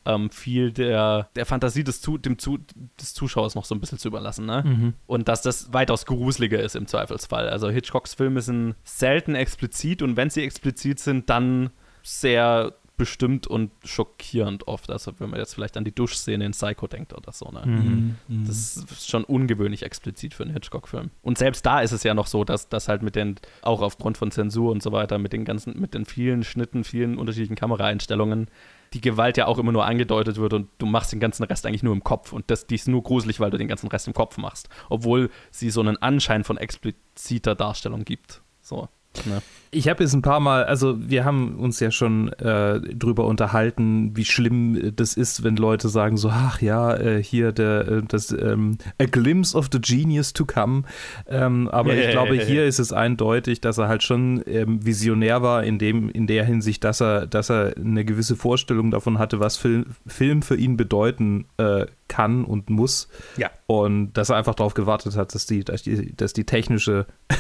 ähm, 0.07 0.31
viel 0.31 0.73
der, 0.73 1.29
der 1.37 1.47
Fantasie 1.47 1.85
des, 1.85 2.01
Zu 2.01 2.19
dem 2.19 2.39
Zu 2.39 2.59
des 3.01 3.15
Zuschauers 3.15 3.55
noch 3.55 3.65
so 3.65 3.75
ein 3.75 3.81
bisschen 3.81 3.99
zu 3.99 4.09
überlassen. 4.09 4.47
Ne? 4.47 4.63
Mhm. 4.65 4.95
Und 5.07 5.29
dass 5.29 5.43
das 5.43 5.73
weitaus 5.73 6.07
gruseliger 6.07 6.61
ist 6.61 6.77
im 6.77 6.87
Zweifelsfall. 6.87 7.49
Also 7.49 7.69
Hitchcocks 7.69 8.15
Filme 8.15 8.41
sind 8.41 8.77
selten 8.85 9.35
explizit 9.35 10.03
und 10.03 10.17
wenn 10.17 10.31
sie 10.31 10.43
explizit 10.43 11.01
sind, 11.01 11.29
dann 11.29 11.71
sehr 12.03 12.75
bestimmt 12.97 13.47
und 13.47 13.71
schockierend 13.85 14.69
oft. 14.69 14.91
Also 14.91 15.13
wenn 15.19 15.31
man 15.31 15.39
jetzt 15.39 15.55
vielleicht 15.55 15.77
an 15.77 15.85
die 15.85 15.95
Duschszene 15.95 16.45
in 16.45 16.53
Psycho 16.53 16.87
denkt 16.87 17.13
oder 17.13 17.33
so. 17.33 17.51
Ne? 17.51 17.63
Mhm. 17.67 18.17
Das 18.47 18.77
ist 18.77 19.09
schon 19.09 19.25
ungewöhnlich 19.25 19.83
explizit 19.83 20.35
für 20.35 20.45
einen 20.45 20.53
Hitchcock-Film. 20.53 21.11
Und 21.23 21.39
selbst 21.39 21.67
da 21.67 21.81
ist 21.81 21.93
es 21.93 22.03
ja 22.03 22.15
noch 22.15 22.27
so, 22.27 22.45
dass 22.45 22.69
das 22.69 22.89
halt 22.89 23.03
mit 23.03 23.17
den, 23.17 23.37
auch 23.63 23.83
aufgrund 23.83 24.19
von 24.19 24.31
Zensur 24.31 24.73
und 24.73 24.83
so 24.83 24.93
weiter, 24.93 25.19
mit 25.19 25.33
den 25.33 25.45
ganzen, 25.45 25.79
mit 25.79 25.95
den 25.95 26.07
vielen 26.07 26.43
Schnitten, 26.43 26.85
vielen 26.85 27.19
unterschiedlichen 27.19 27.57
Kameraeinstellungen, 27.57 28.49
die 28.97 29.03
Gewalt 29.03 29.37
ja 29.37 29.47
auch 29.47 29.59
immer 29.59 29.73
nur 29.73 29.85
angedeutet 29.85 30.39
wird 30.39 30.55
und 30.55 30.71
du 30.79 30.87
machst 30.87 31.13
den 31.13 31.21
ganzen 31.21 31.45
Rest 31.45 31.67
eigentlich 31.67 31.83
nur 31.83 31.93
im 31.93 32.03
Kopf. 32.03 32.33
Und 32.33 32.51
das, 32.51 32.67
die 32.67 32.77
ist 32.77 32.89
nur 32.89 33.03
gruselig, 33.03 33.41
weil 33.41 33.51
du 33.51 33.59
den 33.59 33.69
ganzen 33.69 33.89
Rest 33.89 34.07
im 34.07 34.15
Kopf 34.15 34.39
machst. 34.39 34.71
Obwohl 34.89 35.31
sie 35.51 35.69
so 35.69 35.81
einen 35.81 35.99
Anschein 35.99 36.45
von 36.45 36.57
expliziter 36.57 37.55
Darstellung 37.55 38.05
gibt. 38.05 38.41
So. 38.63 38.89
Ne? 39.25 39.41
Ich 39.73 39.89
habe 39.89 40.03
jetzt 40.03 40.15
ein 40.15 40.23
paar 40.23 40.41
Mal, 40.41 40.65
also 40.65 40.97
wir 40.99 41.25
haben 41.25 41.57
uns 41.57 41.81
ja 41.81 41.91
schon 41.91 42.33
äh, 42.35 42.81
drüber 42.81 43.27
unterhalten, 43.27 44.17
wie 44.17 44.25
schlimm 44.25 44.95
das 44.95 45.15
ist, 45.15 45.43
wenn 45.43 45.57
Leute 45.57 45.89
sagen 45.89 46.17
so, 46.17 46.31
ach 46.31 46.63
ja, 46.63 46.95
äh, 46.95 47.23
hier 47.23 47.53
der, 47.53 47.89
äh, 47.89 48.03
das 48.07 48.31
ähm, 48.31 48.79
A 48.99 49.05
Glimpse 49.05 49.57
of 49.57 49.69
the 49.73 49.81
Genius 49.81 50.33
to 50.33 50.47
come. 50.47 50.85
Ähm, 51.29 51.69
aber 51.69 51.95
ich 51.95 52.11
glaube, 52.11 52.35
hier 52.47 52.65
ist 52.65 52.79
es 52.79 52.93
eindeutig, 52.93 53.61
dass 53.61 53.79
er 53.79 53.89
halt 53.89 54.03
schon 54.03 54.43
ähm, 54.47 54.85
visionär 54.87 55.43
war 55.43 55.65
in 55.65 55.79
dem, 55.79 56.09
in 56.11 56.27
der 56.27 56.45
Hinsicht, 56.45 56.85
dass 56.85 57.03
er, 57.03 57.27
dass 57.27 57.51
er 57.51 57.77
eine 57.77 58.05
gewisse 58.05 58.37
Vorstellung 58.37 58.91
davon 58.91 59.19
hatte, 59.19 59.41
was 59.41 59.57
Film, 59.57 59.87
Film 60.07 60.43
für 60.43 60.57
ihn 60.57 60.77
bedeuten 60.77 61.47
äh, 61.59 61.87
kann 62.09 62.45
und 62.45 62.71
muss. 62.71 63.09
Ja. 63.37 63.51
Und 63.67 64.13
dass 64.13 64.31
er 64.31 64.37
einfach 64.37 64.55
darauf 64.55 64.75
gewartet 64.75 65.17
hat, 65.17 65.35
dass 65.35 65.47
die, 65.47 65.65
dass 65.65 65.83
die, 65.83 66.15
dass 66.17 66.33
die 66.33 66.45
technische 66.45 67.07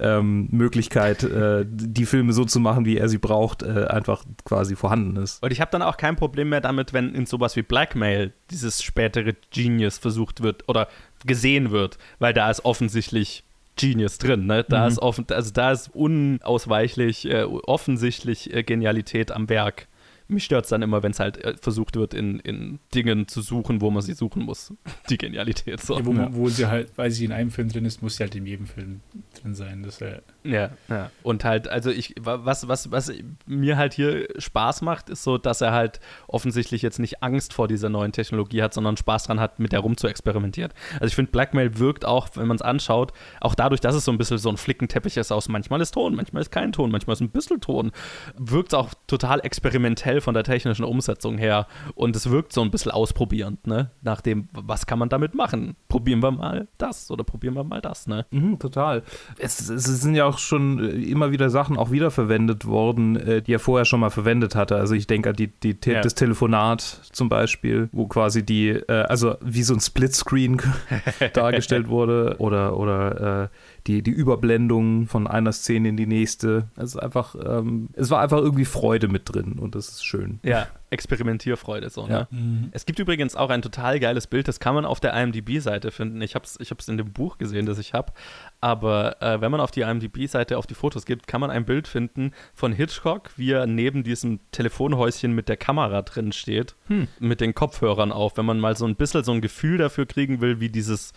ähm, 0.00 0.48
Möglichkeit, 0.50 1.22
äh, 1.22 1.64
die 1.68 2.06
Filme 2.06 2.32
so 2.32 2.44
zu 2.44 2.60
machen, 2.60 2.84
wie 2.84 2.96
er 2.96 3.08
sie 3.08 3.18
braucht, 3.18 3.62
äh, 3.62 3.86
einfach 3.86 4.24
quasi 4.44 4.76
vorhanden 4.76 5.16
ist. 5.16 5.42
Und 5.42 5.52
ich 5.52 5.60
habe 5.60 5.70
dann 5.70 5.82
auch 5.82 5.96
kein 5.96 6.16
Problem 6.16 6.48
mehr 6.48 6.60
damit, 6.60 6.92
wenn 6.92 7.14
in 7.14 7.26
sowas 7.26 7.56
wie 7.56 7.62
Blackmail 7.62 8.32
dieses 8.50 8.82
spätere 8.82 9.34
Genius 9.50 9.98
versucht 9.98 10.42
wird 10.42 10.68
oder 10.68 10.88
gesehen 11.26 11.70
wird, 11.70 11.98
weil 12.18 12.32
da 12.32 12.50
ist 12.50 12.64
offensichtlich 12.64 13.44
Genius 13.76 14.18
drin, 14.18 14.46
ne? 14.46 14.64
Da 14.68 14.82
Mhm. 14.82 14.88
ist 14.88 14.98
offen, 14.98 15.26
also 15.30 15.50
da 15.52 15.72
ist 15.72 15.94
unausweichlich, 15.94 17.26
äh, 17.30 17.44
offensichtlich 17.44 18.52
äh, 18.54 18.62
Genialität 18.62 19.32
am 19.32 19.48
Werk. 19.48 19.86
Mich 20.30 20.44
stört 20.44 20.64
es 20.64 20.70
dann 20.70 20.82
immer, 20.82 21.02
wenn 21.02 21.12
es 21.12 21.20
halt 21.20 21.44
äh, 21.44 21.56
versucht 21.60 21.96
wird, 21.96 22.14
in, 22.14 22.38
in 22.40 22.78
Dingen 22.94 23.28
zu 23.28 23.42
suchen, 23.42 23.80
wo 23.80 23.90
man 23.90 24.02
sie 24.02 24.14
suchen 24.14 24.42
muss. 24.42 24.72
Die 25.10 25.18
Genialität. 25.18 25.80
So. 25.80 25.98
Ja, 25.98 26.06
wo, 26.06 26.14
wo 26.32 26.48
sie 26.48 26.66
halt, 26.66 26.90
weil 26.96 27.10
sie 27.10 27.24
in 27.24 27.32
einem 27.32 27.50
Film 27.50 27.68
drin 27.68 27.84
ist, 27.84 28.02
muss 28.02 28.16
sie 28.16 28.22
halt 28.22 28.34
in 28.34 28.46
jedem 28.46 28.66
Film 28.66 29.00
drin 29.40 29.54
sein. 29.54 29.82
Das, 29.82 30.00
äh, 30.00 30.20
Ja, 30.42 30.70
ja. 30.88 31.10
Und 31.22 31.44
halt, 31.44 31.68
also 31.68 31.90
ich, 31.90 32.14
wa- 32.20 32.40
was, 32.44 32.66
was, 32.68 32.90
was 32.90 33.12
mir 33.46 33.76
halt 33.76 33.92
hier 33.94 34.26
Spaß 34.38 34.82
macht, 34.82 35.10
ist 35.10 35.22
so, 35.22 35.36
dass 35.38 35.60
er 35.60 35.72
halt 35.72 36.00
offensichtlich 36.28 36.82
jetzt 36.82 36.98
nicht 36.98 37.22
Angst 37.22 37.52
vor 37.52 37.68
dieser 37.68 37.88
neuen 37.88 38.12
Technologie 38.12 38.62
hat, 38.62 38.72
sondern 38.72 38.96
Spaß 38.96 39.24
dran 39.24 39.40
hat, 39.40 39.58
mit 39.58 39.72
der 39.72 39.80
rum 39.80 39.96
zu 39.96 40.06
experimentieren. 40.06 40.72
Also 40.94 41.06
ich 41.06 41.14
finde, 41.14 41.30
Blackmail 41.30 41.78
wirkt 41.78 42.04
auch, 42.04 42.28
wenn 42.34 42.46
man 42.46 42.54
es 42.56 42.62
anschaut, 42.62 43.12
auch 43.40 43.54
dadurch, 43.54 43.80
dass 43.80 43.94
es 43.94 44.04
so 44.04 44.12
ein 44.12 44.18
bisschen 44.18 44.38
so 44.38 44.48
ein 44.48 44.56
Flickenteppich 44.56 45.16
ist 45.16 45.30
aus 45.32 45.48
manchmal 45.48 45.80
ist 45.80 45.92
Ton, 45.92 46.14
manchmal 46.14 46.40
ist 46.42 46.50
kein 46.50 46.72
Ton, 46.72 46.90
manchmal 46.90 47.14
ist 47.14 47.20
ein 47.20 47.30
bisschen 47.30 47.60
Ton, 47.60 47.92
wirkt 48.38 48.68
es 48.72 48.74
auch 48.74 48.90
total 49.06 49.40
experimentell 49.40 50.20
von 50.20 50.34
der 50.34 50.44
technischen 50.44 50.84
Umsetzung 50.84 51.36
her. 51.38 51.66
Und 51.94 52.16
es 52.16 52.30
wirkt 52.30 52.52
so 52.52 52.62
ein 52.62 52.70
bisschen 52.70 52.92
ausprobierend, 52.92 53.66
ne? 53.66 53.90
Nach 54.02 54.20
dem, 54.20 54.48
was 54.52 54.86
kann 54.86 54.98
man 54.98 55.08
damit 55.08 55.34
machen? 55.34 55.76
Probieren 55.88 56.22
wir 56.22 56.30
mal 56.30 56.68
das 56.78 57.10
oder 57.10 57.24
probieren 57.24 57.54
wir 57.54 57.64
mal 57.64 57.80
das, 57.80 58.06
ne? 58.06 58.26
Mhm, 58.30 58.58
total. 58.58 59.02
Es, 59.38 59.68
es 59.68 59.84
sind 59.84 60.14
ja 60.14 60.24
auch 60.24 60.29
schon 60.38 60.78
äh, 60.78 60.88
immer 61.10 61.30
wieder 61.32 61.50
Sachen 61.50 61.76
auch 61.76 61.90
wiederverwendet 61.90 62.66
worden, 62.66 63.16
äh, 63.16 63.42
die 63.42 63.52
er 63.54 63.58
vorher 63.58 63.84
schon 63.84 64.00
mal 64.00 64.10
verwendet 64.10 64.54
hatte. 64.54 64.76
Also 64.76 64.94
ich 64.94 65.06
denke 65.06 65.30
an 65.30 65.36
die, 65.36 65.48
die 65.48 65.74
Te 65.74 65.92
Ja. 65.92 66.00
das 66.00 66.14
Telefonat 66.14 66.80
zum 67.12 67.28
Beispiel, 67.28 67.88
wo 67.92 68.06
quasi 68.06 68.44
die, 68.44 68.68
äh, 68.68 69.02
also 69.08 69.36
wie 69.40 69.62
so 69.62 69.74
ein 69.74 69.80
Splitscreen 69.80 70.60
dargestellt 71.32 71.88
wurde 71.88 72.36
oder, 72.38 72.76
oder 72.76 73.44
äh, 73.44 73.48
die, 73.86 74.02
die 74.02 74.10
Überblendung 74.10 75.06
von 75.06 75.26
einer 75.26 75.52
Szene 75.52 75.88
in 75.88 75.96
die 75.96 76.06
nächste. 76.06 76.68
Es 76.76 76.94
ist 76.94 76.96
einfach, 76.96 77.34
ähm, 77.34 77.88
es 77.94 78.10
war 78.10 78.20
einfach 78.20 78.38
irgendwie 78.38 78.64
Freude 78.66 79.08
mit 79.08 79.22
drin 79.32 79.54
und 79.58 79.74
das 79.74 79.88
ist 79.88 80.04
schön. 80.04 80.38
Ja, 80.42 80.66
Experimentierfreude 80.90 81.88
so, 81.90 82.06
ne? 82.06 82.28
Ja. 82.30 82.38
Es 82.72 82.84
gibt 82.86 82.98
übrigens 82.98 83.36
auch 83.36 83.50
ein 83.50 83.62
total 83.62 84.00
geiles 84.00 84.26
Bild, 84.26 84.48
das 84.48 84.60
kann 84.60 84.74
man 84.74 84.84
auf 84.84 85.00
der 85.00 85.14
IMDb-Seite 85.14 85.90
finden. 85.90 86.20
Ich 86.20 86.34
habe 86.34 86.44
es 86.44 86.58
ich 86.60 86.70
hab's 86.70 86.88
in 86.88 86.98
dem 86.98 87.12
Buch 87.12 87.38
gesehen, 87.38 87.66
das 87.66 87.78
ich 87.78 87.94
habe. 87.94 88.12
Aber 88.60 89.20
äh, 89.22 89.40
wenn 89.40 89.50
man 89.50 89.60
auf 89.60 89.70
die 89.70 89.80
IMDb-Seite 89.80 90.58
auf 90.58 90.66
die 90.66 90.74
Fotos 90.74 91.06
gibt, 91.06 91.26
kann 91.26 91.40
man 91.40 91.50
ein 91.50 91.64
Bild 91.64 91.88
finden 91.88 92.32
von 92.54 92.72
Hitchcock, 92.72 93.30
wie 93.36 93.52
er 93.52 93.66
neben 93.66 94.02
diesem 94.04 94.40
Telefonhäuschen 94.52 95.32
mit 95.34 95.48
der 95.48 95.56
Kamera 95.56 96.02
drin 96.02 96.32
steht, 96.32 96.76
mit 97.18 97.40
den 97.40 97.54
Kopfhörern 97.54 98.12
auf. 98.12 98.36
Wenn 98.36 98.44
man 98.44 98.60
mal 98.60 98.76
so 98.76 98.84
ein 98.86 98.96
bisschen 98.96 99.24
so 99.24 99.32
ein 99.32 99.40
Gefühl 99.40 99.78
dafür 99.78 100.04
kriegen 100.06 100.40
will, 100.40 100.60
wie 100.60 100.68
dieses 100.68 101.12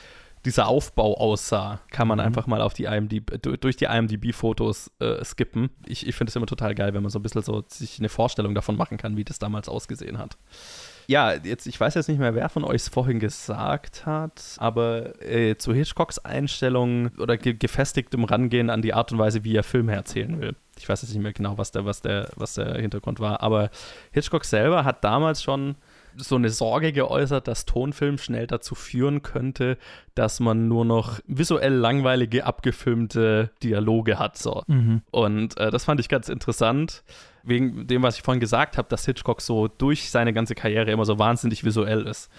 dieser 0.46 0.68
Aufbau 0.68 1.18
aussah, 1.18 1.80
kann 1.92 2.06
man 2.06 2.20
einfach 2.20 2.48
mal 2.48 2.62
auf 2.62 2.74
die 2.74 2.84
IMDb, 2.84 3.42
du- 3.42 3.58
durch 3.58 3.78
die 3.78 3.86
IMDb-Fotos 3.86 4.92
äh, 5.00 5.24
skippen. 5.24 5.70
Ich, 5.86 6.06
ich 6.06 6.16
finde 6.16 6.32
es 6.32 6.36
immer 6.36 6.48
total 6.48 6.76
geil, 6.76 6.94
wenn 6.94 7.02
man 7.02 7.10
so 7.12 7.20
ein 7.20 7.22
bisschen 7.22 7.44
so 7.44 7.64
sich 7.70 7.98
eine 8.00 8.10
Vorstellung 8.10 8.54
davon 8.54 8.76
machen 8.76 8.98
kann, 8.98 9.16
wie 9.16 9.24
das 9.24 9.40
damals 9.40 9.70
ausgesehen 9.70 10.18
hat. 10.18 10.38
Ja, 11.08 11.34
jetzt, 11.34 11.68
ich 11.68 11.80
weiß 11.80 11.96
jetzt 11.96 12.08
nicht 12.08 12.20
mehr, 12.20 12.36
wer 12.36 12.50
von 12.50 12.64
euch 12.64 12.84
es 12.84 12.90
vorhin 12.90 13.20
gesagt 13.20 14.06
hat, 14.06 14.56
aber 14.58 15.22
äh, 15.22 15.58
zu 15.58 15.74
Hitchcocks 15.74 16.20
Einstellung 16.20 17.12
oder 17.18 17.38
ge 17.38 17.54
gefestigtem 17.54 18.24
Rangehen 18.24 18.70
an 18.70 18.82
die 18.82 18.94
Art 18.94 19.12
und 19.12 19.20
Weise, 19.20 19.44
wie 19.44 19.56
er 19.56 19.64
Filme 19.64 19.94
erzählen 19.94 20.40
will. 20.40 20.56
Ich 20.78 20.88
weiß 20.88 21.02
jetzt 21.02 21.14
nicht 21.14 21.22
mehr 21.22 21.34
genau, 21.34 21.58
was 21.58 21.72
der, 21.72 21.86
was 21.86 22.02
der, 22.02 22.30
was 22.36 22.56
der 22.56 22.76
Hintergrund 22.76 23.20
war, 23.20 23.42
aber 23.42 23.70
Hitchcock 24.12 24.46
selber 24.46 24.86
hat 24.86 25.04
damals 25.04 25.44
schon 25.44 25.76
so 26.18 26.36
eine 26.36 26.50
Sorge 26.50 26.92
geäußert, 26.94 27.48
dass 27.48 27.66
Tonfilm 27.66 28.18
schnell 28.18 28.48
dazu 28.48 28.76
führen 28.76 29.22
könnte, 29.22 29.78
dass 30.16 30.40
man 30.40 30.68
nur 30.68 30.86
noch 30.86 31.20
visuell 31.26 31.74
langweilige, 31.74 32.46
abgefilmte 32.46 33.52
Dialoge 33.62 34.20
hat. 34.20 34.38
So. 34.38 34.64
Und 35.12 35.58
äh, 35.58 35.72
das 35.72 35.86
fand 35.86 36.00
ich 36.00 36.10
ganz 36.10 36.30
interessant, 36.30 37.04
wegen 37.44 37.88
dem, 37.88 38.04
was 38.04 38.16
ich 38.16 38.24
vorhin 38.24 38.40
gesagt 38.40 38.78
habe, 38.78 38.88
dass 38.90 39.06
Hitchcock 39.06 39.42
so 39.42 39.68
durch 39.68 40.10
seine 40.10 40.34
ganze 40.34 40.56
Karriere 40.56 40.92
immer 40.92 41.06
so 41.06 41.20
wahnsinnig 41.20 41.64
visuell 41.64 42.08
ist. 42.08 42.32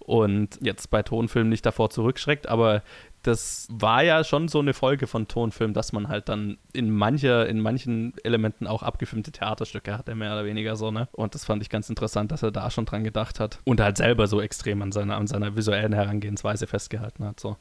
Und 0.00 0.58
jetzt 0.60 0.90
bei 0.90 1.02
Tonfilmen 1.02 1.50
nicht 1.50 1.64
davor 1.64 1.90
zurückschreckt, 1.90 2.48
aber 2.48 2.82
das 3.22 3.68
war 3.70 4.02
ja 4.02 4.24
schon 4.24 4.48
so 4.48 4.60
eine 4.60 4.74
Folge 4.74 5.06
von 5.06 5.28
Tonfilm, 5.28 5.74
dass 5.74 5.92
man 5.92 6.08
halt 6.08 6.28
dann 6.28 6.58
in 6.72 6.90
mancher, 6.90 7.46
in 7.48 7.60
manchen 7.60 8.14
Elementen 8.24 8.66
auch 8.66 8.82
abgefilmte 8.82 9.32
Theaterstücke 9.32 9.96
hatte, 9.96 10.14
mehr 10.14 10.32
oder 10.32 10.44
weniger 10.44 10.76
so, 10.76 10.90
ne? 10.90 11.08
Und 11.12 11.34
das 11.34 11.44
fand 11.44 11.62
ich 11.62 11.68
ganz 11.68 11.88
interessant, 11.88 12.32
dass 12.32 12.42
er 12.42 12.50
da 12.50 12.70
schon 12.70 12.86
dran 12.86 13.04
gedacht 13.04 13.40
hat. 13.40 13.58
Und 13.64 13.80
halt 13.80 13.96
selber 13.96 14.26
so 14.26 14.40
extrem 14.40 14.82
an 14.82 14.92
seiner, 14.92 15.16
an 15.16 15.26
seiner 15.26 15.56
visuellen 15.56 15.92
Herangehensweise 15.92 16.66
festgehalten 16.66 17.24
hat. 17.24 17.40
So. 17.40 17.56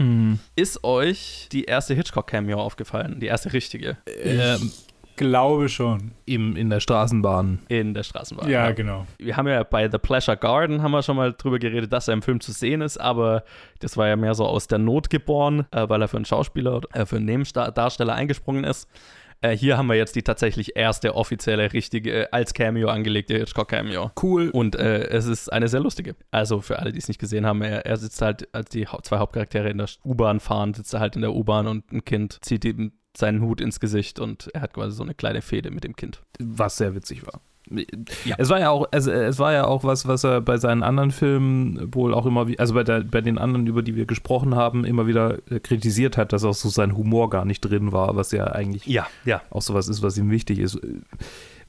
Ist 0.56 0.84
euch 0.84 1.50
die 1.52 1.66
erste 1.66 1.94
Hitchcock-Cameo 1.94 2.60
aufgefallen? 2.60 3.20
Die 3.20 3.28
erste 3.28 3.54
richtige 3.54 3.98
Ähm, 4.24 4.72
glaube 5.20 5.70
schon. 5.70 6.12
im, 6.26 6.56
in 6.56 6.70
der 6.72 6.80
Straßenbahn. 6.80 7.60
in 7.68 7.94
der 7.94 8.02
Straßenbahn? 8.04 8.50
Ja, 8.50 8.72
genau. 8.72 9.06
wir 9.20 9.38
haben 9.38 9.48
ja 9.48 9.62
bei 9.64 9.88
The 9.90 10.00
Pleasure 10.00 10.36
Garden 10.38 10.82
haben 10.82 10.92
wir 10.92 11.04
schon 11.04 11.16
mal 11.18 11.34
drüber 11.34 11.60
geredet, 11.60 11.94
dass 11.94 12.08
er 12.08 12.16
im 12.16 12.24
Film 12.24 12.40
zu 12.40 12.52
sehen 12.52 12.82
ist, 12.82 12.98
aber 12.98 13.44
das 13.80 13.96
war 13.98 14.08
ja 14.08 14.16
mehr 14.16 14.34
so 14.34 14.46
aus 14.46 14.66
der 14.66 14.80
Not 14.80 15.10
geboren, 15.12 15.66
äh, 15.72 15.88
weil 15.88 16.02
er 16.02 16.08
für 16.08 16.18
einen 16.18 16.26
Schauspieler, 16.26 16.82
äh, 16.94 17.06
für 17.06 17.18
einen 17.18 17.26
Nebendarsteller 17.26 18.14
eingesprungen 18.16 18.64
ist. 18.64 18.90
Äh, 19.42 19.56
hier 19.56 19.78
haben 19.78 19.88
wir 19.88 19.96
jetzt 19.96 20.18
die 20.18 20.22
tatsächlich 20.22 20.76
erste 20.76 21.16
offizielle, 21.16 21.72
richtige, 21.72 22.24
äh, 22.24 22.28
als 22.32 22.54
Cameo 22.54 22.90
angelegte 22.90 23.38
Hitchcock-Cameo. 23.38 24.12
Cool. 24.22 24.50
Und 24.50 24.76
äh, 24.76 25.04
es 25.08 25.28
ist 25.28 25.48
eine 25.54 25.70
sehr 25.70 25.80
lustige. 25.80 26.16
Also 26.30 26.60
für 26.60 26.80
alle, 26.80 26.92
die 26.92 26.98
es 27.00 27.08
nicht 27.08 27.22
gesehen 27.22 27.46
haben, 27.46 27.62
er, 27.62 27.86
er 27.86 27.96
sitzt 27.96 28.22
halt, 28.22 28.54
als 28.54 28.70
die 28.70 28.88
Hau- 28.88 29.00
zwei 29.02 29.18
Hauptcharaktere 29.20 29.70
in 29.70 29.78
der 29.78 29.88
U-Bahn 30.04 30.42
fahren, 30.42 30.74
sitzt 30.74 30.94
er 30.94 31.00
halt 31.00 31.16
in 31.16 31.22
der 31.22 31.34
U-Bahn 31.34 31.68
und 31.68 31.90
ein 31.94 32.04
Kind 32.04 32.40
zieht 32.42 32.66
ihm 32.66 32.92
seinen 33.18 33.42
Hut 33.42 33.62
ins 33.62 33.80
Gesicht 33.80 34.20
und 34.20 34.50
er 34.54 34.62
hat 34.62 34.74
quasi 34.74 34.96
so 34.96 35.04
eine 35.04 35.14
kleine 35.16 35.42
Fehde 35.42 35.72
mit 35.72 35.84
dem 35.84 35.96
Kind. 35.96 36.22
was 36.40 36.78
sehr 36.78 36.96
witzig 36.96 37.26
war. 37.26 37.42
Ja. 38.26 38.36
Es 38.40 38.50
war 38.50 38.60
ja 38.60 38.72
auch, 38.72 38.88
also 38.92 39.12
es 39.12 39.38
war 39.38 39.54
ja 39.54 39.66
auch 39.66 39.84
was, 39.84 40.08
was 40.08 40.24
er 40.24 40.42
bei 40.42 40.58
seinen 40.58 40.82
anderen 40.82 41.12
Filmen 41.12 41.94
wohl 41.94 42.16
auch 42.16 42.26
immer, 42.26 42.48
also 42.58 42.74
bei, 42.74 42.84
der, 42.84 43.02
bei 43.02 43.22
den 43.22 43.38
anderen, 43.38 43.68
über 43.68 43.84
die 43.84 43.96
wir 43.96 44.06
gesprochen 44.08 44.56
haben, 44.56 44.86
immer 44.86 45.06
wieder 45.06 45.38
äh, 45.52 45.60
kritisiert 45.60 46.18
hat, 46.18 46.34
dass 46.34 46.44
auch 46.44 46.56
so 46.56 46.70
sein 46.70 46.98
Humor 46.98 47.30
gar 47.30 47.46
nicht 47.46 47.62
drin 47.62 47.92
war, 47.92 48.16
was 48.16 48.32
ja 48.32 48.46
eigentlich 48.48 48.88
Ja, 48.88 49.06
ja. 49.24 49.44
auch 49.52 49.62
sowas 49.62 49.88
ist, 49.88 50.02
was 50.02 50.18
ihm 50.18 50.32
wichtig 50.32 50.58
ist. 50.58 50.80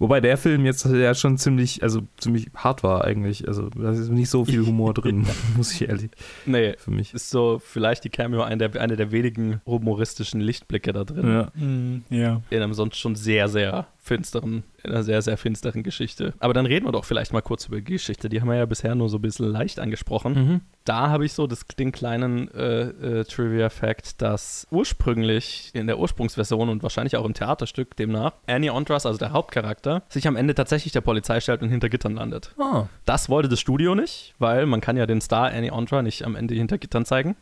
Wobei 0.00 0.20
der 0.22 0.38
Film 0.38 0.64
jetzt 0.64 0.86
ja 0.86 1.14
schon 1.14 1.36
ziemlich, 1.36 1.82
also 1.82 2.00
ziemlich 2.16 2.48
hart 2.54 2.82
war 2.82 3.04
eigentlich. 3.04 3.46
Also 3.46 3.68
da 3.68 3.90
ist 3.90 4.08
nicht 4.08 4.30
so 4.30 4.46
viel 4.46 4.64
Humor 4.64 4.94
drin, 4.94 5.26
muss 5.56 5.72
ich 5.72 5.86
ehrlich 5.88 6.10
Nee, 6.46 6.74
für 6.78 6.90
mich. 6.90 7.12
ist 7.12 7.28
so 7.28 7.60
vielleicht 7.62 8.02
die 8.04 8.08
Cameo 8.08 8.42
eine 8.42 8.68
der, 8.68 8.80
eine 8.80 8.96
der 8.96 9.12
wenigen 9.12 9.60
humoristischen 9.66 10.40
Lichtblicke 10.40 10.94
da 10.94 11.04
drin. 11.04 11.28
Ja. 11.28 11.52
Mhm, 11.54 12.02
ja. 12.08 12.40
In 12.48 12.62
einem 12.62 12.72
sonst 12.72 12.96
schon 12.96 13.14
sehr, 13.14 13.48
sehr 13.48 13.88
finsteren, 13.98 14.62
in 14.82 14.90
einer 14.90 15.02
sehr, 15.02 15.20
sehr 15.20 15.36
finsteren 15.36 15.82
Geschichte. 15.82 16.32
Aber 16.38 16.54
dann 16.54 16.64
reden 16.64 16.86
wir 16.86 16.92
doch 16.92 17.04
vielleicht 17.04 17.34
mal 17.34 17.42
kurz 17.42 17.66
über 17.66 17.76
die 17.76 17.84
Geschichte. 17.84 18.30
Die 18.30 18.40
haben 18.40 18.48
wir 18.48 18.56
ja 18.56 18.64
bisher 18.66 18.94
nur 18.94 19.10
so 19.10 19.18
ein 19.18 19.22
bisschen 19.22 19.46
leicht 19.52 19.78
angesprochen. 19.78 20.32
Mhm. 20.32 20.60
Da 20.84 21.10
habe 21.10 21.26
ich 21.26 21.34
so 21.34 21.46
das, 21.46 21.66
den 21.78 21.92
kleinen 21.92 22.52
äh, 22.52 22.82
äh, 23.20 23.24
Trivia-Fact, 23.24 24.22
dass 24.22 24.66
ursprünglich 24.70 25.70
in 25.74 25.86
der 25.86 25.98
Ursprungsversion 25.98 26.68
und 26.68 26.82
wahrscheinlich 26.82 27.16
auch 27.16 27.24
im 27.24 27.34
Theaterstück 27.34 27.96
demnach 27.96 28.32
Annie 28.46 28.72
Ondras, 28.72 29.06
also 29.06 29.18
der 29.18 29.32
Hauptcharakter, 29.32 30.02
sich 30.08 30.26
am 30.26 30.36
Ende 30.36 30.54
tatsächlich 30.54 30.92
der 30.92 31.02
Polizei 31.02 31.40
stellt 31.40 31.62
und 31.62 31.68
hinter 31.68 31.88
Gittern 31.88 32.14
landet. 32.14 32.54
Ah. 32.58 32.86
Das 33.04 33.28
wollte 33.28 33.48
das 33.48 33.60
Studio 33.60 33.94
nicht, 33.94 34.34
weil 34.38 34.66
man 34.66 34.80
kann 34.80 34.96
ja 34.96 35.06
den 35.06 35.20
Star 35.20 35.50
Annie 35.52 35.72
Ondra 35.72 36.02
nicht 36.02 36.24
am 36.24 36.34
Ende 36.34 36.54
hinter 36.54 36.78
Gittern 36.78 37.04
zeigen. 37.04 37.36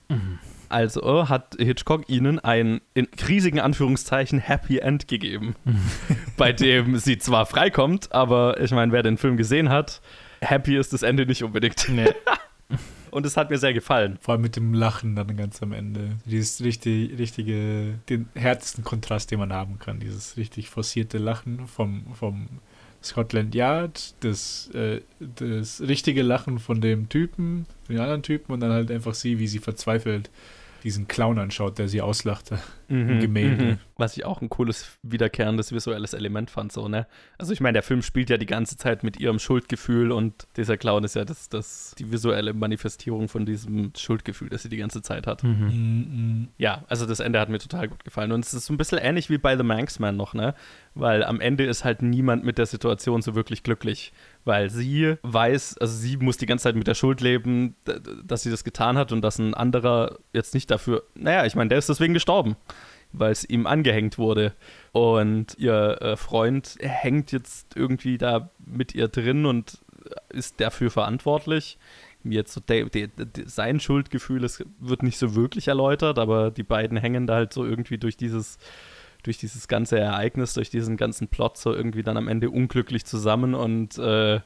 Also 0.69 1.29
hat 1.29 1.57
Hitchcock 1.59 2.09
ihnen 2.09 2.39
ein 2.39 2.81
in 2.95 3.09
riesigen 3.27 3.61
Anführungszeichen 3.61 4.39
Happy 4.39 4.79
End 4.79 5.09
gegeben, 5.09 5.55
bei 6.37 6.53
dem 6.53 6.97
sie 6.99 7.19
zwar 7.19 7.47
freikommt, 7.47 8.13
aber 8.13 8.61
ich 8.61 8.71
meine, 8.73 8.93
wer 8.93 9.03
den 9.03 9.17
Film 9.17 9.37
gesehen 9.37 9.71
hat, 9.71 10.01
happy 10.41 10.77
ist 10.77 10.93
das 10.93 11.03
Ende 11.03 11.25
nicht 11.27 11.43
unbedingt. 11.43 11.89
Nee. 11.89 12.09
Und 13.11 13.27
es 13.27 13.37
hat 13.37 13.51
mir 13.51 13.59
sehr 13.59 13.75
gefallen. 13.75 14.19
Vor 14.21 14.33
allem 14.33 14.43
mit 14.43 14.57
dem 14.57 14.75
Lachen 14.75 15.17
dann 15.17 15.37
ganz 15.37 15.63
am 15.63 15.73
Ende. 15.73 16.17
Dieses 16.25 16.63
richtig, 16.63 17.19
richtige, 17.19 17.99
den 18.09 18.29
härtesten 18.35 18.85
Kontrast, 18.85 19.31
den 19.31 19.39
man 19.39 19.53
haben 19.53 19.79
kann. 19.79 20.01
Dieses 20.01 20.37
richtig 20.37 20.69
forcierte 20.69 21.19
Lachen 21.19 21.67
vom, 21.67 22.15
vom 22.15 22.49
Scotland 23.03 23.55
Yard, 23.55 24.15
das, 24.21 24.71
äh, 24.75 25.01
das 25.21 25.81
richtige 25.81 26.23
Lachen 26.23 26.59
von 26.59 26.81
dem 26.81 27.09
Typen, 27.09 27.67
von 27.85 27.95
den 27.95 28.03
anderen 28.03 28.23
Typen 28.23 28.53
und 28.53 28.61
dann 28.61 28.73
halt 28.73 28.91
einfach 28.91 29.15
sie, 29.15 29.39
wie 29.39 29.47
sie 29.47 29.61
verzweifelt 29.61 30.31
diesen 30.85 31.09
Clown 31.09 31.39
anschaut, 31.39 31.79
der 31.79 31.89
sie 31.89 32.01
auslachte. 32.01 32.59
Im 32.91 33.21
Gemälde. 33.21 33.65
Mhm. 33.65 33.79
Was 33.99 34.17
ich 34.17 34.25
auch 34.25 34.41
ein 34.41 34.49
cooles, 34.49 34.99
wiederkehrendes 35.03 35.73
visuelles 35.73 36.15
Element 36.15 36.51
fand, 36.51 36.73
so, 36.73 36.89
ne? 36.89 37.07
Also 37.37 37.53
ich 37.53 37.61
meine, 37.61 37.75
der 37.75 37.83
Film 37.83 38.01
spielt 38.01 38.31
ja 38.31 38.39
die 38.39 38.47
ganze 38.47 38.79
Zeit 38.79 39.05
mit 39.05 39.21
ihrem 39.21 39.39
Schuldgefühl 39.39 40.11
und 40.11 40.47
dieser 40.57 40.79
Clown 40.79 41.05
ist 41.05 41.15
ja 41.15 41.27
das, 41.27 41.51
das, 41.51 41.95
die 41.99 42.11
visuelle 42.11 42.55
Manifestierung 42.55 43.29
von 43.29 43.45
diesem 43.45 43.93
Schuldgefühl, 43.95 44.49
das 44.49 44.63
sie 44.63 44.71
die 44.71 44.79
ganze 44.79 45.03
Zeit 45.03 45.27
hat. 45.27 45.45
Mhm. 45.45 45.51
Mhm. 45.51 46.49
Ja, 46.57 46.85
also 46.89 47.05
das 47.05 47.21
Ende 47.21 47.41
hat 47.41 47.51
mir 47.51 47.59
total 47.59 47.89
gut 47.89 48.05
gefallen. 48.05 48.33
Und 48.33 48.43
es 48.43 48.55
ist 48.55 48.65
so 48.65 48.73
ein 48.73 48.79
bisschen 48.79 48.99
ähnlich 48.99 49.29
wie 49.29 49.37
bei 49.37 49.55
The 49.55 49.65
Manxman 49.65 50.17
noch, 50.17 50.33
ne? 50.33 50.55
Weil 50.95 51.23
am 51.23 51.41
Ende 51.41 51.67
ist 51.67 51.85
halt 51.85 52.01
niemand 52.01 52.45
mit 52.45 52.57
der 52.57 52.67
Situation 52.67 53.21
so 53.21 53.35
wirklich 53.35 53.63
glücklich. 53.65 54.15
Weil 54.49 54.71
sie 54.71 55.17
weiß, 55.21 55.77
also 55.77 55.95
sie 55.95 56.17
muss 56.17 56.39
die 56.39 56.47
ganze 56.47 56.63
Zeit 56.63 56.75
mit 56.75 56.87
der 56.87 56.95
Schuld 56.95 57.21
leben, 57.21 57.77
dass 58.25 58.45
sie 58.45 58.51
das 58.51 58.65
getan 58.65 58.97
hat 58.97 59.13
und 59.13 59.21
dass 59.21 59.39
ein 59.39 59.53
anderer 59.53 60.21
jetzt 60.33 60.55
nicht 60.55 60.71
dafür, 60.71 61.03
naja, 61.15 61.45
ich 61.45 61.55
meine, 61.55 61.69
der 61.69 61.77
ist 61.77 61.91
deswegen 61.91 62.15
gestorben, 62.15 62.57
weil 63.13 63.31
es 63.31 63.45
ihm 63.45 63.67
angehängt 63.67 64.17
wurde. 64.17 64.55
Und 64.93 65.59
ihr 65.59 66.01
äh, 66.01 66.17
Freund 66.17 66.77
hängt 66.81 67.31
jetzt 67.31 67.77
irgendwie 67.77 68.17
da 68.17 68.49
mit 68.65 68.95
ihr 68.95 69.09
drin 69.09 69.45
und 69.45 69.81
ist 70.31 70.63
dafür 70.63 70.91
verantwortlich 70.91 71.77
jetzt 72.25 72.55
so 72.55 72.61
der, 72.61 72.87
der, 72.87 73.09
der, 73.09 73.49
sein 73.49 73.81
Schuldgefühl 73.81 74.45
es 74.45 74.65
wird 74.81 75.03
nicht 75.03 75.19
so 75.19 75.35
wirklich 75.35 75.69
erläutert, 75.69 76.19
aber 76.19 76.51
die 76.51 76.63
beiden 76.63 76.97
hängen 76.97 77.27
da 77.27 77.35
halt 77.35 77.53
so 77.53 77.65
irgendwie 77.65 77.99
durch 77.99 78.17
dieses 78.17 78.59
durch 79.23 79.39
dieses 79.39 79.69
ganze 79.69 79.99
Ereignis, 79.99 80.55
durch 80.55 80.71
diesen 80.71 80.97
ganzen 80.97 81.29
Plot 81.29 81.57
so 81.57 81.75
irgendwie 81.75 82.03
dann 82.03 82.17
am 82.17 82.29
Ende 82.29 82.51
unglücklich 82.51 83.05
zusammen 83.05 83.55
und 83.55 83.99
äh, 83.99 84.41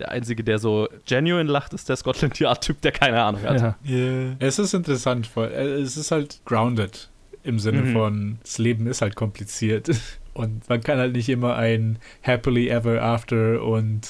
der 0.00 0.10
Einzige, 0.10 0.42
der 0.42 0.58
so 0.58 0.88
genuine 1.06 1.50
lacht, 1.50 1.72
ist 1.72 1.88
der 1.88 1.96
Scotland 1.96 2.38
Yard-Typ, 2.38 2.80
der 2.80 2.92
keine 2.92 3.22
Ahnung 3.22 3.42
hat. 3.42 3.60
Ja. 3.60 3.76
Yeah. 3.88 4.36
Es 4.40 4.58
ist 4.58 4.74
interessant, 4.74 5.30
weil 5.34 5.52
äh, 5.52 5.80
es 5.80 5.96
ist 5.96 6.10
halt 6.10 6.40
grounded 6.44 7.10
im 7.42 7.58
Sinne 7.58 7.82
Mhm. 7.82 7.92
von, 7.92 8.38
das 8.42 8.58
Leben 8.58 8.86
ist 8.86 9.02
halt 9.02 9.14
kompliziert 9.14 9.90
und 10.34 10.68
man 10.68 10.80
kann 10.80 10.98
halt 10.98 11.14
nicht 11.14 11.28
immer 11.28 11.56
ein 11.56 11.98
happily 12.22 12.68
ever 12.68 13.02
after 13.02 13.62
und 13.62 14.08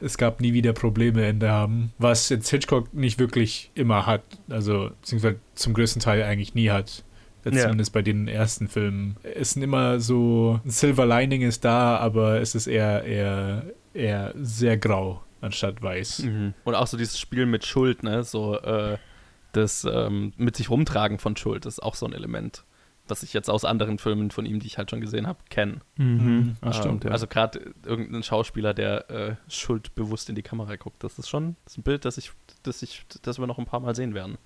es 0.00 0.16
gab 0.16 0.40
nie 0.40 0.54
wieder 0.54 0.72
Probleme 0.72 1.24
Ende 1.26 1.50
haben, 1.50 1.92
was 1.98 2.30
jetzt 2.30 2.48
Hitchcock 2.48 2.92
nicht 2.94 3.18
wirklich 3.18 3.70
immer 3.74 4.06
hat, 4.06 4.22
also 4.48 4.90
beziehungsweise 5.00 5.36
zum 5.54 5.74
größten 5.74 6.00
Teil 6.00 6.22
eigentlich 6.22 6.54
nie 6.54 6.70
hat. 6.70 7.04
Jetzt 7.44 7.56
Ja. 7.56 7.62
Zumindest 7.62 7.92
bei 7.92 8.02
den 8.02 8.28
ersten 8.28 8.68
Filmen. 8.68 9.16
Es 9.22 9.52
sind 9.52 9.62
immer 9.62 10.00
so, 10.00 10.60
ein 10.64 10.70
Silver 10.70 11.06
Lining 11.06 11.42
ist 11.42 11.64
da, 11.64 11.96
aber 11.96 12.40
es 12.40 12.54
ist 12.54 12.66
eher, 12.66 13.04
eher, 13.04 13.64
eher 13.94 14.34
sehr 14.36 14.76
grau 14.76 15.22
anstatt 15.40 15.82
weiß. 15.82 16.24
Mhm. 16.24 16.54
Und 16.64 16.74
auch 16.74 16.86
so 16.86 16.96
dieses 16.96 17.18
Spiel 17.18 17.46
mit 17.46 17.64
Schuld, 17.64 18.02
ne? 18.02 18.24
So 18.24 18.58
äh, 18.58 18.98
das 19.52 19.84
ähm, 19.84 20.32
mit 20.36 20.56
sich 20.56 20.70
rumtragen 20.70 21.18
von 21.18 21.36
Schuld 21.36 21.66
ist 21.66 21.82
auch 21.82 21.94
so 21.94 22.06
ein 22.06 22.12
Element, 22.12 22.64
was 23.08 23.22
ich 23.22 23.32
jetzt 23.32 23.50
aus 23.50 23.64
anderen 23.64 23.98
Filmen 23.98 24.30
von 24.30 24.46
ihm, 24.46 24.60
die 24.60 24.66
ich 24.66 24.78
halt 24.78 24.90
schon 24.90 25.00
gesehen 25.00 25.26
habe, 25.26 25.40
kenne. 25.48 25.80
Mhm. 25.96 26.56
Ah, 26.60 26.72
stimmt, 26.72 27.04
ähm, 27.04 27.08
ja. 27.08 27.12
Also 27.12 27.26
gerade 27.26 27.72
irgendein 27.84 28.22
Schauspieler, 28.22 28.74
der 28.74 29.10
äh, 29.10 29.36
schuldbewusst 29.48 30.28
in 30.28 30.34
die 30.34 30.42
Kamera 30.42 30.76
guckt, 30.76 31.02
das 31.02 31.18
ist 31.18 31.28
schon 31.28 31.56
das 31.64 31.74
ist 31.74 31.78
ein 31.78 31.82
Bild, 31.82 32.04
das 32.04 32.18
ich, 32.18 32.30
das 32.62 32.82
ich, 32.82 33.04
das 33.22 33.38
wir 33.38 33.46
noch 33.46 33.58
ein 33.58 33.66
paar 33.66 33.80
Mal 33.80 33.94
sehen 33.94 34.14
werden. 34.14 34.38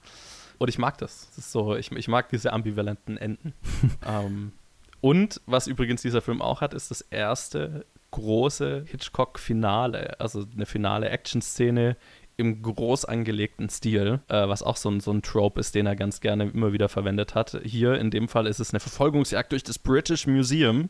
Und 0.59 0.69
ich 0.69 0.79
mag 0.79 0.99
das. 0.99 1.27
das 1.29 1.39
ist 1.39 1.53
so, 1.53 1.75
ich, 1.77 1.91
ich 1.93 2.09
mag 2.09 2.29
diese 2.29 2.53
ambivalenten 2.53 3.17
Enden. 3.17 3.53
ähm, 4.07 4.53
und 5.01 5.41
was 5.47 5.67
übrigens 5.67 6.03
dieser 6.03 6.23
Film 6.23 6.41
auch 6.41 6.61
hat, 6.61 6.75
ist 6.75 6.91
das 6.91 7.01
erste 7.03 7.85
große 8.11 8.85
Hitchcock-Finale, 8.87 10.19
also 10.21 10.45
eine 10.55 10.67
finale 10.67 11.09
Action-Szene 11.11 11.97
im 12.37 12.63
groß 12.63 13.05
angelegten 13.05 13.69
Stil, 13.69 14.21
äh, 14.29 14.49
was 14.49 14.63
auch 14.63 14.77
so 14.77 14.91
ein, 14.91 15.01
so 15.01 15.13
ein 15.13 15.23
Trope 15.23 15.61
ist, 15.61 15.75
den 15.75 15.87
er 15.87 15.95
ganz 15.97 16.21
gerne 16.21 16.45
immer 16.51 16.73
wieder 16.73 16.89
verwendet 16.89 17.35
hat. 17.35 17.61
Hier 17.65 17.95
in 17.99 18.11
dem 18.11 18.29
Fall 18.29 18.47
ist 18.47 18.61
es 18.61 18.73
eine 18.73 18.81
Verfolgungsjagd 18.81 19.53
durch 19.53 19.63
das 19.63 19.79
British 19.79 20.27
Museum, 20.27 20.89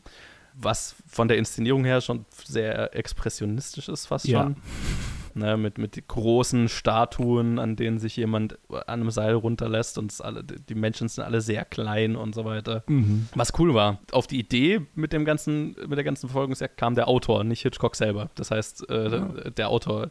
was 0.55 0.94
von 1.07 1.29
der 1.29 1.37
Inszenierung 1.37 1.85
her 1.85 2.00
schon 2.00 2.24
sehr 2.44 2.94
expressionistisch 2.94 3.88
ist, 3.88 4.07
fast 4.07 4.27
Ja. 4.27 4.44
schon. 4.44 4.57
Ne, 5.37 5.57
mit, 5.57 5.79
mit 5.79 6.07
großen 6.07 6.68
Statuen, 6.68 7.59
an 7.59 7.75
denen 7.75 7.99
sich 7.99 8.16
jemand 8.16 8.57
an 8.68 8.83
einem 8.87 9.11
Seil 9.11 9.35
runterlässt 9.35 9.99
und 9.99 10.14
alle, 10.20 10.44
die 10.44 10.77
Menschen 10.77 11.09
sind 11.09 11.25
alle 11.25 11.40
sehr 11.40 11.64
klein 11.64 12.14
und 12.14 12.37
so 12.37 12.44
weiter. 12.44 12.85
Mhm. 12.87 13.27
Was 13.35 13.53
cool 13.59 13.75
war, 13.75 13.99
auf 14.12 14.29
die 14.29 14.38
Idee 14.38 14.83
mit 14.94 15.12
dem 15.12 15.25
ganzen, 15.25 15.75
mit 15.88 15.97
der 15.97 16.05
ganzen 16.05 16.29
Verfolgungsjagd 16.29 16.77
kam 16.77 16.94
der 16.94 17.09
Autor, 17.09 17.42
nicht 17.42 17.62
Hitchcock 17.62 17.97
selber. 17.97 18.31
Das 18.37 18.53
heißt, 18.53 18.88
äh, 18.88 19.11
der, 19.11 19.51
der 19.51 19.68
Autor 19.70 20.11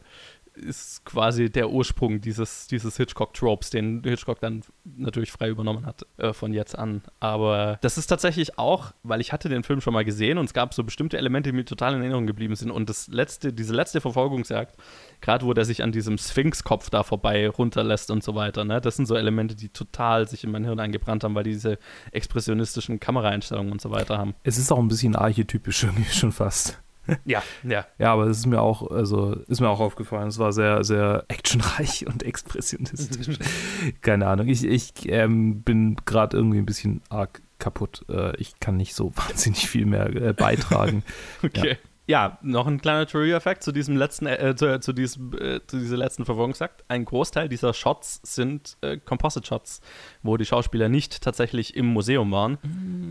ist 0.56 1.04
quasi 1.04 1.50
der 1.50 1.70
Ursprung 1.70 2.20
dieses, 2.20 2.66
dieses 2.66 2.96
Hitchcock-Tropes, 2.96 3.70
den 3.70 4.02
Hitchcock 4.04 4.40
dann 4.40 4.62
natürlich 4.84 5.32
frei 5.32 5.48
übernommen 5.48 5.86
hat 5.86 6.06
äh, 6.16 6.32
von 6.32 6.52
jetzt 6.52 6.78
an. 6.78 7.02
Aber 7.20 7.78
das 7.80 7.98
ist 7.98 8.06
tatsächlich 8.06 8.58
auch, 8.58 8.92
weil 9.02 9.20
ich 9.20 9.32
hatte 9.32 9.48
den 9.48 9.62
Film 9.62 9.80
schon 9.80 9.94
mal 9.94 10.04
gesehen 10.04 10.38
und 10.38 10.46
es 10.46 10.54
gab 10.54 10.74
so 10.74 10.84
bestimmte 10.84 11.18
Elemente, 11.18 11.50
die 11.50 11.56
mir 11.56 11.64
total 11.64 11.94
in 11.94 12.00
Erinnerung 12.00 12.26
geblieben 12.26 12.54
sind. 12.54 12.70
Und 12.70 12.88
das 12.88 13.08
letzte, 13.08 13.52
diese 13.52 13.74
letzte 13.74 14.00
Verfolgungsjagd, 14.00 14.76
gerade 15.20 15.46
wo 15.46 15.52
der 15.54 15.64
sich 15.64 15.82
an 15.82 15.92
diesem 15.92 16.18
Sphinx-Kopf 16.18 16.90
da 16.90 17.02
vorbei 17.02 17.48
runterlässt 17.48 18.10
und 18.10 18.22
so 18.22 18.34
weiter, 18.34 18.64
ne, 18.64 18.80
das 18.80 18.96
sind 18.96 19.06
so 19.06 19.16
Elemente, 19.16 19.54
die 19.54 19.70
total 19.70 20.28
sich 20.28 20.44
in 20.44 20.50
mein 20.50 20.64
Hirn 20.64 20.80
eingebrannt 20.80 21.24
haben, 21.24 21.34
weil 21.34 21.44
die 21.44 21.54
diese 21.54 21.78
expressionistischen 22.12 23.00
Kameraeinstellungen 23.00 23.72
und 23.72 23.80
so 23.80 23.90
weiter 23.90 24.18
haben. 24.18 24.34
Es 24.42 24.58
ist 24.58 24.72
auch 24.72 24.78
ein 24.78 24.88
bisschen 24.88 25.16
archetypisch 25.16 25.84
irgendwie 25.84 26.12
schon 26.12 26.32
fast. 26.32 26.83
Ja, 27.24 27.42
ja. 27.62 27.86
Ja, 27.98 28.12
aber 28.12 28.26
es 28.26 28.38
ist 28.38 28.46
mir 28.46 28.60
auch, 28.60 28.90
also 28.90 29.32
ist 29.48 29.60
mir 29.60 29.68
auch 29.68 29.80
aufgefallen. 29.80 30.28
Es 30.28 30.38
war 30.38 30.52
sehr, 30.52 30.84
sehr 30.84 31.24
actionreich 31.28 32.06
und 32.06 32.22
expressionistisch. 32.22 33.38
Keine 34.00 34.26
Ahnung. 34.26 34.48
Ich, 34.48 34.64
ich 34.64 34.92
ähm, 35.06 35.62
bin 35.62 35.96
gerade 36.04 36.36
irgendwie 36.36 36.58
ein 36.58 36.66
bisschen 36.66 37.02
arg 37.08 37.42
kaputt. 37.58 38.04
Äh, 38.08 38.36
ich 38.36 38.60
kann 38.60 38.76
nicht 38.76 38.94
so 38.94 39.12
wahnsinnig 39.16 39.68
viel 39.68 39.86
mehr 39.86 40.06
äh, 40.14 40.32
beitragen. 40.32 41.02
Okay. 41.42 41.78
Ja. 42.06 42.38
noch 42.42 42.66
ein 42.66 42.80
kleiner 42.80 43.06
Trivia-Fact 43.06 43.62
zu 43.62 43.72
diesem 43.72 43.96
letzten, 43.96 44.26
äh, 44.26 44.54
zu, 44.56 44.78
zu, 44.80 44.92
diesem, 44.92 45.32
äh, 45.38 45.60
zu 45.66 45.78
dieser 45.78 45.96
letzten 45.96 46.26
Verfolgungsjagd. 46.26 46.84
Ein 46.88 47.06
Großteil 47.06 47.48
dieser 47.48 47.72
Shots 47.72 48.20
sind 48.22 48.76
äh, 48.82 48.98
Composite-Shots, 48.98 49.80
wo 50.24 50.36
die 50.36 50.44
Schauspieler 50.44 50.88
nicht 50.88 51.20
tatsächlich 51.22 51.76
im 51.76 51.86
Museum 51.86 52.32
waren, 52.32 52.58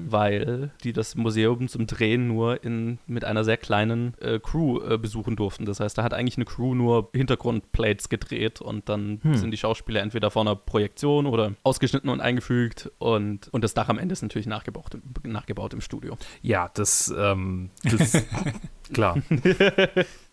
weil 0.10 0.72
die 0.84 0.92
das 0.94 1.16
Museum 1.16 1.68
zum 1.70 1.88
Drehen 1.88 2.28
nur 2.28 2.64
in, 2.64 2.98
mit 3.08 3.24
einer 3.24 3.44
sehr 3.44 3.56
kleinen 3.58 4.16
äh, 4.20 4.40
Crew 4.40 4.82
äh, 4.82 4.98
besuchen 4.98 5.36
durften. 5.36 5.66
Das 5.66 5.80
heißt, 5.80 5.98
da 5.98 6.04
hat 6.04 6.14
eigentlich 6.14 6.38
eine 6.38 6.46
Crew 6.46 6.76
nur 6.76 7.10
Hintergrundplates 7.14 8.10
gedreht 8.10 8.60
und 8.62 8.90
dann 8.90 9.20
Hm. 9.22 9.36
sind 9.36 9.52
die 9.52 9.58
Schauspieler 9.58 10.02
entweder 10.02 10.32
vor 10.32 10.42
einer 10.42 10.56
Projektion 10.56 11.26
oder 11.28 11.54
ausgeschnitten 11.64 12.10
und 12.10 12.20
eingefügt 12.20 12.92
und, 12.98 13.48
und 13.54 13.64
das 13.64 13.74
Dach 13.76 13.90
am 13.90 14.00
Ende 14.00 14.14
ist 14.14 14.24
natürlich 14.24 14.48
nachgebaut, 14.48 14.96
im- 15.24 15.32
nachgebaut 15.32 15.74
im 15.74 15.82
Studio. 15.82 16.18
Ja, 16.42 16.70
das, 16.74 17.14
ähm, 17.16 17.70
das 17.84 18.24
klar. 18.94 19.18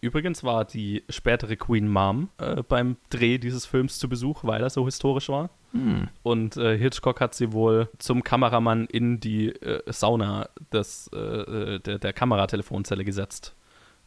Übrigens 0.01 0.43
war 0.45 0.65
die 0.65 1.05
spätere 1.09 1.57
Queen 1.57 1.89
Mom 1.89 2.31
äh, 2.39 2.63
beim 2.63 2.97
Dreh 3.11 3.39
dieses 3.39 3.67
Films 3.67 3.99
zu 3.99 4.09
Besuch, 4.09 4.45
weil 4.45 4.63
er 4.63 4.71
so 4.71 4.85
historisch 4.87 5.29
war. 5.29 5.51
Hm. 5.73 6.09
Und 6.23 6.57
äh, 6.57 6.77
Hitchcock 6.77 7.21
hat 7.21 7.35
sie 7.35 7.53
wohl 7.53 7.89
zum 7.99 8.25
Kameramann 8.25 8.87
in 8.87 9.21
die 9.21 9.51
äh, 9.51 9.83
Sauna 9.87 10.49
des, 10.73 11.09
äh, 11.15 11.19
äh, 11.19 11.79
der, 11.81 11.99
der 11.99 12.13
Kameratelefonzelle 12.13 13.05
gesetzt. 13.05 13.55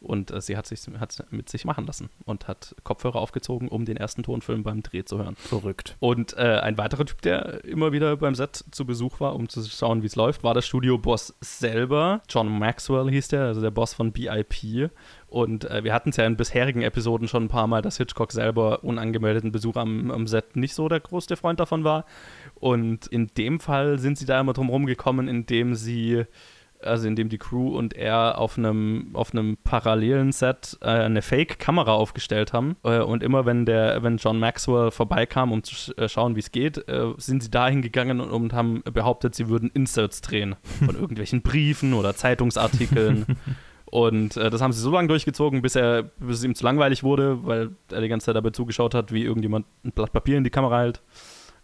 Und 0.03 0.31
äh, 0.31 0.41
sie 0.41 0.57
hat 0.57 0.67
sich 0.67 0.81
hat 0.99 1.25
mit 1.31 1.49
sich 1.49 1.63
machen 1.65 1.85
lassen 1.85 2.09
und 2.25 2.47
hat 2.47 2.75
Kopfhörer 2.83 3.19
aufgezogen, 3.19 3.69
um 3.69 3.85
den 3.85 3.97
ersten 3.97 4.23
Tonfilm 4.23 4.63
beim 4.63 4.83
Dreh 4.83 5.05
zu 5.05 5.17
hören. 5.17 5.35
Verrückt. 5.37 5.95
Und 5.99 6.35
äh, 6.37 6.59
ein 6.59 6.77
weiterer 6.77 7.05
Typ, 7.05 7.21
der 7.21 7.63
immer 7.63 7.93
wieder 7.93 8.17
beim 8.17 8.35
Set 8.35 8.65
zu 8.71 8.85
Besuch 8.85 9.19
war, 9.19 9.35
um 9.35 9.47
zu 9.47 9.63
schauen, 9.63 10.01
wie 10.01 10.07
es 10.07 10.15
läuft, 10.15 10.43
war 10.43 10.53
der 10.53 10.61
Studioboss 10.61 11.35
selber. 11.39 12.21
John 12.29 12.59
Maxwell 12.59 13.09
hieß 13.09 13.29
der, 13.29 13.45
also 13.45 13.61
der 13.61 13.71
Boss 13.71 13.93
von 13.93 14.11
BIP. 14.11 14.91
Und 15.27 15.65
äh, 15.71 15.83
wir 15.83 15.93
hatten 15.93 16.09
es 16.09 16.17
ja 16.17 16.25
in 16.25 16.37
bisherigen 16.37 16.81
Episoden 16.81 17.27
schon 17.27 17.45
ein 17.45 17.49
paar 17.49 17.67
Mal, 17.67 17.81
dass 17.81 17.97
Hitchcock 17.97 18.31
selber 18.31 18.83
unangemeldeten 18.83 19.51
Besuch 19.51 19.77
am, 19.77 20.11
am 20.11 20.27
Set 20.27 20.55
nicht 20.55 20.75
so 20.75 20.89
der 20.89 20.99
größte 20.99 21.37
Freund 21.37 21.59
davon 21.59 21.83
war. 21.83 22.05
Und 22.55 23.07
in 23.07 23.27
dem 23.37 23.59
Fall 23.59 23.99
sind 23.99 24.17
sie 24.17 24.25
da 24.25 24.39
immer 24.39 24.53
drum 24.53 24.69
rumgekommen, 24.69 25.27
indem 25.27 25.75
sie 25.75 26.25
also 26.85 27.07
indem 27.07 27.29
die 27.29 27.37
Crew 27.37 27.77
und 27.77 27.93
er 27.93 28.37
auf 28.37 28.57
einem 28.57 29.09
auf 29.13 29.33
einem 29.33 29.57
parallelen 29.63 30.31
Set 30.31 30.77
äh, 30.81 30.87
eine 30.87 31.21
Fake-Kamera 31.21 31.93
aufgestellt 31.93 32.53
haben 32.53 32.75
äh, 32.83 32.99
und 32.99 33.23
immer 33.23 33.45
wenn 33.45 33.65
der 33.65 34.03
wenn 34.03 34.17
John 34.17 34.39
Maxwell 34.39 34.91
vorbeikam, 34.91 35.51
um 35.51 35.63
zu 35.63 35.75
sch 35.75 35.89
äh, 35.97 36.09
schauen, 36.09 36.35
wie 36.35 36.39
es 36.39 36.51
geht, 36.51 36.87
äh, 36.87 37.13
sind 37.17 37.43
sie 37.43 37.51
dahin 37.51 37.81
gegangen 37.81 38.21
und, 38.21 38.31
und, 38.31 38.53
haben 38.53 38.83
behauptet, 38.83 39.35
sie 39.35 39.49
würden 39.49 39.69
Inserts 39.73 40.21
drehen 40.21 40.55
von 40.85 40.95
irgendwelchen 40.95 41.41
Briefen 41.41 41.93
oder 41.93 42.15
Zeitungsartikeln. 42.15 43.25
Und 43.85 44.37
äh, 44.37 44.49
das 44.49 44.59
haben 44.59 44.73
sie 44.73 44.81
so 44.81 44.89
lange 44.89 45.07
durchgezogen, 45.07 45.61
bis, 45.61 45.75
er, 45.75 46.01
bis 46.01 46.39
es 46.39 46.43
ihm 46.43 46.55
zu 46.55 46.63
langweilig 46.63 47.03
wurde, 47.03 47.45
weil 47.45 47.69
er 47.91 48.01
die 48.01 48.07
ganze 48.07 48.25
Zeit 48.25 48.35
dabei 48.35 48.49
zugeschaut 48.49 48.95
hat, 48.95 49.11
wie 49.11 49.21
irgendjemand 49.21 49.67
ein 49.85 49.91
Blatt 49.91 50.11
Papier 50.11 50.35
in 50.35 50.43
die 50.43 50.49
Kamera 50.49 50.79
hält 50.79 51.03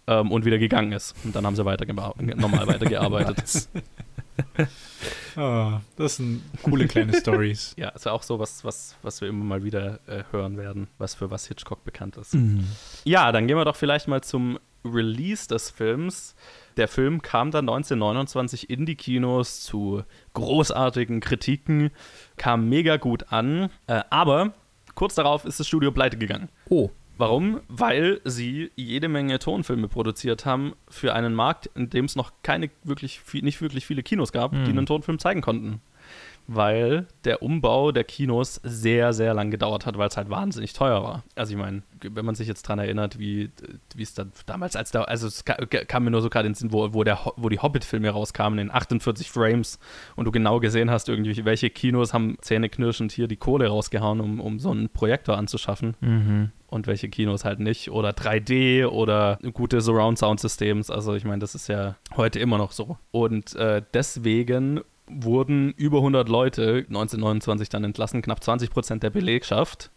ähm, 0.09 0.32
und 0.32 0.45
wieder 0.45 0.57
gegangen 0.57 0.91
ist. 0.91 1.15
Und 1.24 1.36
dann 1.36 1.45
haben 1.45 1.55
sie 1.55 1.65
weiter 1.65 1.91
normal 1.91 2.67
weitergearbeitet. 2.67 3.70
oh, 5.37 5.73
das 5.95 6.17
sind 6.17 6.43
coole 6.63 6.87
kleine 6.87 7.13
Stories. 7.13 7.75
Ja, 7.77 7.89
ist 7.89 8.05
ja 8.05 8.11
auch 8.11 8.23
so 8.23 8.39
was, 8.39 8.63
was, 8.63 8.95
was 9.01 9.21
wir 9.21 9.29
immer 9.29 9.43
mal 9.43 9.63
wieder 9.63 9.99
äh, 10.07 10.23
hören 10.31 10.57
werden, 10.57 10.87
was 10.97 11.15
für 11.15 11.31
was 11.31 11.47
Hitchcock 11.47 11.83
bekannt 11.83 12.17
ist. 12.17 12.33
Mhm. 12.33 12.67
Ja, 13.03 13.31
dann 13.31 13.47
gehen 13.47 13.57
wir 13.57 13.65
doch 13.65 13.75
vielleicht 13.75 14.07
mal 14.07 14.21
zum 14.21 14.59
Release 14.85 15.47
des 15.47 15.69
Films. 15.69 16.35
Der 16.77 16.87
Film 16.87 17.21
kam 17.21 17.51
dann 17.51 17.67
1929 17.69 18.69
in 18.69 18.85
die 18.85 18.95
Kinos 18.95 19.61
zu 19.61 20.03
großartigen 20.33 21.19
Kritiken, 21.19 21.91
kam 22.37 22.69
mega 22.69 22.97
gut 22.97 23.31
an, 23.31 23.69
äh, 23.87 24.01
aber 24.09 24.53
kurz 24.95 25.15
darauf 25.15 25.45
ist 25.45 25.59
das 25.59 25.67
Studio 25.67 25.91
pleite 25.91 26.17
gegangen. 26.17 26.49
Oh. 26.69 26.89
Warum? 27.20 27.59
Weil 27.67 28.22
sie 28.24 28.72
jede 28.78 29.09
Menge 29.09 29.39
Tonfilme 29.39 29.89
produziert 29.89 30.45
haben 30.45 30.74
für 30.88 31.13
einen 31.13 31.34
Markt, 31.36 31.70
in 31.76 31.89
dem 31.89 32.05
es 32.05 32.15
noch 32.15 32.32
keine 32.43 32.70
wirklich 32.86 33.20
nicht 33.34 33.61
wirklich 33.61 33.86
viele 33.86 34.03
Kinos 34.03 34.32
gab, 34.32 34.53
Hm. 34.53 34.63
die 34.63 34.72
einen 34.72 34.86
Tonfilm 34.86 35.20
zeigen 35.20 35.41
konnten. 35.41 35.82
Weil 36.52 37.06
der 37.26 37.43
Umbau 37.43 37.91
der 37.91 38.04
Kinos 38.04 38.56
sehr, 38.64 39.14
sehr 39.14 39.36
lang 39.36 39.52
gedauert 39.52 39.86
hat, 39.86 40.00
weil 40.00 40.08
es 40.08 40.18
halt 40.18 40.32
wahnsinnig 40.32 40.74
teuer 40.74 41.04
war. 41.04 41.24
Also 41.36 41.52
ich 41.54 41.58
meine, 41.60 41.84
wenn 42.02 42.26
man 42.26 42.34
sich 42.34 42.47
jetzt 42.47 42.64
dran 42.64 42.80
erinnert, 42.80 43.20
wie 43.20 43.52
es 44.00 44.16
dann 44.16 44.32
damals 44.47 44.76
als 44.76 44.89
da, 44.89 45.04
also 45.04 45.28
es 45.28 45.45
ka- 45.45 45.58
kam 45.66 46.06
mir 46.06 46.10
nur 46.12 46.24
so 46.24 46.30
gerade 46.32 46.47
in 46.47 46.54
den 46.54 46.58
Sinn, 46.58 46.72
wo, 46.74 46.91
wo, 46.93 47.04
der, 47.04 47.20
wo 47.36 47.50
die 47.50 47.60
Hobbit-Filme 47.60 48.10
rauskamen 48.10 48.58
in 48.58 48.72
48 48.72 49.30
Frames 49.30 49.78
und 50.16 50.26
du 50.26 50.32
genau 50.32 50.60
gesehen 50.60 50.89
hast, 50.89 51.08
irgendwie, 51.08 51.45
welche 51.45 51.70
Kinos 51.70 52.14
haben 52.16 52.36
zähneknirschend 52.41 53.12
hier 53.12 53.28
die 53.28 53.38
Kohle 53.38 53.68
rausgehauen, 53.68 54.20
um, 54.20 54.39
um 54.39 54.58
so 54.58 54.72
einen 54.72 54.89
Projektor 54.89 55.38
anzuschaffen 55.38 55.95
Mhm. 56.02 56.50
und 56.68 56.88
welche 56.88 57.10
Kinos 57.10 57.45
halt 57.45 57.60
nicht. 57.60 57.91
Oder 57.91 58.10
3D 58.10 58.88
oder 58.88 59.38
gute 59.54 59.82
Surround-Sound-Systems. 59.82 60.89
Also 60.89 61.14
ich 61.14 61.26
meine, 61.26 61.39
das 61.39 61.54
ist 61.54 61.68
ja 61.68 61.95
heute 62.18 62.39
immer 62.39 62.58
noch 62.58 62.72
so. 62.72 62.97
Und 63.12 63.56
äh, 63.56 63.84
deswegen 63.93 64.82
wurden 65.10 65.72
über 65.74 65.97
100 65.97 66.30
Leute 66.30 66.86
1929 66.88 67.70
dann 67.70 67.84
entlassen, 67.84 68.22
knapp 68.22 68.43
20 68.43 68.70
Prozent 68.70 69.03
der 69.03 69.10
Belegschaft. 69.10 69.91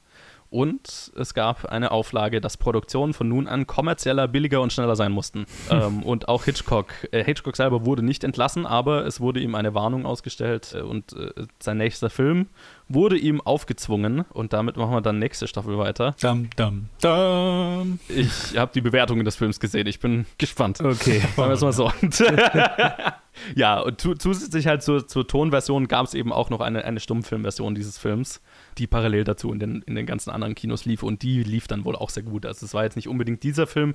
Und 0.52 1.10
es 1.18 1.32
gab 1.32 1.64
eine 1.64 1.92
Auflage, 1.92 2.42
dass 2.42 2.58
Produktionen 2.58 3.14
von 3.14 3.26
nun 3.26 3.48
an 3.48 3.66
kommerzieller, 3.66 4.28
billiger 4.28 4.60
und 4.60 4.70
schneller 4.70 4.96
sein 4.96 5.10
mussten. 5.10 5.46
ähm, 5.70 6.02
und 6.02 6.28
auch 6.28 6.44
Hitchcock. 6.44 6.88
Äh, 7.10 7.24
Hitchcock 7.24 7.56
selber 7.56 7.86
wurde 7.86 8.02
nicht 8.02 8.22
entlassen, 8.22 8.66
aber 8.66 9.06
es 9.06 9.18
wurde 9.18 9.40
ihm 9.40 9.54
eine 9.54 9.72
Warnung 9.72 10.04
ausgestellt 10.04 10.74
äh, 10.76 10.82
und 10.82 11.14
äh, 11.14 11.46
sein 11.58 11.78
nächster 11.78 12.10
Film 12.10 12.48
wurde 12.86 13.16
ihm 13.16 13.40
aufgezwungen. 13.40 14.26
Und 14.30 14.52
damit 14.52 14.76
machen 14.76 14.92
wir 14.92 15.00
dann 15.00 15.18
nächste 15.18 15.46
Staffel 15.46 15.78
weiter. 15.78 16.14
Dam, 16.20 16.50
dam, 16.54 16.90
dam. 17.00 17.98
Ich 18.08 18.58
habe 18.58 18.72
die 18.74 18.82
Bewertungen 18.82 19.24
des 19.24 19.36
Films 19.36 19.58
gesehen. 19.58 19.86
Ich 19.86 20.00
bin 20.00 20.26
gespannt. 20.36 20.82
Okay. 20.82 21.20
Sagen 21.34 21.48
wir 21.48 21.52
es 21.52 21.62
mal 21.62 21.72
so. 21.72 21.90
ja, 23.54 23.80
und 23.80 24.00
zu, 24.00 24.14
zusätzlich 24.14 24.66
halt 24.66 24.82
zur, 24.82 25.06
zur 25.08 25.26
Tonversion 25.26 25.88
gab 25.88 26.06
es 26.06 26.14
eben 26.14 26.32
auch 26.32 26.50
noch 26.50 26.60
eine, 26.60 26.84
eine 26.84 27.00
Stummfilmversion 27.00 27.74
dieses 27.74 27.98
Films, 27.98 28.40
die 28.78 28.86
parallel 28.86 29.24
dazu 29.24 29.52
in 29.52 29.58
den, 29.58 29.82
in 29.82 29.94
den 29.94 30.06
ganzen 30.06 30.30
anderen 30.30 30.54
Kinos 30.54 30.84
lief. 30.84 31.02
Und 31.02 31.22
die 31.22 31.42
lief 31.42 31.66
dann 31.66 31.84
wohl 31.84 31.96
auch 31.96 32.10
sehr 32.10 32.22
gut. 32.22 32.46
Also 32.46 32.66
es 32.66 32.74
war 32.74 32.84
jetzt 32.84 32.96
nicht 32.96 33.08
unbedingt 33.08 33.42
dieser 33.42 33.66
Film, 33.66 33.94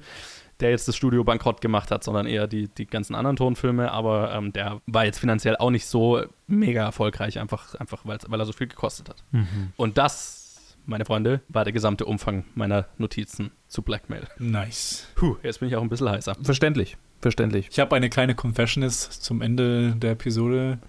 der 0.59 0.71
jetzt 0.71 0.87
das 0.87 0.95
Studio 0.95 1.23
bankrott 1.23 1.61
gemacht 1.61 1.91
hat, 1.91 2.03
sondern 2.03 2.25
eher 2.25 2.47
die, 2.47 2.67
die 2.67 2.87
ganzen 2.87 3.15
anderen 3.15 3.35
Tonfilme. 3.35 3.91
Aber 3.91 4.33
ähm, 4.33 4.53
der 4.53 4.81
war 4.87 5.05
jetzt 5.05 5.19
finanziell 5.19 5.55
auch 5.57 5.71
nicht 5.71 5.85
so 5.85 6.21
mega 6.47 6.83
erfolgreich, 6.83 7.39
einfach, 7.39 7.75
einfach 7.75 8.05
weil, 8.05 8.17
weil 8.27 8.39
er 8.39 8.45
so 8.45 8.53
viel 8.53 8.67
gekostet 8.67 9.09
hat. 9.09 9.23
Mhm. 9.31 9.73
Und 9.75 9.97
das, 9.97 10.46
meine 10.87 11.05
Freunde, 11.05 11.41
war 11.49 11.63
der 11.63 11.73
gesamte 11.73 12.05
Umfang 12.05 12.45
meiner 12.55 12.87
Notizen 12.97 13.51
zu 13.67 13.81
Blackmail. 13.81 14.23
Nice. 14.39 15.07
Puh, 15.15 15.35
jetzt 15.43 15.59
bin 15.59 15.69
ich 15.69 15.75
auch 15.75 15.81
ein 15.81 15.89
bisschen 15.89 16.09
heißer. 16.09 16.35
Verständlich. 16.41 16.97
Verständlich. 17.21 17.67
Ich 17.71 17.79
habe 17.79 17.95
eine 17.95 18.09
kleine 18.09 18.35
Confession 18.35 18.83
jetzt 18.83 19.23
zum 19.23 19.41
Ende 19.41 19.95
der 19.97 20.11
Episode. 20.11 20.79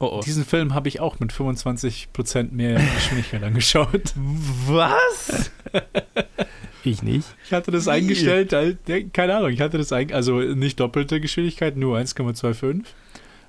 Oh, 0.00 0.06
oh. 0.18 0.20
Diesen 0.24 0.44
Film 0.44 0.74
habe 0.74 0.88
ich 0.88 1.00
auch 1.00 1.18
mit 1.20 1.32
25% 1.32 2.52
mehr 2.52 2.74
Geschwindigkeit 2.94 3.42
angeschaut. 3.44 4.12
Was? 4.66 5.50
Ich 6.84 7.02
nicht. 7.02 7.26
Ich 7.44 7.52
hatte 7.52 7.70
das 7.72 7.86
Wie? 7.86 7.90
eingestellt, 7.90 8.52
halt, 8.52 8.78
keine 9.12 9.36
Ahnung, 9.36 9.50
ich 9.50 9.60
hatte 9.60 9.78
das 9.78 9.92
ein, 9.92 10.12
also 10.12 10.38
nicht 10.38 10.78
doppelte 10.80 11.20
Geschwindigkeit, 11.20 11.76
nur 11.76 11.98
1,25. 11.98 12.84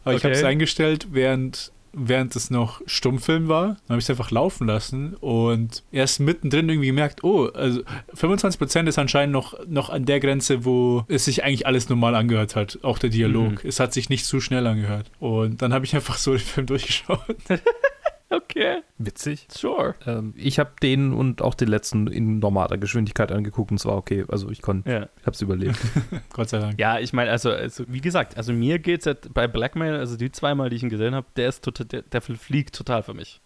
Aber 0.03 0.15
ich 0.15 0.23
habe 0.23 0.33
es 0.33 0.39
Okay. 0.39 0.47
eingestellt, 0.47 1.07
während, 1.11 1.71
während 1.93 2.35
es 2.35 2.49
noch 2.49 2.81
Stummfilm 2.85 3.47
war. 3.47 3.67
Dann 3.67 3.89
habe 3.89 3.99
ich 3.99 4.05
es 4.05 4.09
einfach 4.09 4.31
laufen 4.31 4.67
lassen 4.67 5.15
und 5.15 5.83
erst 5.91 6.19
mittendrin 6.19 6.69
irgendwie 6.69 6.87
gemerkt, 6.87 7.23
oh, 7.23 7.47
also 7.47 7.81
25% 8.15 8.87
ist 8.87 8.99
anscheinend 8.99 9.33
noch, 9.33 9.55
noch 9.67 9.89
an 9.89 10.05
der 10.05 10.19
Grenze, 10.19 10.65
wo 10.65 11.05
es 11.07 11.25
sich 11.25 11.43
eigentlich 11.43 11.67
alles 11.67 11.89
normal 11.89 12.15
angehört 12.15 12.55
hat, 12.55 12.79
auch 12.83 12.99
der 12.99 13.09
Dialog. 13.09 13.63
Mhm. 13.63 13.69
Es 13.69 13.79
hat 13.79 13.93
sich 13.93 14.09
nicht 14.09 14.25
zu 14.25 14.39
schnell 14.39 14.65
angehört. 14.67 15.11
Und 15.19 15.61
dann 15.61 15.73
habe 15.73 15.85
ich 15.85 15.95
einfach 15.95 16.17
so 16.17 16.31
den 16.31 16.39
Film 16.39 16.67
durchgeschaut. 16.67 17.25
Okay, 18.31 18.81
Witzig. 18.99 19.47
sure. 19.51 19.95
Ähm, 20.05 20.33
ich 20.37 20.59
habe 20.59 20.71
den 20.83 21.13
und 21.13 21.41
auch 21.41 21.55
den 21.55 21.67
letzten 21.67 22.05
in 22.07 22.37
normaler 22.39 22.77
Geschwindigkeit 22.77 23.31
angeguckt 23.31 23.71
und 23.71 23.77
es 23.79 23.85
war 23.87 23.95
okay. 23.97 24.23
Also 24.27 24.49
ich 24.51 24.61
konnte, 24.61 24.89
Ja. 24.91 25.03
ich 25.19 25.25
habe 25.25 25.31
es 25.31 25.41
überlebt. 25.41 25.77
Gott 26.33 26.49
sei 26.49 26.59
Dank. 26.59 26.79
Ja, 26.79 26.99
ich 26.99 27.11
meine, 27.11 27.31
also, 27.31 27.49
also, 27.49 27.85
wie 27.87 28.01
gesagt, 28.01 28.37
also 28.37 28.53
mir 28.53 28.77
geht's 28.77 29.05
jetzt 29.05 29.33
bei 29.33 29.47
Blackmail, 29.47 29.95
also 29.95 30.15
die 30.15 30.31
zweimal, 30.31 30.69
die 30.69 30.75
ich 30.75 30.83
ihn 30.83 30.89
gesehen 30.89 31.15
habe, 31.15 31.25
der 31.37 31.49
ist 31.49 31.63
total, 31.63 31.87
der, 31.87 32.01
der 32.03 32.21
fliegt 32.21 32.75
total 32.75 33.01
für 33.01 33.15
mich. 33.15 33.41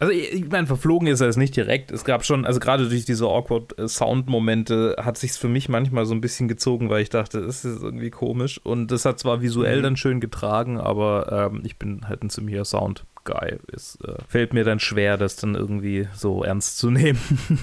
Also 0.00 0.12
ich, 0.12 0.32
ich 0.34 0.48
meine, 0.50 0.66
verflogen 0.66 1.08
ist 1.08 1.20
er 1.20 1.28
jetzt 1.28 1.38
nicht 1.38 1.56
direkt. 1.56 1.90
Es 1.90 2.04
gab 2.04 2.24
schon, 2.26 2.44
also 2.44 2.60
gerade 2.60 2.88
durch 2.88 3.06
diese 3.06 3.24
awkward 3.26 3.78
äh, 3.78 3.88
Sound-Momente 3.88 4.96
hat 4.98 5.16
sich's 5.16 5.38
für 5.38 5.48
mich 5.48 5.68
manchmal 5.68 6.04
so 6.04 6.14
ein 6.14 6.20
bisschen 6.20 6.48
gezogen, 6.48 6.90
weil 6.90 7.00
ich 7.02 7.08
dachte, 7.10 7.40
das 7.40 7.64
ist 7.64 7.82
irgendwie 7.82 8.10
komisch. 8.10 8.60
Und 8.62 8.90
das 8.90 9.04
hat 9.04 9.18
zwar 9.18 9.40
visuell 9.40 9.78
Mhm. 9.78 9.82
dann 9.82 9.96
schön 9.96 10.20
getragen, 10.20 10.78
aber 10.78 11.50
ähm, 11.52 11.62
ich 11.64 11.78
bin 11.78 12.06
halt 12.08 12.22
ein 12.22 12.30
ziemlicher 12.30 12.64
Sound. 12.64 13.04
Guy. 13.26 13.58
Es 13.74 13.98
äh, 14.02 14.14
fällt 14.28 14.54
mir 14.54 14.64
dann 14.64 14.80
schwer, 14.80 15.18
das 15.18 15.36
dann 15.36 15.54
irgendwie 15.54 16.08
so 16.14 16.42
ernst 16.42 16.78
zu 16.78 16.90
nehmen. 16.90 17.18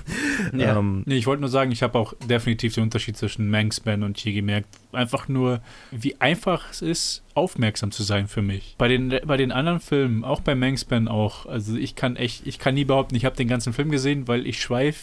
Ja. 0.54 0.78
ähm, 0.78 1.04
Nee, 1.06 1.16
ich 1.16 1.26
wollte 1.26 1.42
nur 1.42 1.50
sagen, 1.50 1.72
ich 1.72 1.84
habe 1.84 1.98
auch 1.98 2.14
definitiv 2.28 2.76
den 2.76 2.84
Unterschied 2.84 3.18
zwischen 3.18 3.50
Manxman 3.50 4.04
und 4.04 4.18
hier 4.18 4.34
gemerkt. 4.34 4.68
Einfach 4.92 5.28
nur, 5.28 5.62
wie 5.92 6.20
einfach 6.20 6.70
es 6.70 6.82
ist, 6.82 7.24
aufmerksam 7.34 7.92
zu 7.92 8.04
sein 8.04 8.28
für 8.28 8.42
mich. 8.42 8.76
Bei 8.78 8.88
den, 8.88 9.14
bei 9.26 9.38
den 9.38 9.52
anderen 9.52 9.80
Filmen, 9.80 10.24
auch 10.24 10.42
bei 10.42 10.54
Manxman 10.54 11.08
auch, 11.08 11.46
also 11.46 11.76
ich 11.76 11.96
kann 11.96 12.16
echt, 12.16 12.46
ich 12.46 12.60
kann 12.60 12.76
nie 12.76 12.86
behaupten, 12.86 13.16
ich 13.16 13.26
habe 13.26 13.36
den 13.36 13.48
ganzen 13.48 13.74
Film 13.74 13.90
gesehen, 13.90 14.28
weil 14.28 14.46
ich 14.46 14.62
schweif 14.62 14.98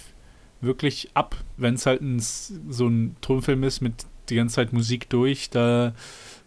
wirklich 0.61 1.11
ab, 1.15 1.37
wenn 1.57 1.75
es 1.75 1.87
halt 1.87 2.03
ein, 2.03 2.21
so 2.21 2.87
ein 2.87 3.17
Tonfilm 3.21 3.65
ist 3.65 3.81
mit 3.81 3.95
die 4.29 4.37
ganze 4.37 4.57
Zeit 4.57 4.73
Musik 4.73 5.09
durch, 5.09 5.51
da 5.51 5.95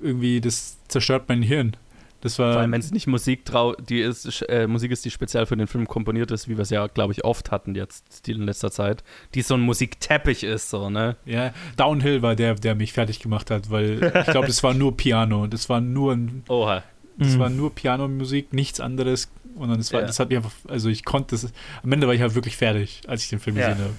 irgendwie, 0.01 0.41
das 0.41 0.77
zerstört 0.87 1.25
mein 1.27 1.41
Hirn. 1.41 1.75
Das 2.23 2.39
war. 2.39 2.53
Vor 2.53 2.61
allem, 2.61 2.71
wenn 2.71 2.79
es 2.79 2.91
nicht 2.91 3.05
Musik 3.07 3.43
trau 3.45 3.73
die 3.73 3.99
ist, 3.99 4.41
äh, 4.43 4.65
Musik 4.65 4.91
ist, 4.91 5.03
die 5.03 5.11
speziell 5.11 5.45
für 5.45 5.57
den 5.57 5.67
Film 5.67 5.85
komponiert 5.87 6.31
ist, 6.31 6.47
wie 6.47 6.55
wir 6.57 6.61
es 6.61 6.69
ja, 6.69 6.87
glaube 6.87 7.11
ich, 7.13 7.25
oft 7.25 7.51
hatten 7.51 7.75
jetzt 7.75 8.25
die 8.27 8.31
in 8.31 8.43
letzter 8.43 8.71
Zeit, 8.71 9.03
die 9.35 9.41
so 9.41 9.55
ein 9.55 9.61
Musikteppich 9.61 10.43
ist, 10.45 10.69
so, 10.69 10.89
ne? 10.89 11.17
Ja, 11.25 11.53
Downhill 11.75 12.21
war 12.21 12.35
der, 12.35 12.55
der 12.55 12.75
mich 12.75 12.93
fertig 12.93 13.19
gemacht 13.19 13.51
hat, 13.51 13.69
weil 13.69 14.11
ich 14.25 14.31
glaube, 14.31 14.47
das 14.47 14.63
war 14.63 14.73
nur 14.73 14.95
Piano. 14.95 15.47
Das 15.47 15.67
war 15.69 15.81
nur 15.81 16.13
ein 16.13 16.43
Oha. 16.47 16.81
Das 17.17 17.35
Mhm. 17.35 17.39
war 17.39 17.49
nur 17.49 17.75
Pianomusik, 17.75 18.53
nichts 18.53 18.79
anderes. 18.79 19.29
Und 19.55 19.69
dann 19.69 19.77
das, 19.77 19.93
war, 19.93 20.01
Ja. 20.01 20.07
das 20.07 20.19
hat 20.19 20.29
mich 20.29 20.37
einfach, 20.37 20.53
also 20.67 20.89
ich 20.89 21.05
konnte 21.05 21.35
das, 21.35 21.51
am 21.83 21.91
Ende 21.91 22.07
war 22.07 22.13
ich 22.15 22.21
halt 22.21 22.33
wirklich 22.35 22.57
fertig, 22.57 23.01
als 23.07 23.23
ich 23.23 23.29
den 23.29 23.39
Film 23.39 23.57
Ja. 23.57 23.69
gesehen 23.69 23.83
habe. 23.83 23.93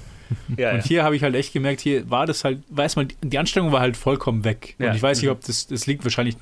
Ja, 0.56 0.72
Und 0.72 0.82
hier 0.84 1.04
habe 1.04 1.14
ich 1.14 1.22
halt 1.22 1.34
echt 1.34 1.52
gemerkt, 1.52 1.80
hier 1.82 2.08
war 2.10 2.24
das 2.26 2.42
halt, 2.44 2.62
weiß 2.70 2.96
man, 2.96 3.08
die 3.22 3.38
Anstrengung 3.38 3.70
war 3.70 3.80
halt 3.80 3.96
vollkommen 3.96 4.42
weg. 4.44 4.74
Ja. 4.78 4.88
Und 4.90 4.96
ich 4.96 5.02
weiß 5.02 5.18
nicht, 5.18 5.26
Mhm. 5.26 5.32
ob 5.36 5.44
das, 5.44 5.66
das 5.66 5.86
liegt 5.86 6.02
wahrscheinlich 6.04 6.36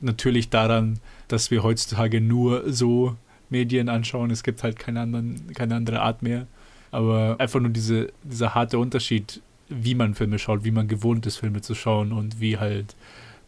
natürlich 0.00 0.50
daran, 0.50 0.98
dass 1.28 1.50
wir 1.50 1.62
heutzutage 1.62 2.20
nur 2.20 2.70
so 2.72 3.16
Medien 3.50 3.88
anschauen. 3.88 4.30
Es 4.30 4.42
gibt 4.42 4.62
halt 4.62 4.78
keine, 4.78 5.00
anderen, 5.00 5.52
keine 5.54 5.76
andere 5.76 6.00
Art 6.00 6.22
mehr. 6.22 6.46
Aber 6.90 7.36
einfach 7.38 7.60
nur 7.60 7.70
diese, 7.70 8.12
dieser 8.22 8.54
harte 8.54 8.78
Unterschied, 8.78 9.42
wie 9.68 9.94
man 9.94 10.14
Filme 10.14 10.38
schaut, 10.38 10.64
wie 10.64 10.70
man 10.70 10.88
gewohnt 10.88 11.26
ist, 11.26 11.36
Filme 11.36 11.60
zu 11.60 11.74
schauen 11.74 12.12
und 12.12 12.40
wie 12.40 12.58
halt 12.58 12.96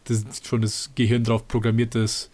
das, 0.05 0.23
schon 0.43 0.61
das 0.61 0.91
Gehirn 0.95 1.23
drauf 1.23 1.47
programmiert 1.47 1.95
ist, 1.95 2.29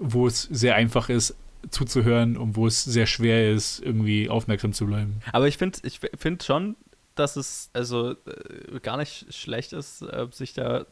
wo 0.00 0.26
es 0.26 0.42
sehr 0.42 0.76
einfach 0.76 1.08
ist, 1.08 1.34
zuzuhören 1.70 2.36
und 2.36 2.56
wo 2.56 2.66
es 2.66 2.84
sehr 2.84 3.06
schwer 3.06 3.52
ist, 3.52 3.80
irgendwie 3.80 4.28
aufmerksam 4.28 4.72
zu 4.72 4.86
bleiben. 4.86 5.20
Aber 5.32 5.48
ich 5.48 5.56
finde 5.56 5.80
ich 5.82 6.00
find 6.16 6.42
schon, 6.44 6.76
dass 7.16 7.36
es 7.36 7.70
also 7.72 8.12
äh, 8.12 8.78
gar 8.82 8.96
nicht 8.96 9.32
schlecht 9.34 9.72
ist, 9.72 10.02
äh, 10.02 10.28
sich 10.30 10.54
da 10.54 10.86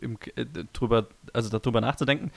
im, 0.00 0.18
äh, 0.34 0.44
drüber, 0.72 1.08
also 1.32 1.56
darüber 1.56 1.80
nachzudenken, 1.80 2.32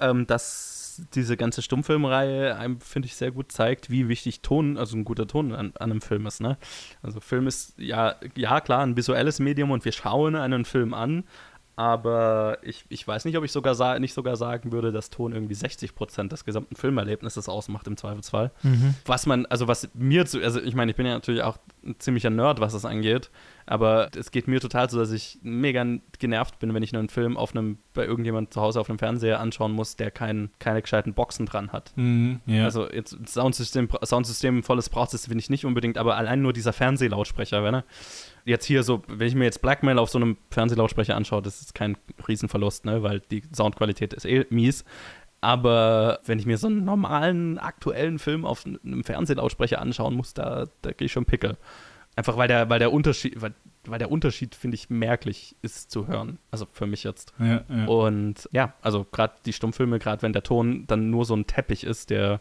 ähm, 0.00 0.26
dass 0.26 0.80
diese 1.14 1.36
ganze 1.36 1.62
Stummfilmreihe 1.62 2.56
einem, 2.56 2.80
finde 2.80 3.06
ich, 3.06 3.16
sehr 3.16 3.30
gut 3.30 3.52
zeigt, 3.52 3.90
wie 3.90 4.08
wichtig 4.08 4.40
Ton, 4.42 4.76
also 4.76 4.96
ein 4.96 5.04
guter 5.04 5.26
Ton 5.26 5.52
an, 5.52 5.72
an, 5.78 5.90
einem 5.90 6.00
Film 6.00 6.26
ist. 6.26 6.40
Ne? 6.40 6.58
Also 7.02 7.20
Film 7.20 7.46
ist 7.46 7.78
ja, 7.78 8.16
ja 8.36 8.60
klar 8.60 8.80
ein 8.80 8.96
visuelles 8.96 9.38
Medium 9.40 9.70
und 9.70 9.84
wir 9.84 9.92
schauen 9.92 10.36
einen 10.36 10.64
Film 10.64 10.94
an, 10.94 11.24
aber 11.80 12.58
ich, 12.60 12.84
ich 12.90 13.08
weiß 13.08 13.24
nicht, 13.24 13.38
ob 13.38 13.44
ich 13.44 13.52
sogar 13.52 13.98
nicht 14.00 14.12
sogar 14.12 14.36
sagen 14.36 14.70
würde, 14.70 14.92
dass 14.92 15.08
Ton 15.08 15.32
irgendwie 15.32 15.54
60 15.54 15.94
Prozent 15.94 16.30
des 16.30 16.44
gesamten 16.44 16.76
Filmerlebnisses 16.76 17.48
ausmacht 17.48 17.86
im 17.86 17.96
Zweifelsfall. 17.96 18.50
Mhm. 18.62 18.96
Was 19.06 19.24
man, 19.24 19.46
also 19.46 19.66
was 19.66 19.88
mir 19.94 20.26
zu, 20.26 20.42
also 20.42 20.60
ich 20.60 20.74
meine, 20.74 20.90
ich 20.90 20.96
bin 20.98 21.06
ja 21.06 21.14
natürlich 21.14 21.42
auch 21.42 21.56
ein 21.82 21.94
ziemlicher 21.98 22.28
Nerd, 22.28 22.60
was 22.60 22.74
das 22.74 22.84
angeht, 22.84 23.30
aber 23.64 24.10
es 24.14 24.30
geht 24.30 24.46
mir 24.46 24.60
total 24.60 24.90
so, 24.90 24.98
dass 24.98 25.10
ich 25.10 25.38
mega 25.40 25.86
genervt 26.18 26.58
bin, 26.58 26.74
wenn 26.74 26.82
ich 26.82 26.94
einen 26.94 27.08
Film 27.08 27.38
auf 27.38 27.56
einem, 27.56 27.78
bei 27.94 28.04
irgendjemand 28.04 28.52
zu 28.52 28.60
Hause 28.60 28.78
auf 28.78 28.90
einem 28.90 28.98
Fernseher 28.98 29.40
anschauen 29.40 29.72
muss, 29.72 29.96
der 29.96 30.10
kein, 30.10 30.50
keine 30.58 30.82
gescheiten 30.82 31.14
Boxen 31.14 31.46
dran 31.46 31.72
hat. 31.72 31.92
Mhm, 31.96 32.40
ja. 32.44 32.64
Also 32.64 32.90
jetzt 32.90 33.16
Soundsystem, 33.26 33.88
Soundsystem 34.04 34.64
volles 34.64 34.90
braucht 34.90 35.14
es, 35.14 35.24
finde 35.24 35.38
ich 35.38 35.48
nicht 35.48 35.64
unbedingt, 35.64 35.96
aber 35.96 36.16
allein 36.16 36.42
nur 36.42 36.52
dieser 36.52 36.74
Fernsehlautsprecher, 36.74 37.64
wenn 37.64 37.76
er 37.76 37.84
jetzt 38.44 38.64
hier 38.64 38.82
so, 38.82 39.02
wenn 39.08 39.28
ich 39.28 39.34
mir 39.34 39.44
jetzt 39.44 39.62
Blackmail 39.62 39.98
auf 39.98 40.10
so 40.10 40.18
einem 40.18 40.36
Fernsehlautsprecher 40.50 41.16
anschaue, 41.16 41.42
das 41.42 41.60
ist 41.60 41.74
kein 41.74 41.96
Riesenverlust, 42.26 42.84
ne, 42.84 43.02
weil 43.02 43.20
die 43.20 43.42
Soundqualität 43.54 44.12
ist 44.12 44.24
eh 44.24 44.46
mies. 44.50 44.84
Aber 45.40 46.20
wenn 46.26 46.38
ich 46.38 46.46
mir 46.46 46.58
so 46.58 46.66
einen 46.66 46.84
normalen, 46.84 47.58
aktuellen 47.58 48.18
Film 48.18 48.44
auf 48.44 48.66
einem 48.66 49.04
Fernsehlautsprecher 49.04 49.80
anschauen 49.80 50.14
muss, 50.14 50.34
da, 50.34 50.66
da 50.82 50.92
gehe 50.92 51.06
ich 51.06 51.12
schon 51.12 51.24
pickel. 51.24 51.56
Einfach 52.16 52.36
weil 52.36 52.48
der, 52.48 52.68
weil 52.68 52.78
der 52.78 52.92
Unterschied, 52.92 53.40
weil, 53.40 53.54
weil 53.84 53.98
der 53.98 54.10
Unterschied, 54.10 54.54
finde 54.54 54.74
ich, 54.74 54.90
merklich 54.90 55.56
ist 55.62 55.90
zu 55.90 56.08
hören. 56.08 56.38
Also 56.50 56.66
für 56.70 56.86
mich 56.86 57.04
jetzt. 57.04 57.32
Ja, 57.38 57.64
ja. 57.68 57.86
Und 57.86 58.48
ja, 58.52 58.74
also 58.82 59.06
gerade 59.10 59.34
die 59.46 59.54
Stummfilme, 59.54 59.98
gerade 59.98 60.20
wenn 60.22 60.34
der 60.34 60.42
Ton 60.42 60.84
dann 60.86 61.08
nur 61.08 61.24
so 61.24 61.34
ein 61.34 61.46
Teppich 61.46 61.84
ist, 61.84 62.10
der 62.10 62.40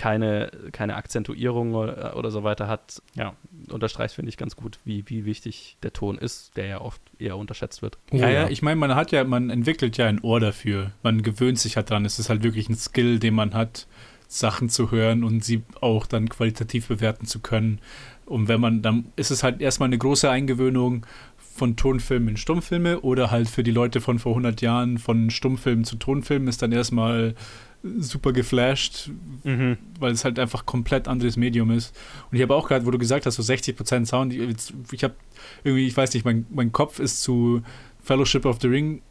keine, 0.00 0.50
keine 0.72 0.96
Akzentuierung 0.96 1.74
oder, 1.74 2.16
oder 2.16 2.30
so 2.30 2.42
weiter 2.42 2.68
hat, 2.68 3.02
ja, 3.16 3.34
unterstreicht, 3.68 4.14
finde 4.14 4.30
ich, 4.30 4.38
ganz 4.38 4.56
gut, 4.56 4.78
wie, 4.82 5.04
wie 5.08 5.26
wichtig 5.26 5.76
der 5.82 5.92
Ton 5.92 6.16
ist, 6.16 6.56
der 6.56 6.64
ja 6.64 6.80
oft 6.80 7.02
eher 7.18 7.36
unterschätzt 7.36 7.82
wird. 7.82 7.98
Oh, 8.10 8.16
ja, 8.16 8.30
ja, 8.30 8.48
ich 8.48 8.62
meine, 8.62 8.76
man 8.76 8.94
hat 8.94 9.12
ja, 9.12 9.24
man 9.24 9.50
entwickelt 9.50 9.98
ja 9.98 10.06
ein 10.06 10.22
Ohr 10.22 10.40
dafür. 10.40 10.92
Man 11.02 11.22
gewöhnt 11.22 11.58
sich 11.58 11.76
halt 11.76 11.90
dran. 11.90 12.06
Es 12.06 12.18
ist 12.18 12.30
halt 12.30 12.42
wirklich 12.42 12.70
ein 12.70 12.76
Skill, 12.76 13.18
den 13.18 13.34
man 13.34 13.52
hat, 13.52 13.86
Sachen 14.26 14.70
zu 14.70 14.90
hören 14.90 15.22
und 15.22 15.44
sie 15.44 15.64
auch 15.82 16.06
dann 16.06 16.30
qualitativ 16.30 16.88
bewerten 16.88 17.26
zu 17.26 17.40
können. 17.40 17.78
Und 18.24 18.48
wenn 18.48 18.60
man, 18.60 18.80
dann 18.80 19.12
ist 19.16 19.30
es 19.30 19.42
halt 19.42 19.60
erstmal 19.60 19.88
eine 19.88 19.98
große 19.98 20.30
Eingewöhnung 20.30 21.04
von 21.36 21.76
Tonfilmen 21.76 22.30
in 22.30 22.36
Stummfilme 22.38 23.00
oder 23.00 23.30
halt 23.30 23.50
für 23.50 23.62
die 23.62 23.70
Leute 23.70 24.00
von 24.00 24.18
vor 24.18 24.32
100 24.32 24.62
Jahren 24.62 24.96
von 24.96 25.28
Stummfilmen 25.28 25.84
zu 25.84 25.96
Tonfilmen 25.96 26.48
ist 26.48 26.62
dann 26.62 26.72
erstmal 26.72 27.34
super 27.82 28.32
geflasht, 28.32 29.10
mhm. 29.44 29.78
weil 29.98 30.12
es 30.12 30.24
halt 30.24 30.38
einfach 30.38 30.66
komplett 30.66 31.08
anderes 31.08 31.36
Medium 31.36 31.70
ist. 31.70 31.96
Und 32.30 32.36
ich 32.36 32.42
habe 32.42 32.54
auch 32.54 32.68
gerade, 32.68 32.84
wo 32.86 32.90
du 32.90 32.98
gesagt 32.98 33.26
hast, 33.26 33.36
so 33.36 33.42
60% 33.42 34.06
Sound, 34.06 34.34
ich, 34.34 34.74
ich 34.92 35.04
habe 35.04 35.14
irgendwie, 35.64 35.86
ich 35.86 35.96
weiß 35.96 36.12
nicht, 36.14 36.24
mein, 36.24 36.46
mein 36.50 36.72
Kopf 36.72 36.98
ist 36.98 37.22
zu 37.22 37.62
Fellowship 38.02 38.44
of 38.44 38.60
the 38.60 38.68
Ring 38.68 39.02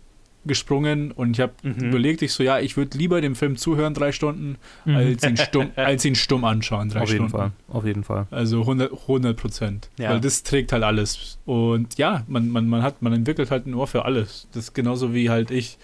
gesprungen 0.46 1.12
und 1.12 1.32
ich 1.32 1.42
habe 1.42 1.54
mhm. 1.64 1.90
überlegt, 1.90 2.22
ich 2.22 2.32
so, 2.32 2.44
ja, 2.44 2.60
ich 2.60 2.78
würde 2.78 2.98
lieber 2.98 3.20
dem 3.22 3.36
Film 3.36 3.58
zuhören 3.58 3.94
drei 3.94 4.12
Stunden, 4.12 4.58
mhm. 4.86 4.96
als, 4.96 5.24
ihn 5.24 5.38
stumm, 5.38 5.72
als 5.76 6.06
ihn 6.06 6.16
stumm 6.16 6.46
anschauen 6.46 6.90
drei 6.90 7.02
Auf 7.02 7.10
Stunden. 7.10 7.24
Jeden 7.26 7.38
Fall. 7.38 7.52
Auf 7.68 7.86
jeden 7.86 8.04
Fall. 8.04 8.28
Also 8.32 8.62
100 8.62 9.36
Prozent. 9.36 9.90
Ja. 9.98 10.12
Weil 10.12 10.22
das 10.22 10.44
trägt 10.44 10.72
halt 10.72 10.84
alles. 10.84 11.40
Und 11.46 11.98
ja, 11.98 12.24
man, 12.28 12.50
man, 12.50 12.68
man, 12.68 12.84
hat, 12.84 13.02
man 13.02 13.14
entwickelt 13.14 13.52
halt 13.52 13.66
ein 13.66 13.74
Ohr 13.74 13.88
für 13.88 14.06
alles. 14.06 14.48
Das 14.54 14.66
ist 14.66 14.74
genauso 14.74 15.14
wie 15.14 15.30
halt 15.30 15.52
ich 15.52 15.78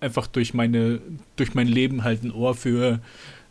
einfach 0.00 0.26
durch 0.26 0.54
meine, 0.54 1.00
durch 1.36 1.54
mein 1.54 1.68
Leben 1.68 2.04
halt 2.04 2.24
ein 2.24 2.32
Ohr 2.32 2.54
für, 2.54 3.00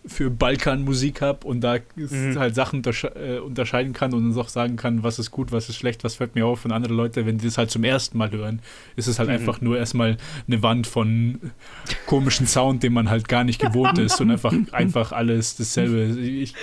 für 0.05 0.29
Balkanmusik 0.31 1.21
habe 1.21 1.45
und 1.45 1.61
da 1.61 1.77
mhm. 1.95 2.39
halt 2.39 2.55
Sachen 2.55 2.79
untersche 2.79 3.07
äh, 3.15 3.39
unterscheiden 3.39 3.93
kann 3.93 4.13
und 4.13 4.25
uns 4.25 4.37
auch 4.37 4.49
sagen 4.49 4.75
kann, 4.75 5.03
was 5.03 5.19
ist 5.19 5.29
gut, 5.29 5.51
was 5.51 5.69
ist 5.69 5.75
schlecht, 5.75 6.03
was 6.03 6.15
fällt 6.15 6.35
mir 6.35 6.45
auf. 6.45 6.65
Und 6.65 6.71
andere 6.71 6.93
Leute, 6.93 7.25
wenn 7.25 7.37
die 7.37 7.45
das 7.45 7.57
halt 7.57 7.69
zum 7.69 7.83
ersten 7.83 8.17
Mal 8.17 8.31
hören, 8.31 8.61
ist 8.95 9.07
es 9.07 9.19
halt 9.19 9.29
mhm. 9.29 9.35
einfach 9.35 9.61
nur 9.61 9.77
erstmal 9.77 10.17
eine 10.47 10.63
Wand 10.63 10.87
von 10.87 11.39
komischen 12.07 12.47
Sound, 12.47 12.81
den 12.81 12.93
man 12.93 13.09
halt 13.09 13.27
gar 13.27 13.43
nicht 13.43 13.59
gewohnt 13.59 13.99
ist 13.99 14.19
und 14.21 14.31
einfach, 14.31 14.53
einfach 14.71 15.11
alles 15.11 15.55
dasselbe. 15.57 16.19
Ich, 16.19 16.55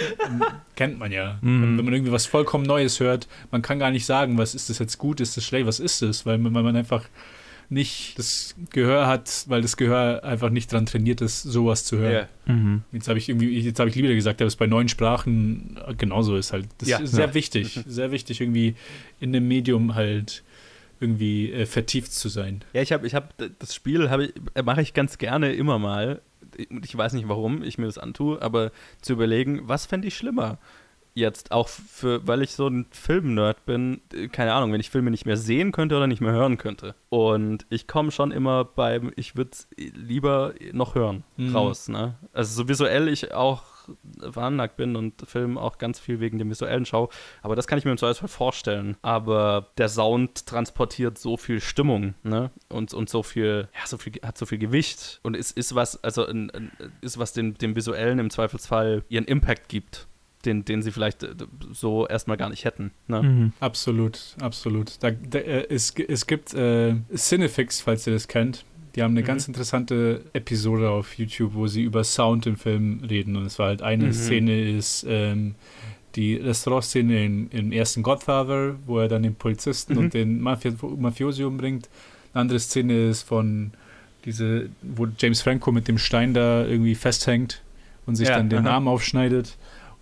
kennt 0.75 0.99
man 0.99 1.13
ja. 1.13 1.39
Mhm. 1.43 1.79
Wenn, 1.79 1.85
man 1.85 1.95
irgendwie 1.95 2.13
was 2.13 2.27
vollkommen 2.27 2.65
Neues 2.65 3.01
hört, 3.01 3.29
man 3.51 3.63
kann 3.63 3.79
gar 3.79 3.91
nicht 3.91 4.07
sagen, 4.07 4.39
was 4.39 4.55
ist 4.55 4.71
das 4.71 4.79
jetzt 4.79 4.99
gut, 4.99 5.21
ist 5.21 5.37
das 5.37 5.45
schlecht, 5.45 5.67
was 5.67 5.79
ist 5.79 6.03
das, 6.03 6.27
weil, 6.27 6.43
weil 6.43 6.63
man 6.63 6.75
einfach 6.75 7.05
nicht 7.69 8.19
das 8.19 8.55
Gehör 8.71 9.07
hat, 9.07 9.45
weil 9.49 9.63
das 9.63 9.77
Gehör 9.77 10.25
einfach 10.25 10.51
nicht 10.51 10.73
daran 10.73 10.87
trainiert 10.87 11.21
ist, 11.21 11.43
sowas 11.43 11.85
zu 11.85 11.99
hören. 11.99 12.13
Yeah. 12.13 12.29
Mhm. 12.55 12.83
Jetzt 12.93 13.09
habe 13.09 13.19
ich 13.19 13.29
irgendwie, 13.29 13.59
jetzt 13.59 13.79
habe 13.79 13.91
ich 13.91 13.97
lieber 13.97 14.15
gesagt, 14.15 14.41
dass 14.41 14.49
es 14.49 14.57
bei 14.57 14.67
neuen 14.67 14.89
Sprachen 14.89 15.79
genauso 15.99 16.37
ist 16.37 16.53
halt. 16.53 16.69
Das 16.79 16.89
ja. 16.89 16.99
ist 16.99 17.13
sehr 17.13 17.29
ja. 17.29 17.35
wichtig, 17.35 17.81
sehr 17.87 18.11
wichtig 18.11 18.41
irgendwie 18.41 18.75
in 19.21 19.33
dem 19.33 19.49
Medium 19.49 19.95
halt 19.95 20.45
irgendwie 21.01 21.53
äh, 21.53 21.67
vertieft 21.67 22.13
zu 22.13 22.29
sein. 22.29 22.63
Ja, 22.73 22.83
ich 22.83 22.93
habe, 22.93 23.07
ich 23.07 23.15
habe 23.15 23.29
das 23.59 23.75
Spiel 23.75 24.11
habe 24.11 24.27
ich, 24.27 24.65
mache 24.65 24.83
ich 24.83 24.95
ganz 24.95 25.19
gerne 25.19 25.53
immer 25.53 25.79
mal. 25.79 26.23
Ich 26.83 26.97
weiß 26.97 27.13
nicht, 27.13 27.29
warum 27.29 27.63
ich 27.63 27.77
mir 27.77 27.87
das 27.87 27.99
antue, 27.99 28.41
aber 28.41 28.71
zu 29.03 29.13
überlegen, 29.13 29.69
was 29.69 29.85
fände 29.87 30.09
ich 30.09 30.17
schlimmer? 30.17 30.59
Jetzt 31.17 31.51
auch 31.51 31.69
für, 31.69 32.27
weil 32.27 32.43
ich 32.43 32.53
so 32.53 32.69
ein 32.69 32.87
Film-Nerd 32.91 33.65
bin, 33.65 34.03
keine 34.33 34.53
Ahnung, 34.53 34.73
wenn 34.73 34.81
ich 34.81 34.91
Filme 34.91 35.11
nicht 35.11 35.25
mehr 35.25 35.39
sehen 35.39 35.73
könnte 35.73 35.97
oder 35.97 36.07
nicht 36.07 36.21
mehr 36.21 36.33
hören 36.33 36.59
könnte. 36.59 36.95
Und 37.09 37.67
ich 37.71 37.89
komme 37.89 38.11
schon 38.11 38.31
immer 38.31 38.65
beim, 38.65 39.13
ich 39.17 39.35
würde 39.35 39.51
es 39.53 39.67
lieber 39.77 40.53
noch 40.73 40.95
hören, 40.95 41.25
mhm. 41.39 41.57
raus. 41.57 41.89
Ne? 41.89 42.17
Also 42.33 42.63
so 42.63 42.69
visuell 42.69 43.09
ich 43.09 43.33
auch 43.33 43.63
veranlagt 44.31 44.77
bin 44.77 44.97
und 44.97 45.23
Film 45.27 45.57
auch 45.57 45.79
ganz 45.79 45.99
viel 45.99 46.21
wegen 46.21 46.39
dem 46.39 46.51
visuellen 46.51 46.85
Schau. 46.85 47.09
Aber 47.41 47.57
das 47.57 47.67
kann 47.67 47.79
ich 47.79 47.85
mir 47.85 47.93
im 47.93 47.99
Zweifelsfall 47.99 48.29
vorstellen. 48.29 48.97
Aber 49.01 49.69
der 49.79 49.89
Sound 49.89 50.45
transportiert 50.45 51.17
so 51.17 51.37
viel 51.37 51.61
Stimmung, 51.61 52.15
ne? 52.25 52.51
Und, 52.69 52.93
und 52.93 53.09
so 53.09 53.23
viel, 53.23 53.69
ja, 53.75 53.87
so 53.87 53.97
viel, 53.97 54.13
hat 54.23 54.37
so 54.37 54.45
viel 54.45 54.59
Gewicht 54.59 55.21
und 55.23 55.35
ist, 55.35 55.57
ist 55.57 55.75
was, 55.75 56.03
also 56.03 56.27
ist 57.01 57.19
was 57.19 57.33
dem, 57.33 57.57
dem 57.57 57.75
Visuellen 57.77 58.19
im 58.19 58.29
Zweifelsfall 58.29 59.05
ihren 59.09 59.25
Impact 59.25 59.69
gibt 59.69 60.09
den, 60.47 60.65
den 60.65 60.83
sie 60.83 60.93
vielleicht 60.93 61.23
äh, 61.23 61.35
so 61.73 62.07
erstmal 62.07 62.37
gar 62.37 62.49
nicht 62.49 62.65
hätten. 62.65 62.93
Ne? 63.09 63.23
Mhm. 63.23 63.53
Absolut, 63.61 64.37
absolut. 64.41 64.95
Da, 65.01 65.11
da, 65.11 65.39
äh, 65.39 65.67
es, 65.69 65.95
es 65.97 66.27
gibt 66.27 66.55
äh, 66.55 66.95
Cinefix, 67.15 67.81
falls 67.81 68.07
ihr 68.07 68.13
das 68.13 68.29
kennt. 68.29 68.65
Die 68.95 69.03
haben 69.03 69.13
eine 69.13 69.21
mhm. 69.21 69.27
ganz 69.27 69.47
interessante 69.47 70.23
Episode 70.33 70.89
auf 70.89 71.19
YouTube, 71.19 71.55
wo 71.55 71.67
sie 71.67 71.83
über 71.83 72.03
Sound 72.05 72.47
im 72.47 72.57
Film 72.57 73.03
reden. 73.09 73.37
Und 73.37 73.45
es 73.45 73.59
war 73.59 73.67
halt 73.67 73.83
eine 73.83 74.07
mhm. 74.07 74.13
Szene 74.13 74.71
ist 74.71 75.05
ähm, 75.09 75.55
die 76.15 76.37
Restaurantszene 76.37 77.27
im 77.51 77.73
ersten 77.73 78.03
Godfather, 78.03 78.77
wo 78.87 78.99
er 78.99 79.09
dann 79.09 79.23
den 79.23 79.35
Polizisten 79.35 79.95
mhm. 79.95 79.99
und 79.99 80.15
den 80.15 80.41
Mafia 80.41 80.73
Mafiosi 80.97 81.45
umbringt. 81.45 81.91
Eine 82.33 82.43
andere 82.43 82.59
Szene 82.59 83.09
ist 83.09 83.23
von 83.23 83.73
diese, 84.25 84.71
wo 84.83 85.07
James 85.19 85.43
Franco 85.43 85.71
mit 85.73 85.89
dem 85.89 85.99
Stein 85.99 86.33
da 86.33 86.67
irgendwie 86.67 86.95
festhängt 86.95 87.63
und 88.07 88.17
sich 88.17 88.29
ja, 88.29 88.37
dann 88.37 88.49
den 88.49 88.67
aha. 88.67 88.77
Arm 88.77 88.89
aufschneidet. 88.89 89.57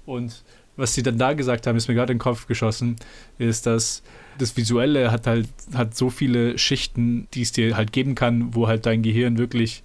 Und 0.06 0.44
was 0.76 0.94
sie 0.94 1.02
dann 1.02 1.18
da 1.18 1.32
gesagt 1.32 1.66
haben, 1.66 1.76
ist 1.76 1.88
mir 1.88 1.94
gerade 1.94 2.12
in 2.12 2.18
den 2.18 2.22
Kopf 2.22 2.46
geschossen, 2.46 2.96
ist, 3.38 3.66
dass 3.66 4.02
das 4.38 4.56
Visuelle 4.56 5.10
hat 5.12 5.26
halt 5.26 5.48
hat 5.74 5.96
so 5.96 6.10
viele 6.10 6.58
Schichten, 6.58 7.28
die 7.34 7.42
es 7.42 7.52
dir 7.52 7.76
halt 7.76 7.92
geben 7.92 8.14
kann, 8.14 8.54
wo 8.54 8.66
halt 8.66 8.86
dein 8.86 9.02
Gehirn 9.02 9.38
wirklich 9.38 9.82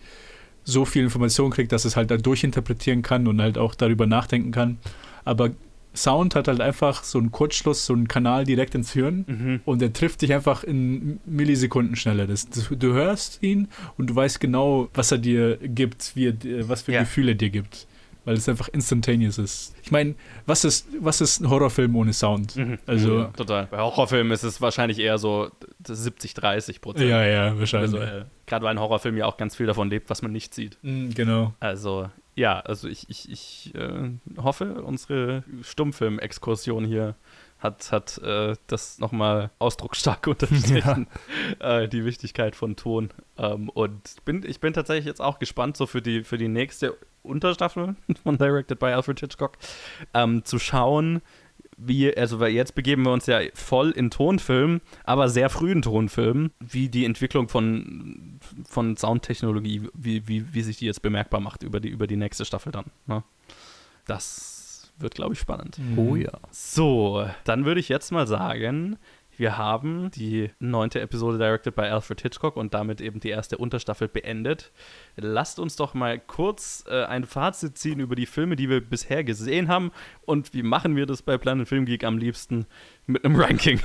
so 0.64 0.86
viel 0.86 1.04
Information 1.04 1.52
kriegt, 1.52 1.72
dass 1.72 1.86
es 1.86 1.96
halt 1.96 2.12
da 2.12 2.18
durchinterpretieren 2.18 3.02
kann 3.02 3.28
und 3.28 3.42
halt 3.42 3.58
auch 3.58 3.76
darüber 3.76 4.08
nachdenken 4.08 4.52
kann. 4.52 4.78
Aber 5.26 5.52
Sound 5.96 6.36
hat 6.36 6.48
halt 6.48 6.62
einfach 6.62 7.04
so 7.04 7.18
einen 7.18 7.32
Kurzschluss, 7.32 7.86
so 7.86 7.94
einen 7.94 8.08
Kanal 8.08 8.46
direkt 8.46 8.76
ins 8.76 8.94
Hirn 8.94 9.26
mhm. 9.28 9.60
und 9.66 9.82
der 9.82 9.92
trifft 9.92 10.22
dich 10.22 10.34
einfach 10.34 10.64
in 10.64 11.20
Millisekunden 11.26 11.96
schneller. 11.96 12.28
Das, 12.28 12.50
das, 12.50 12.70
du 12.70 12.94
hörst 12.94 13.42
ihn 13.42 13.68
und 13.98 14.12
du 14.12 14.16
weißt 14.16 14.40
genau, 14.40 14.90
was 14.94 15.12
er 15.12 15.18
dir 15.18 15.58
gibt, 15.58 16.16
wie 16.16 16.28
er, 16.28 16.70
was 16.70 16.84
für 16.84 16.94
ja. 16.94 17.02
Gefühle 17.02 17.32
er 17.32 17.36
dir 17.36 17.50
gibt 17.50 17.88
weil 18.30 18.38
es 18.38 18.48
einfach 18.48 18.68
instantaneous 18.68 19.40
ist. 19.40 19.76
Ich 19.82 19.90
meine, 19.90 20.14
was 20.46 20.64
ist, 20.64 20.88
was 21.00 21.20
ist 21.20 21.40
ein 21.40 21.50
Horrorfilm 21.50 21.96
ohne 21.96 22.14
Sound? 22.14 22.56
Mhm. 22.56 22.78
Also, 22.86 23.22
ja, 23.22 23.26
total. 23.36 23.66
Bei 23.66 23.80
Horrorfilmen 23.80 24.32
ist 24.32 24.44
es 24.44 24.62
wahrscheinlich 24.62 25.00
eher 25.00 25.18
so 25.18 25.50
70, 25.84 26.36
30 26.36 26.80
Prozent. 26.80 27.10
Ja, 27.10 27.26
ja, 27.26 27.58
wahrscheinlich. 27.58 27.92
Visuell. 27.92 28.28
Gerade 28.46 28.66
weil 28.66 28.76
ein 28.76 28.80
Horrorfilm 28.80 29.18
ja 29.18 29.26
auch 29.26 29.38
ganz 29.38 29.56
viel 29.56 29.66
davon 29.66 29.90
lebt, 29.90 30.12
was 30.12 30.22
man 30.22 30.32
nicht 30.32 30.54
sieht. 30.54 30.78
Mm, 30.84 31.10
genau. 31.10 31.56
Also, 31.60 32.12
ja, 32.36 32.60
also 32.60 32.88
ich, 32.88 33.10
ich, 33.10 33.32
ich 33.32 33.74
äh, 33.74 34.12
hoffe, 34.38 34.84
unsere 34.84 35.44
Stummfilm-Exkursion 35.64 36.86
hier 36.86 37.16
hat, 37.60 37.92
hat 37.92 38.18
äh, 38.20 38.56
das 38.68 39.00
nochmal 39.00 39.52
ausdrucksstark 39.60 40.28
unterstrichen, 40.28 41.08
ja. 41.60 41.82
äh, 41.82 41.88
die 41.88 42.06
Wichtigkeit 42.06 42.56
von 42.56 42.76
Ton. 42.76 43.10
Ähm, 43.38 43.70
und 43.70 44.24
bin, 44.26 44.44
ich 44.46 44.60
bin 44.60 44.74
tatsächlich 44.74 45.06
jetzt 45.06 45.22
auch 45.22 45.40
gespannt, 45.40 45.78
so 45.78 45.86
für 45.86 46.02
die, 46.02 46.24
für 46.24 46.38
die 46.38 46.48
nächste 46.48 46.98
Unterstaffel 47.22 47.96
von 48.24 48.38
Directed 48.38 48.80
by 48.80 48.88
Alfred 48.88 49.20
Hitchcock, 49.20 49.58
ähm, 50.14 50.46
zu 50.46 50.58
schauen, 50.60 51.22
wie, 51.78 52.16
also 52.16 52.40
weil 52.40 52.52
jetzt 52.52 52.76
begeben 52.76 53.04
wir 53.06 53.12
uns 53.12 53.26
ja 53.26 53.40
voll 53.54 53.92
in 53.92 54.10
Tonfilm, 54.10 54.82
aber 55.06 55.30
sehr 55.30 55.50
frühen 55.50 55.82
Tonfilm, 55.82 56.52
wie 56.60 56.90
die 56.90 57.06
Entwicklung 57.06 57.48
von, 57.48 58.40
von 58.68 58.98
Soundtechnologie, 58.98 59.88
wie, 59.94 60.28
wie, 60.28 60.54
wie 60.54 60.62
sich 60.62 60.78
die 60.78 60.86
jetzt 60.86 61.02
bemerkbar 61.02 61.40
macht 61.40 61.64
über 61.64 61.80
die, 61.80 61.90
über 61.90 62.08
die 62.08 62.18
nächste 62.18 62.44
Staffel 62.46 62.72
dann. 62.72 62.86
Ne? 63.08 63.24
Das 64.06 64.59
wird, 65.02 65.16
glaube 65.16 65.34
ich, 65.34 65.40
spannend. 65.40 65.80
Oh 65.96 66.16
ja. 66.16 66.32
So, 66.52 67.28
dann 67.44 67.66
würde 67.66 67.80
ich 67.80 67.90
jetzt 67.90 68.12
mal 68.12 68.28
sagen, 68.28 68.98
wir 69.40 69.58
haben 69.58 70.12
die 70.12 70.52
neunte 70.60 71.00
Episode 71.00 71.38
directed 71.38 71.74
by 71.74 71.84
Alfred 71.84 72.20
Hitchcock 72.20 72.58
und 72.58 72.74
damit 72.74 73.00
eben 73.00 73.22
die 73.22 73.30
erste 73.30 73.58
Unterstaffel 73.58 74.10
beendet. 74.10 74.74
Lasst 75.16 75.60
uns 75.60 75.78
doch 75.78 75.94
mal 75.94 76.20
kurz 76.20 76.84
äh, 76.90 77.06
ein 77.06 77.24
Fazit 77.24 77.78
ziehen 77.78 78.02
über 78.02 78.16
die 78.16 78.26
Filme, 78.26 78.58
die 78.58 78.70
wir 78.70 78.82
bisher 78.82 79.24
gesehen 79.24 79.70
haben. 79.70 79.92
Und 80.26 80.54
wie 80.54 80.62
machen 80.62 80.98
wir 80.98 81.06
das 81.06 81.22
bei 81.22 81.38
Planet 81.38 81.70
Film 81.70 81.86
Geek 81.86 82.04
am 82.04 82.18
liebsten? 82.18 82.66
Mit 83.08 83.24
einem 83.24 83.38
Ranking. 83.38 83.80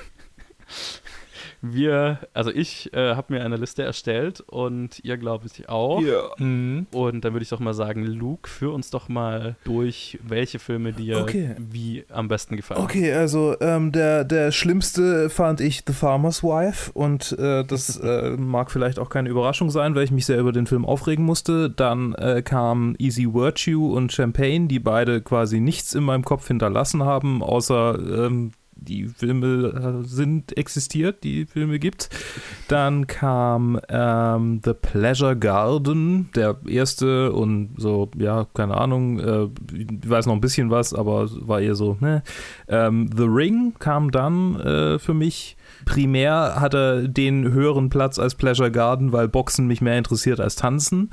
Wir, 1.66 2.18
also 2.34 2.50
ich 2.50 2.92
äh, 2.92 3.14
habe 3.14 3.32
mir 3.32 3.42
eine 3.42 3.56
Liste 3.56 3.82
erstellt 3.82 4.40
und 4.40 5.02
ihr 5.02 5.16
glaube 5.16 5.46
ich 5.46 5.68
auch. 5.68 6.02
Ja. 6.02 6.22
Mhm. 6.36 6.86
Und 6.92 7.24
dann 7.24 7.32
würde 7.32 7.42
ich 7.42 7.48
doch 7.48 7.60
mal 7.60 7.72
sagen, 7.72 8.04
Luke, 8.04 8.50
führ 8.50 8.74
uns 8.74 8.90
doch 8.90 9.08
mal 9.08 9.56
durch, 9.64 10.18
welche 10.22 10.58
Filme 10.58 10.92
dir 10.92 11.22
okay. 11.22 11.54
wie 11.58 12.04
am 12.10 12.28
besten 12.28 12.56
gefallen. 12.56 12.82
Okay, 12.82 13.12
also 13.14 13.56
ähm, 13.60 13.92
der, 13.92 14.24
der 14.24 14.52
schlimmste 14.52 15.30
fand 15.30 15.62
ich 15.62 15.84
The 15.86 15.94
Farmer's 15.94 16.42
Wife 16.42 16.92
und 16.92 17.32
äh, 17.38 17.64
das 17.64 17.96
äh, 17.96 18.36
mag 18.36 18.70
vielleicht 18.70 18.98
auch 18.98 19.08
keine 19.08 19.30
Überraschung 19.30 19.70
sein, 19.70 19.94
weil 19.94 20.04
ich 20.04 20.10
mich 20.10 20.26
sehr 20.26 20.38
über 20.38 20.52
den 20.52 20.66
Film 20.66 20.84
aufregen 20.84 21.24
musste. 21.24 21.70
Dann 21.70 22.14
äh, 22.14 22.42
kam 22.42 22.94
Easy 22.98 23.32
Virtue 23.32 23.90
und 23.90 24.12
Champagne, 24.12 24.68
die 24.68 24.80
beide 24.80 25.22
quasi 25.22 25.60
nichts 25.60 25.94
in 25.94 26.04
meinem 26.04 26.24
Kopf 26.24 26.46
hinterlassen 26.46 27.04
haben, 27.04 27.42
außer 27.42 28.26
ähm, 28.26 28.52
die 28.76 29.08
Filme 29.08 30.02
äh, 30.02 30.06
sind 30.06 30.56
existiert, 30.56 31.24
die 31.24 31.46
Filme 31.46 31.78
gibt. 31.78 32.10
Dann 32.68 33.06
kam 33.06 33.80
ähm, 33.88 34.60
The 34.64 34.74
Pleasure 34.74 35.36
Garden, 35.36 36.30
der 36.34 36.56
erste 36.66 37.32
und 37.32 37.74
so, 37.76 38.10
ja, 38.16 38.46
keine 38.54 38.76
Ahnung, 38.76 39.18
äh, 39.20 39.48
ich 39.72 40.08
weiß 40.08 40.26
noch 40.26 40.34
ein 40.34 40.40
bisschen 40.40 40.70
was, 40.70 40.94
aber 40.94 41.28
war 41.46 41.60
eher 41.60 41.74
so, 41.74 41.96
ne. 42.00 42.22
Ähm, 42.68 43.10
The 43.16 43.24
Ring 43.24 43.74
kam 43.78 44.10
dann 44.10 44.60
äh, 44.60 44.98
für 44.98 45.14
mich. 45.14 45.56
Primär 45.84 46.60
hatte 46.60 47.10
den 47.10 47.52
höheren 47.52 47.90
Platz 47.90 48.18
als 48.18 48.34
Pleasure 48.34 48.70
Garden, 48.70 49.12
weil 49.12 49.28
Boxen 49.28 49.66
mich 49.66 49.82
mehr 49.82 49.98
interessiert 49.98 50.40
als 50.40 50.56
Tanzen. 50.56 51.10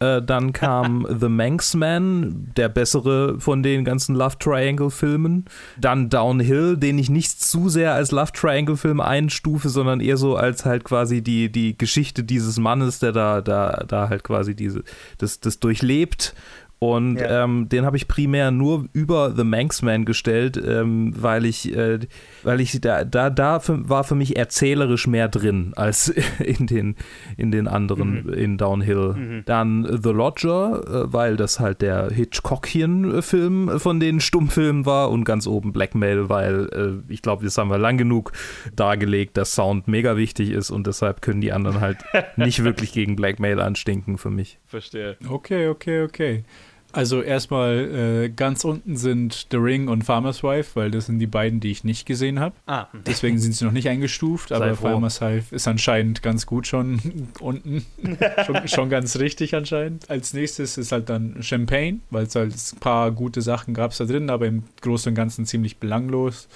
Äh, 0.00 0.22
dann 0.22 0.52
kam 0.52 1.06
The 1.20 1.28
Manxman, 1.28 2.52
der 2.56 2.68
bessere 2.68 3.38
von 3.38 3.62
den 3.62 3.84
ganzen 3.84 4.14
Love 4.14 4.38
Triangle-Filmen. 4.38 5.44
Dann 5.78 6.08
Downhill, 6.08 6.76
den 6.76 6.98
ich 6.98 7.10
nicht 7.10 7.42
zu 7.42 7.68
sehr 7.68 7.94
als 7.94 8.10
Love 8.10 8.32
Triangle-Film 8.32 9.00
einstufe, 9.00 9.68
sondern 9.68 10.00
eher 10.00 10.16
so 10.16 10.36
als 10.36 10.64
halt 10.64 10.84
quasi 10.84 11.22
die, 11.22 11.52
die 11.52 11.76
Geschichte 11.76 12.24
dieses 12.24 12.58
Mannes, 12.58 12.98
der 12.98 13.12
da, 13.12 13.42
da, 13.42 13.84
da 13.86 14.08
halt 14.08 14.24
quasi 14.24 14.54
diese, 14.54 14.82
das, 15.18 15.40
das 15.40 15.60
durchlebt 15.60 16.34
und 16.82 17.16
ja. 17.16 17.44
ähm, 17.44 17.68
den 17.68 17.84
habe 17.84 17.98
ich 17.98 18.08
primär 18.08 18.50
nur 18.50 18.86
über 18.94 19.34
The 19.36 19.44
Manxman 19.44 20.06
gestellt, 20.06 20.56
ähm, 20.56 21.12
weil 21.14 21.44
ich, 21.44 21.76
äh, 21.76 21.98
weil 22.42 22.58
ich 22.62 22.80
da, 22.80 23.04
da, 23.04 23.28
da 23.28 23.60
für, 23.60 23.86
war 23.86 24.02
für 24.02 24.14
mich 24.14 24.38
erzählerisch 24.38 25.06
mehr 25.06 25.28
drin 25.28 25.74
als 25.76 26.08
in 26.38 26.66
den, 26.66 26.96
in 27.36 27.50
den 27.50 27.68
anderen, 27.68 28.24
mhm. 28.24 28.32
in 28.32 28.56
Downhill. 28.56 29.12
Mhm. 29.12 29.42
Dann 29.44 30.00
The 30.02 30.08
Lodger, 30.08 30.80
äh, 30.86 31.12
weil 31.12 31.36
das 31.36 31.60
halt 31.60 31.82
der 31.82 32.10
Hitchcockien-Film 32.10 33.78
von 33.78 34.00
den 34.00 34.18
Stummfilmen 34.18 34.86
war 34.86 35.10
und 35.10 35.24
ganz 35.24 35.46
oben 35.46 35.74
Blackmail, 35.74 36.30
weil 36.30 36.70
äh, 36.72 37.12
ich 37.12 37.20
glaube, 37.20 37.44
das 37.44 37.58
haben 37.58 37.68
wir 37.68 37.76
lang 37.76 37.98
genug 37.98 38.32
dargelegt, 38.74 39.36
dass 39.36 39.54
Sound 39.54 39.86
mega 39.86 40.16
wichtig 40.16 40.50
ist 40.50 40.70
und 40.70 40.86
deshalb 40.86 41.20
können 41.20 41.42
die 41.42 41.52
anderen 41.52 41.82
halt 41.82 41.98
nicht 42.36 42.64
wirklich 42.64 42.94
gegen 42.94 43.16
Blackmail 43.16 43.60
anstinken 43.60 44.16
für 44.16 44.30
mich. 44.30 44.58
Verstehe. 44.64 45.18
Okay, 45.28 45.68
okay, 45.68 46.04
okay. 46.04 46.44
Also 46.92 47.22
erstmal 47.22 48.24
äh, 48.24 48.28
ganz 48.30 48.64
unten 48.64 48.96
sind 48.96 49.46
The 49.50 49.56
Ring 49.56 49.88
und 49.88 50.02
Farmer's 50.02 50.42
Wife, 50.42 50.70
weil 50.74 50.90
das 50.90 51.06
sind 51.06 51.18
die 51.18 51.26
beiden, 51.26 51.60
die 51.60 51.70
ich 51.70 51.84
nicht 51.84 52.06
gesehen 52.06 52.40
habe. 52.40 52.54
Ah. 52.66 52.88
Deswegen 53.06 53.38
sind 53.38 53.54
sie 53.54 53.64
noch 53.64 53.72
nicht 53.72 53.88
eingestuft, 53.88 54.52
aber 54.52 54.74
Farmer's 54.74 55.20
Wife 55.20 55.54
ist 55.54 55.68
anscheinend 55.68 56.22
ganz 56.22 56.46
gut 56.46 56.66
schon 56.66 57.28
unten. 57.40 57.86
schon, 58.46 58.68
schon, 58.68 58.90
ganz 58.90 59.18
richtig 59.18 59.54
anscheinend. 59.54 60.10
Als 60.10 60.34
nächstes 60.34 60.78
ist 60.78 60.92
halt 60.92 61.08
dann 61.08 61.42
Champagne, 61.42 62.00
weil 62.10 62.24
es 62.26 62.34
halt 62.34 62.54
ein 62.54 62.78
paar 62.80 63.12
gute 63.12 63.42
Sachen 63.42 63.74
gab 63.74 63.92
es 63.92 63.98
da 63.98 64.04
drin, 64.04 64.30
aber 64.30 64.46
im 64.46 64.64
Großen 64.80 65.10
und 65.10 65.14
Ganzen 65.14 65.46
ziemlich 65.46 65.78
belanglos. 65.78 66.48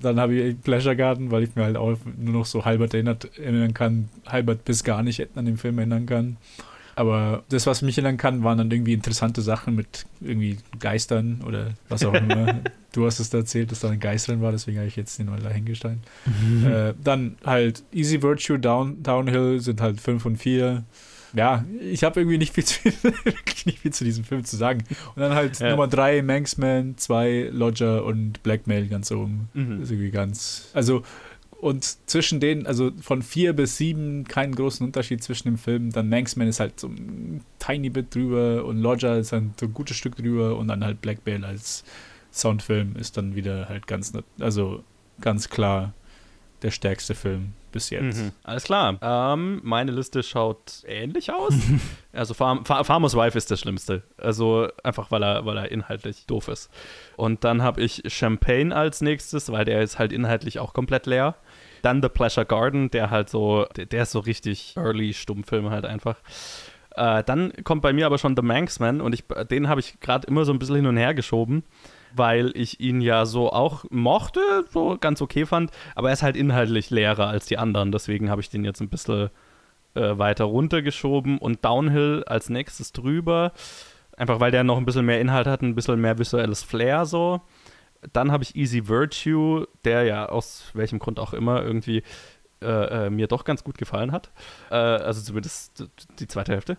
Dann 0.00 0.20
habe 0.20 0.34
ich 0.34 0.60
Pleasure 0.60 0.96
Garden, 0.96 1.30
weil 1.30 1.42
ich 1.42 1.56
mir 1.56 1.64
halt 1.64 1.76
auch 1.76 1.96
nur 2.16 2.34
noch 2.34 2.46
so 2.46 2.64
halbert 2.64 2.94
erinnert, 2.94 3.36
erinnern 3.36 3.74
kann, 3.74 4.08
halbert 4.26 4.64
bis 4.64 4.84
gar 4.84 5.02
nicht 5.02 5.26
an 5.36 5.44
den 5.44 5.56
Film 5.56 5.78
erinnern 5.78 6.06
kann. 6.06 6.36
Aber 6.98 7.44
das, 7.48 7.64
was 7.68 7.80
mich 7.82 7.96
erinnern 7.96 8.16
kann, 8.16 8.42
waren 8.42 8.58
dann 8.58 8.72
irgendwie 8.72 8.92
interessante 8.92 9.40
Sachen 9.40 9.76
mit 9.76 10.04
irgendwie 10.20 10.58
Geistern 10.80 11.42
oder 11.46 11.74
was 11.88 12.04
auch 12.04 12.12
immer. 12.12 12.60
du 12.92 13.06
hast 13.06 13.20
es 13.20 13.30
da 13.30 13.38
erzählt, 13.38 13.70
dass 13.70 13.78
da 13.78 13.90
ein 13.90 14.00
Geist 14.00 14.26
drin 14.26 14.42
war, 14.42 14.50
deswegen 14.50 14.78
habe 14.78 14.88
ich 14.88 14.96
jetzt 14.96 15.16
den 15.16 15.26
mal 15.26 15.38
dahingestellt. 15.38 15.98
Mhm. 16.26 16.66
Äh, 16.66 16.94
dann 17.00 17.36
halt 17.44 17.84
Easy 17.92 18.20
Virtue, 18.20 18.58
Down, 18.58 19.00
Downhill 19.00 19.60
sind 19.60 19.80
halt 19.80 20.00
5 20.00 20.26
und 20.26 20.36
4. 20.38 20.82
Ja, 21.34 21.64
ich 21.80 22.02
habe 22.02 22.18
irgendwie 22.18 22.38
nicht 22.38 22.54
viel, 22.54 22.64
zu, 22.64 22.80
nicht 23.64 23.78
viel 23.78 23.92
zu 23.92 24.02
diesem 24.02 24.24
Film 24.24 24.44
zu 24.44 24.56
sagen. 24.56 24.82
Und 25.14 25.22
dann 25.22 25.36
halt 25.36 25.60
ja. 25.60 25.70
Nummer 25.70 25.86
3, 25.86 26.22
Manxman, 26.22 26.96
2, 26.96 27.50
Lodger 27.52 28.04
und 28.04 28.42
Blackmail 28.42 28.88
ganz 28.88 29.12
oben. 29.12 29.50
Mhm. 29.54 29.78
Das 29.78 29.84
ist 29.84 29.92
irgendwie 29.92 30.10
ganz. 30.10 30.70
Also 30.74 31.04
und 31.60 32.08
zwischen 32.08 32.38
denen, 32.38 32.66
also 32.66 32.92
von 33.00 33.22
vier 33.22 33.52
bis 33.52 33.76
sieben, 33.76 34.24
keinen 34.24 34.54
großen 34.54 34.86
Unterschied 34.86 35.22
zwischen 35.22 35.48
dem 35.48 35.58
Film. 35.58 35.90
Dann 35.90 36.08
Manxman 36.08 36.46
ist 36.46 36.60
halt 36.60 36.78
so 36.78 36.86
ein 36.86 37.42
tiny 37.58 37.90
bit 37.90 38.14
drüber 38.14 38.64
und 38.64 38.78
Lodger 38.78 39.18
ist 39.18 39.32
halt 39.32 39.58
so 39.58 39.66
ein 39.66 39.74
gutes 39.74 39.96
Stück 39.96 40.16
drüber 40.16 40.56
und 40.56 40.68
dann 40.68 40.84
halt 40.84 41.00
Black 41.00 41.24
Bale 41.24 41.46
als 41.46 41.84
Soundfilm 42.30 42.94
ist 42.96 43.16
dann 43.16 43.34
wieder 43.34 43.68
halt 43.68 43.86
ganz, 43.86 44.12
also 44.38 44.84
ganz 45.20 45.48
klar 45.48 45.94
der 46.62 46.70
stärkste 46.70 47.14
Film 47.14 47.54
bis 47.72 47.90
jetzt. 47.90 48.18
Mhm. 48.18 48.32
Alles 48.42 48.64
klar. 48.64 48.98
Ähm, 49.00 49.60
meine 49.62 49.92
Liste 49.92 50.22
schaut 50.22 50.82
ähnlich 50.86 51.32
aus. 51.32 51.54
also 52.12 52.34
Farm, 52.34 52.64
Far 52.64 52.84
Farmer's 52.84 53.14
Wife 53.14 53.36
ist 53.36 53.50
das 53.50 53.60
Schlimmste. 53.60 54.02
Also 54.16 54.68
einfach, 54.82 55.10
weil 55.10 55.22
er, 55.22 55.44
weil 55.44 55.56
er 55.56 55.70
inhaltlich 55.70 56.26
doof 56.26 56.48
ist. 56.48 56.70
Und 57.16 57.44
dann 57.44 57.62
habe 57.62 57.80
ich 57.80 58.02
Champagne 58.06 58.74
als 58.74 59.00
nächstes, 59.00 59.52
weil 59.52 59.64
der 59.64 59.82
ist 59.82 59.98
halt 59.98 60.12
inhaltlich 60.12 60.58
auch 60.58 60.72
komplett 60.72 61.06
leer. 61.06 61.36
Dann 61.82 62.02
The 62.02 62.08
Pleasure 62.08 62.46
Garden, 62.46 62.90
der 62.90 63.10
halt 63.10 63.28
so, 63.28 63.66
der, 63.76 63.86
der 63.86 64.02
ist 64.02 64.12
so 64.12 64.20
richtig 64.20 64.74
early 64.76 65.14
Stummfilm 65.14 65.70
halt 65.70 65.84
einfach. 65.84 66.16
Äh, 66.98 67.22
dann 67.24 67.52
kommt 67.64 67.82
bei 67.82 67.92
mir 67.92 68.06
aber 68.06 68.18
schon 68.18 68.34
The 68.34 68.42
Manxman 68.42 69.00
und 69.00 69.14
ich, 69.14 69.24
den 69.50 69.68
habe 69.68 69.80
ich 69.80 70.00
gerade 70.00 70.26
immer 70.26 70.44
so 70.44 70.52
ein 70.52 70.58
bisschen 70.58 70.76
hin 70.76 70.86
und 70.86 70.96
her 70.96 71.14
geschoben, 71.14 71.62
weil 72.14 72.50
ich 72.54 72.80
ihn 72.80 73.00
ja 73.00 73.24
so 73.24 73.52
auch 73.52 73.84
mochte, 73.90 74.40
so 74.70 74.96
ganz 74.98 75.22
okay 75.22 75.46
fand, 75.46 75.70
aber 75.94 76.08
er 76.08 76.14
ist 76.14 76.24
halt 76.24 76.36
inhaltlich 76.36 76.90
leerer 76.90 77.28
als 77.28 77.46
die 77.46 77.56
anderen, 77.56 77.92
deswegen 77.92 78.30
habe 78.30 78.40
ich 78.40 78.50
den 78.50 78.64
jetzt 78.64 78.80
ein 78.80 78.88
bisschen 78.88 79.30
äh, 79.94 80.18
weiter 80.18 80.44
runtergeschoben 80.44 81.38
und 81.38 81.64
Downhill 81.64 82.24
als 82.26 82.48
nächstes 82.48 82.92
drüber, 82.92 83.52
einfach 84.16 84.40
weil 84.40 84.50
der 84.50 84.64
noch 84.64 84.78
ein 84.78 84.84
bisschen 84.84 85.06
mehr 85.06 85.20
Inhalt 85.20 85.46
hat, 85.46 85.62
ein 85.62 85.74
bisschen 85.74 86.00
mehr 86.00 86.18
visuelles 86.18 86.64
Flair 86.64 87.06
so. 87.06 87.42
Dann 88.12 88.30
habe 88.30 88.44
ich 88.44 88.54
Easy 88.54 88.88
Virtue, 88.88 89.66
der 89.84 90.04
ja 90.04 90.26
aus 90.26 90.70
welchem 90.74 90.98
Grund 90.98 91.18
auch 91.18 91.32
immer 91.32 91.62
irgendwie 91.62 92.02
äh, 92.60 93.06
äh, 93.06 93.10
mir 93.10 93.28
doch 93.28 93.44
ganz 93.44 93.62
gut 93.62 93.78
gefallen 93.78 94.10
hat. 94.10 94.30
Äh, 94.70 94.74
also 94.74 95.22
zumindest 95.22 95.88
die 96.18 96.26
zweite 96.26 96.52
Hälfte. 96.52 96.76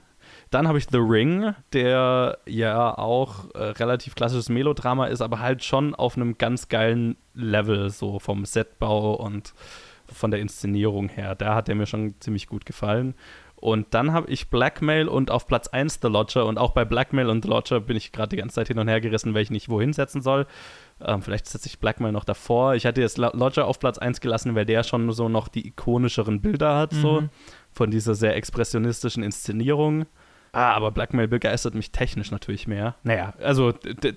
Dann 0.49 0.67
habe 0.67 0.77
ich 0.77 0.87
The 0.91 0.97
Ring, 0.97 1.55
der 1.71 2.37
ja 2.45 2.97
auch 2.97 3.49
äh, 3.53 3.63
relativ 3.63 4.15
klassisches 4.15 4.49
Melodrama 4.49 5.07
ist, 5.07 5.21
aber 5.21 5.39
halt 5.39 5.63
schon 5.63 5.95
auf 5.95 6.17
einem 6.17 6.37
ganz 6.37 6.67
geilen 6.67 7.15
Level, 7.33 7.89
so 7.89 8.19
vom 8.19 8.43
Setbau 8.45 9.13
und 9.13 9.53
von 10.11 10.31
der 10.31 10.41
Inszenierung 10.41 11.07
her. 11.07 11.35
Da 11.35 11.55
hat 11.55 11.67
der 11.67 11.75
mir 11.75 11.85
schon 11.85 12.15
ziemlich 12.19 12.47
gut 12.47 12.65
gefallen. 12.65 13.15
Und 13.55 13.93
dann 13.93 14.13
habe 14.13 14.29
ich 14.31 14.49
Blackmail 14.49 15.09
und 15.09 15.31
auf 15.31 15.45
Platz 15.45 15.67
1 15.67 15.99
The 16.01 16.07
Lodger. 16.07 16.45
Und 16.45 16.57
auch 16.57 16.71
bei 16.71 16.85
Blackmail 16.85 17.29
und 17.29 17.43
The 17.43 17.49
Lodger 17.49 17.81
bin 17.81 17.97
ich 17.97 18.11
gerade 18.11 18.29
die 18.29 18.37
ganze 18.37 18.55
Zeit 18.55 18.69
hin 18.69 18.79
und 18.79 18.87
her 18.87 19.01
gerissen, 19.01 19.33
welchen 19.33 19.55
ich 19.55 19.69
wohin 19.69 19.91
setzen 19.91 20.21
soll. 20.21 20.45
Ähm, 21.05 21.21
vielleicht 21.21 21.47
setze 21.47 21.67
ich 21.67 21.79
Blackmail 21.79 22.11
noch 22.11 22.25
davor. 22.25 22.75
Ich 22.75 22.85
hatte 22.85 23.01
jetzt 23.01 23.17
Lodger 23.17 23.65
auf 23.65 23.79
Platz 23.79 23.97
1 23.97 24.21
gelassen, 24.21 24.55
weil 24.55 24.65
der 24.65 24.83
schon 24.83 25.11
so 25.11 25.29
noch 25.29 25.47
die 25.47 25.67
ikonischeren 25.67 26.41
Bilder 26.41 26.75
hat, 26.75 26.93
mhm. 26.93 27.01
so 27.01 27.23
von 27.71 27.91
dieser 27.91 28.15
sehr 28.15 28.35
expressionistischen 28.35 29.23
Inszenierung. 29.23 30.05
Ah, 30.51 30.73
aber 30.73 30.91
Blackmail 30.91 31.27
begeistert 31.27 31.75
mich 31.75 31.91
technisch 31.91 32.31
natürlich 32.31 32.67
mehr. 32.67 32.95
Naja, 33.03 33.33
also 33.41 33.73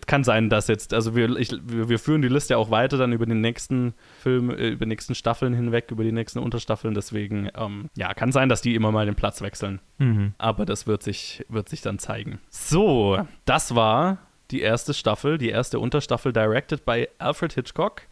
kann 0.07 0.25
sein, 0.25 0.49
dass 0.49 0.69
jetzt, 0.69 0.95
also 0.95 1.15
wir, 1.15 1.37
ich, 1.37 1.53
wir, 1.63 1.89
wir, 1.89 1.99
führen 1.99 2.23
die 2.23 2.29
Liste 2.29 2.57
auch 2.57 2.71
weiter 2.71 2.97
dann 2.97 3.13
über 3.13 3.27
den 3.27 3.41
nächsten 3.41 3.95
Film, 4.21 4.51
äh, 4.51 4.71
über 4.71 4.87
die 4.87 4.89
nächsten 4.89 5.15
Staffeln 5.15 5.55
hinweg, 5.55 5.91
über 5.91 6.05
die 6.05 6.13
nächsten 6.13 6.39
Unterstaffeln. 6.39 6.95
Deswegen, 6.95 7.51
ähm, 7.55 7.91
ja, 7.97 8.15
kann 8.15 8.33
sein, 8.33 8.49
dass 8.49 8.63
die 8.63 8.75
immer 8.75 8.93
mal 8.93 9.07
den 9.07 9.15
Platz 9.15 9.43
wechseln. 9.43 9.81
Mhm. 9.99 10.35
Aber 10.39 10.65
das 10.65 10.87
wird 10.87 11.03
sich, 11.03 11.45
wird 11.49 11.69
sich 11.69 11.83
dann 11.83 11.99
zeigen. 11.99 12.41
So, 12.49 13.27
das 13.45 13.75
war 13.75 14.19
die 14.53 14.61
erste 14.61 14.95
Staffel, 14.95 15.39
die 15.39 15.49
erste 15.49 15.81
Unterstaffel, 15.81 16.33
directed 16.33 16.85
by 16.85 17.09
Alfred 17.19 17.55
Hitchcock. 17.55 18.03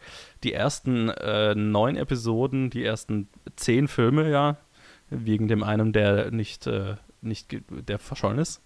Die 0.43 0.53
ersten 0.53 1.09
äh, 1.09 1.55
neun 1.55 1.95
Episoden, 1.95 2.69
die 2.69 2.83
ersten 2.83 3.29
zehn 3.55 3.87
Filme, 3.87 4.29
ja, 4.29 4.57
wegen 5.09 5.47
dem 5.47 5.63
einen, 5.63 5.93
der 5.93 6.31
nicht, 6.31 6.67
äh, 6.67 6.95
nicht 7.21 7.55
der 7.69 7.99
verschollen 7.99 8.39
ist. 8.39 8.61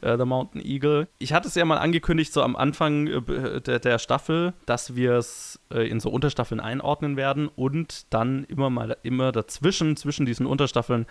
Äh, 0.00 0.18
The 0.18 0.24
Mountain 0.24 0.64
Eagle. 0.64 1.08
Ich 1.18 1.32
hatte 1.32 1.48
es 1.48 1.54
ja 1.54 1.64
mal 1.64 1.78
angekündigt, 1.78 2.32
so 2.32 2.42
am 2.42 2.56
Anfang 2.56 3.06
äh, 3.06 3.60
der, 3.60 3.78
der, 3.78 3.98
Staffel, 3.98 4.52
dass 4.66 4.94
wir 4.94 5.12
es 5.12 5.60
äh, 5.72 5.88
in 5.88 6.00
so 6.00 6.10
Unterstaffeln 6.10 6.60
einordnen 6.60 7.16
werden 7.16 7.48
und 7.48 8.12
dann 8.12 8.44
immer 8.44 8.70
mal 8.70 8.96
immer 9.02 9.32
dazwischen, 9.32 9.96
zwischen 9.96 10.26
diesen 10.26 10.46
Unterstaffeln, 10.46 11.06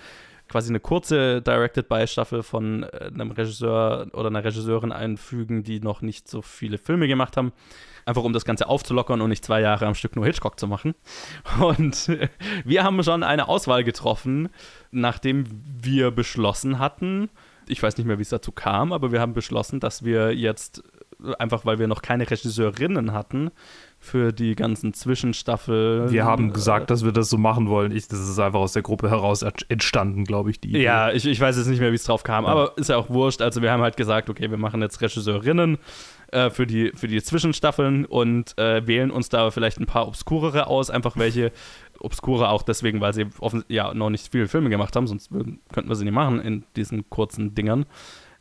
quasi 0.50 0.70
eine 0.70 0.80
kurze 0.80 1.42
Directed-by-Staffel 1.42 2.44
von 2.44 2.84
äh, 2.84 3.10
einem 3.14 3.32
Regisseur 3.32 4.08
oder 4.14 4.28
einer 4.28 4.44
Regisseurin 4.44 4.92
einfügen, 4.92 5.64
die 5.64 5.80
noch 5.80 6.02
nicht 6.02 6.28
so 6.28 6.42
viele 6.42 6.78
Filme 6.78 7.08
gemacht 7.08 7.38
haben. 7.38 7.54
Einfach 8.06 8.24
um 8.24 8.34
das 8.34 8.44
Ganze 8.44 8.68
aufzulockern 8.68 9.22
und 9.22 9.30
nicht 9.30 9.46
zwei 9.46 9.62
Jahre 9.62 9.88
am 9.88 9.96
Stück 9.96 10.16
nur 10.16 10.26
Hitchcock 10.26 10.60
zu 10.60 10.68
machen. 10.68 10.94
Und 11.62 12.12
wir 12.66 12.84
haben 12.84 13.02
schon 13.02 13.24
eine 13.24 13.48
Auswahl 13.48 13.86
getroffen, 13.86 14.50
nachdem 14.92 15.46
wir 15.82 16.12
beschlossen 16.12 16.80
hatten, 16.80 17.30
ich 17.68 17.82
weiß 17.82 17.98
nicht 17.98 18.06
mehr, 18.06 18.18
wie 18.18 18.24
es 18.24 18.30
dazu 18.30 18.52
kam, 18.52 18.92
aber 18.92 19.14
wir 19.14 19.22
haben 19.22 19.34
beschlossen, 19.34 19.80
dass 19.80 20.04
wir 20.04 20.36
jetzt, 20.36 20.84
einfach 21.40 21.66
weil 21.66 21.80
wir 21.80 21.88
noch 21.88 22.02
keine 22.02 22.30
Regisseurinnen 22.30 23.14
hatten, 23.14 23.52
für 24.04 24.34
die 24.34 24.56
ganzen 24.56 24.94
Zwischenstaffeln. 24.94 26.12
Wir 26.12 26.26
haben 26.26 26.52
gesagt, 26.52 26.90
dass 26.90 27.06
wir 27.06 27.14
das 27.14 27.30
so 27.30 27.38
machen 27.38 27.70
wollen. 27.70 27.96
Ich, 27.96 28.08
das 28.08 28.20
ist 28.20 28.38
einfach 28.38 28.60
aus 28.60 28.74
der 28.74 28.82
Gruppe 28.82 29.10
heraus 29.10 29.44
entstanden, 29.44 30.26
glaube 30.26 30.52
ich. 30.52 30.60
Die 30.60 30.70
Idee. 30.70 30.84
Ja, 30.84 31.12
ich, 31.12 31.26
ich 31.26 31.40
weiß 31.40 31.56
jetzt 31.56 31.68
nicht 31.68 31.80
mehr, 31.80 31.92
wie 31.92 31.96
es 31.96 32.04
drauf 32.04 32.24
kam, 32.24 32.44
ja. 32.44 32.52
aber 32.52 32.78
ist 32.78 32.90
ja 32.90 32.98
auch 32.98 33.10
wurscht. 33.10 33.42
Also 33.42 33.62
wir 33.62 33.72
haben 33.72 33.82
halt 33.82 33.96
gesagt, 33.96 34.30
okay, 34.30 34.52
wir 34.52 34.58
machen 34.58 34.82
jetzt 34.82 35.02
Regisseurinnen 35.02 35.78
äh, 36.32 36.50
für, 36.50 36.68
die, 36.68 36.92
für 36.94 37.08
die 37.08 37.24
Zwischenstaffeln 37.24 38.06
und 38.06 38.58
äh, 38.58 38.86
wählen 38.86 39.10
uns 39.10 39.30
da 39.30 39.50
vielleicht 39.52 39.80
ein 39.80 39.86
paar 39.86 40.08
obskurere 40.08 40.68
aus, 40.68 40.90
einfach 40.90 41.16
welche 41.16 41.54
obskure 42.00 42.50
auch 42.50 42.64
deswegen, 42.64 43.00
weil 43.00 43.14
sie 43.14 43.28
offen, 43.40 43.64
ja 43.70 43.94
noch 43.94 44.10
nicht 44.10 44.30
viele 44.30 44.50
Filme 44.50 44.70
gemacht 44.70 44.96
haben, 44.98 45.08
sonst 45.08 45.32
würden, 45.32 45.62
könnten 45.72 45.90
wir 45.90 45.96
sie 45.96 46.04
nicht 46.04 46.14
machen 46.14 46.42
in 46.42 46.66
diesen 46.76 47.10
kurzen 47.10 47.56
Dingern 47.56 47.86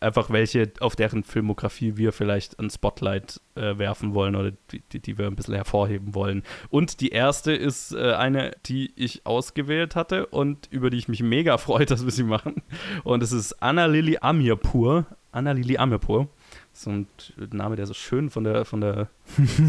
einfach 0.03 0.31
welche, 0.31 0.73
auf 0.81 0.97
deren 0.97 1.23
Filmografie 1.25 1.97
wir 1.97 2.13
vielleicht 2.13 2.59
ein 2.59 2.71
Spotlight 2.71 3.41
äh, 3.55 3.79
werfen 3.79 4.15
wollen 4.15 4.37
oder 4.37 4.53
die, 4.71 4.83
die, 4.93 5.01
die, 5.01 5.19
wir 5.19 5.27
ein 5.27 5.37
bisschen 5.37 5.55
hervorheben 5.55 6.15
wollen. 6.15 6.43
Und 6.71 7.01
die 7.01 7.11
erste 7.11 7.53
ist 7.53 7.93
äh, 7.93 8.13
eine, 8.13 8.53
die 8.67 8.93
ich 8.97 9.27
ausgewählt 9.27 9.97
hatte 9.97 10.27
und 10.27 10.69
über 10.71 10.91
die 10.91 10.99
ich 10.99 11.09
mich 11.09 11.23
mega 11.23 11.59
freue, 11.59 11.87
dass 11.87 12.05
wir 12.05 12.13
sie 12.13 12.25
machen. 12.25 12.63
Und 13.05 13.23
es 13.23 13.33
ist 13.33 13.63
Anna 13.63 13.87
Lili 13.87 14.19
Amirpur. 14.21 15.07
Anna 15.33 15.53
Lili 15.53 15.79
Amirpur. 15.79 16.29
So 16.75 16.91
ein 16.91 17.07
Name, 17.53 17.77
der 17.77 17.87
so 17.87 17.95
schön 17.95 18.31
von 18.31 18.45
der, 18.45 18.65
von 18.65 18.81
der 18.81 19.09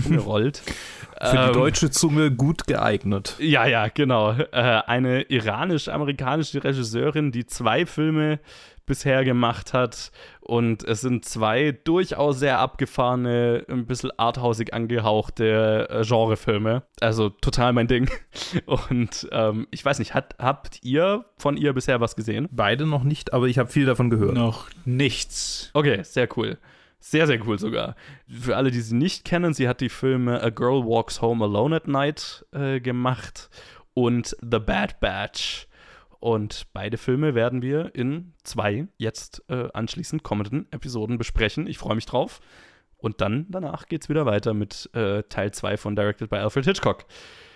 Zunge 0.03 0.19
rollt. 0.25 0.57
Für 1.21 1.31
die 1.31 1.37
ähm, 1.37 1.53
deutsche 1.53 1.89
Zunge 1.89 2.31
gut 2.31 2.65
geeignet. 2.67 3.35
Ja, 3.39 3.65
ja, 3.65 3.87
genau. 3.87 4.31
Äh, 4.31 4.45
eine 4.51 5.23
iranisch-amerikanische 5.23 6.63
Regisseurin, 6.63 7.31
die 7.31 7.45
zwei 7.45 7.85
Filme 7.85 8.39
bisher 8.85 9.23
gemacht 9.23 9.73
hat. 9.73 10.11
Und 10.41 10.83
es 10.83 11.01
sind 11.01 11.25
zwei 11.25 11.71
durchaus 11.71 12.39
sehr 12.39 12.59
abgefahrene, 12.59 13.65
ein 13.69 13.85
bisschen 13.85 14.11
arthausig 14.17 14.73
angehauchte 14.73 15.87
äh, 15.89 16.03
Genrefilme. 16.03 16.83
Also 16.99 17.29
total 17.29 17.73
mein 17.73 17.87
Ding. 17.87 18.09
Und 18.65 19.27
ähm, 19.31 19.67
ich 19.71 19.83
weiß 19.83 19.99
nicht, 19.99 20.13
hat, 20.13 20.35
habt 20.39 20.79
ihr 20.83 21.25
von 21.37 21.57
ihr 21.57 21.73
bisher 21.73 22.01
was 22.01 22.15
gesehen? 22.15 22.49
Beide 22.51 22.85
noch 22.85 23.03
nicht, 23.03 23.33
aber 23.33 23.47
ich 23.47 23.57
habe 23.57 23.69
viel 23.69 23.85
davon 23.85 24.09
gehört. 24.09 24.35
Noch 24.35 24.69
nichts. 24.85 25.69
Okay, 25.73 26.03
sehr 26.03 26.27
cool. 26.37 26.57
Sehr, 26.99 27.27
sehr 27.27 27.45
cool 27.45 27.59
sogar. 27.59 27.95
Für 28.29 28.55
alle, 28.55 28.71
die 28.71 28.79
sie 28.79 28.95
nicht 28.95 29.25
kennen, 29.25 29.53
sie 29.53 29.67
hat 29.67 29.81
die 29.81 29.89
Filme 29.89 30.41
A 30.41 30.49
Girl 30.49 30.85
Walks 30.85 31.21
Home 31.21 31.43
Alone 31.43 31.75
at 31.75 31.87
Night 31.87 32.45
äh, 32.53 32.79
gemacht 32.79 33.49
und 33.93 34.37
The 34.41 34.59
Bad 34.59 35.01
Batch. 35.01 35.67
Und 36.23 36.67
beide 36.71 36.97
Filme 36.97 37.35
werden 37.35 37.61
wir 37.61 37.95
in 37.95 38.31
zwei 38.45 38.87
jetzt 38.97 39.43
äh, 39.49 39.67
anschließend 39.73 40.23
kommenden 40.23 40.71
Episoden 40.71 41.17
besprechen. 41.17 41.67
Ich 41.67 41.77
freue 41.77 41.95
mich 41.95 42.05
drauf. 42.05 42.39
Und 42.95 43.19
dann 43.19 43.45
danach 43.49 43.87
geht 43.87 44.03
es 44.03 44.09
wieder 44.09 44.25
weiter 44.25 44.53
mit 44.53 44.89
äh, 44.93 45.23
Teil 45.23 45.51
2 45.51 45.75
von 45.75 45.97
Directed 45.97 46.29
by 46.29 46.37
Alfred 46.37 46.63
Hitchcock. 46.63 47.03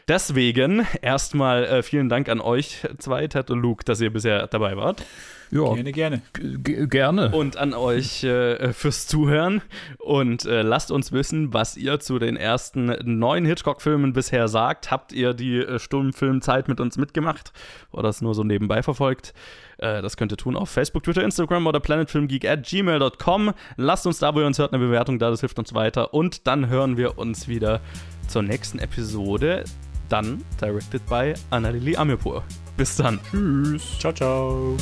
Deswegen 0.08 0.88
erstmal 1.02 1.66
äh, 1.66 1.84
vielen 1.84 2.08
Dank 2.08 2.30
an 2.30 2.40
euch 2.40 2.88
zwei, 2.98 3.28
Ted 3.28 3.52
und 3.52 3.60
Luke, 3.60 3.84
dass 3.84 4.00
ihr 4.00 4.12
bisher 4.12 4.48
dabei 4.48 4.78
wart. 4.78 5.04
Ja, 5.52 5.74
gerne, 5.74 5.92
gerne. 5.92 6.22
G 6.34 6.88
gerne. 6.88 7.32
Und 7.32 7.58
an 7.58 7.74
euch 7.74 8.24
äh, 8.24 8.74
fürs 8.74 9.08
Zuhören. 9.08 9.62
Und 10.00 10.46
äh, 10.46 10.62
lasst 10.62 10.92
uns 10.92 11.12
wissen, 11.12 11.54
was 11.54 11.78
ihr 11.78 12.00
zu 12.00 12.20
den 12.20 12.36
ersten 12.36 12.96
neun 13.04 13.46
Hitchcock-Filmen 13.46 14.14
bisher 14.14 14.48
sagt. 14.48 14.92
Habt 14.92 15.14
ihr 15.14 15.34
die 15.34 15.58
äh, 15.58 15.80
Stundenfilmzeit 15.80 16.68
mit 16.68 16.80
uns 16.80 16.98
mitgemacht 16.98 17.54
oder 17.92 18.10
es 18.10 18.22
nur 18.22 18.34
so 18.34 18.44
nebenbei 18.44 18.84
verfolgt? 18.84 19.34
Äh, 19.78 20.02
das 20.02 20.18
könnt 20.18 20.34
ihr 20.34 20.38
tun 20.38 20.56
auf 20.56 20.70
Facebook, 20.70 21.04
Twitter, 21.04 21.24
Instagram 21.24 21.68
oder 21.68 21.80
planetfilmgeek 21.80 22.46
at 22.46 22.64
gmail.com. 22.64 23.54
Lasst 23.78 24.06
uns 24.06 24.20
da, 24.20 24.36
wo 24.36 24.40
ihr 24.40 24.48
uns 24.48 24.60
hört, 24.60 24.74
eine 24.74 24.84
Bewertung 24.84 25.20
da, 25.20 25.30
das 25.30 25.40
hilft 25.40 25.60
uns 25.60 25.74
weiter. 25.74 26.14
Und 26.14 26.48
dann 26.48 26.68
hören 26.68 26.98
wir 26.98 27.18
uns 27.18 27.48
wieder 27.48 27.80
zur 28.28 28.42
nächsten 28.42 28.80
Episode. 28.80 29.64
Dann 30.10 30.44
directed 30.60 31.06
by 31.08 31.34
Annalili 31.50 31.96
Amirpur. 31.98 32.44
Bis 32.78 32.96
dann. 32.96 33.20
Tschüss. 33.32 34.00
Ciao, 34.00 34.14
ciao. 34.14 34.78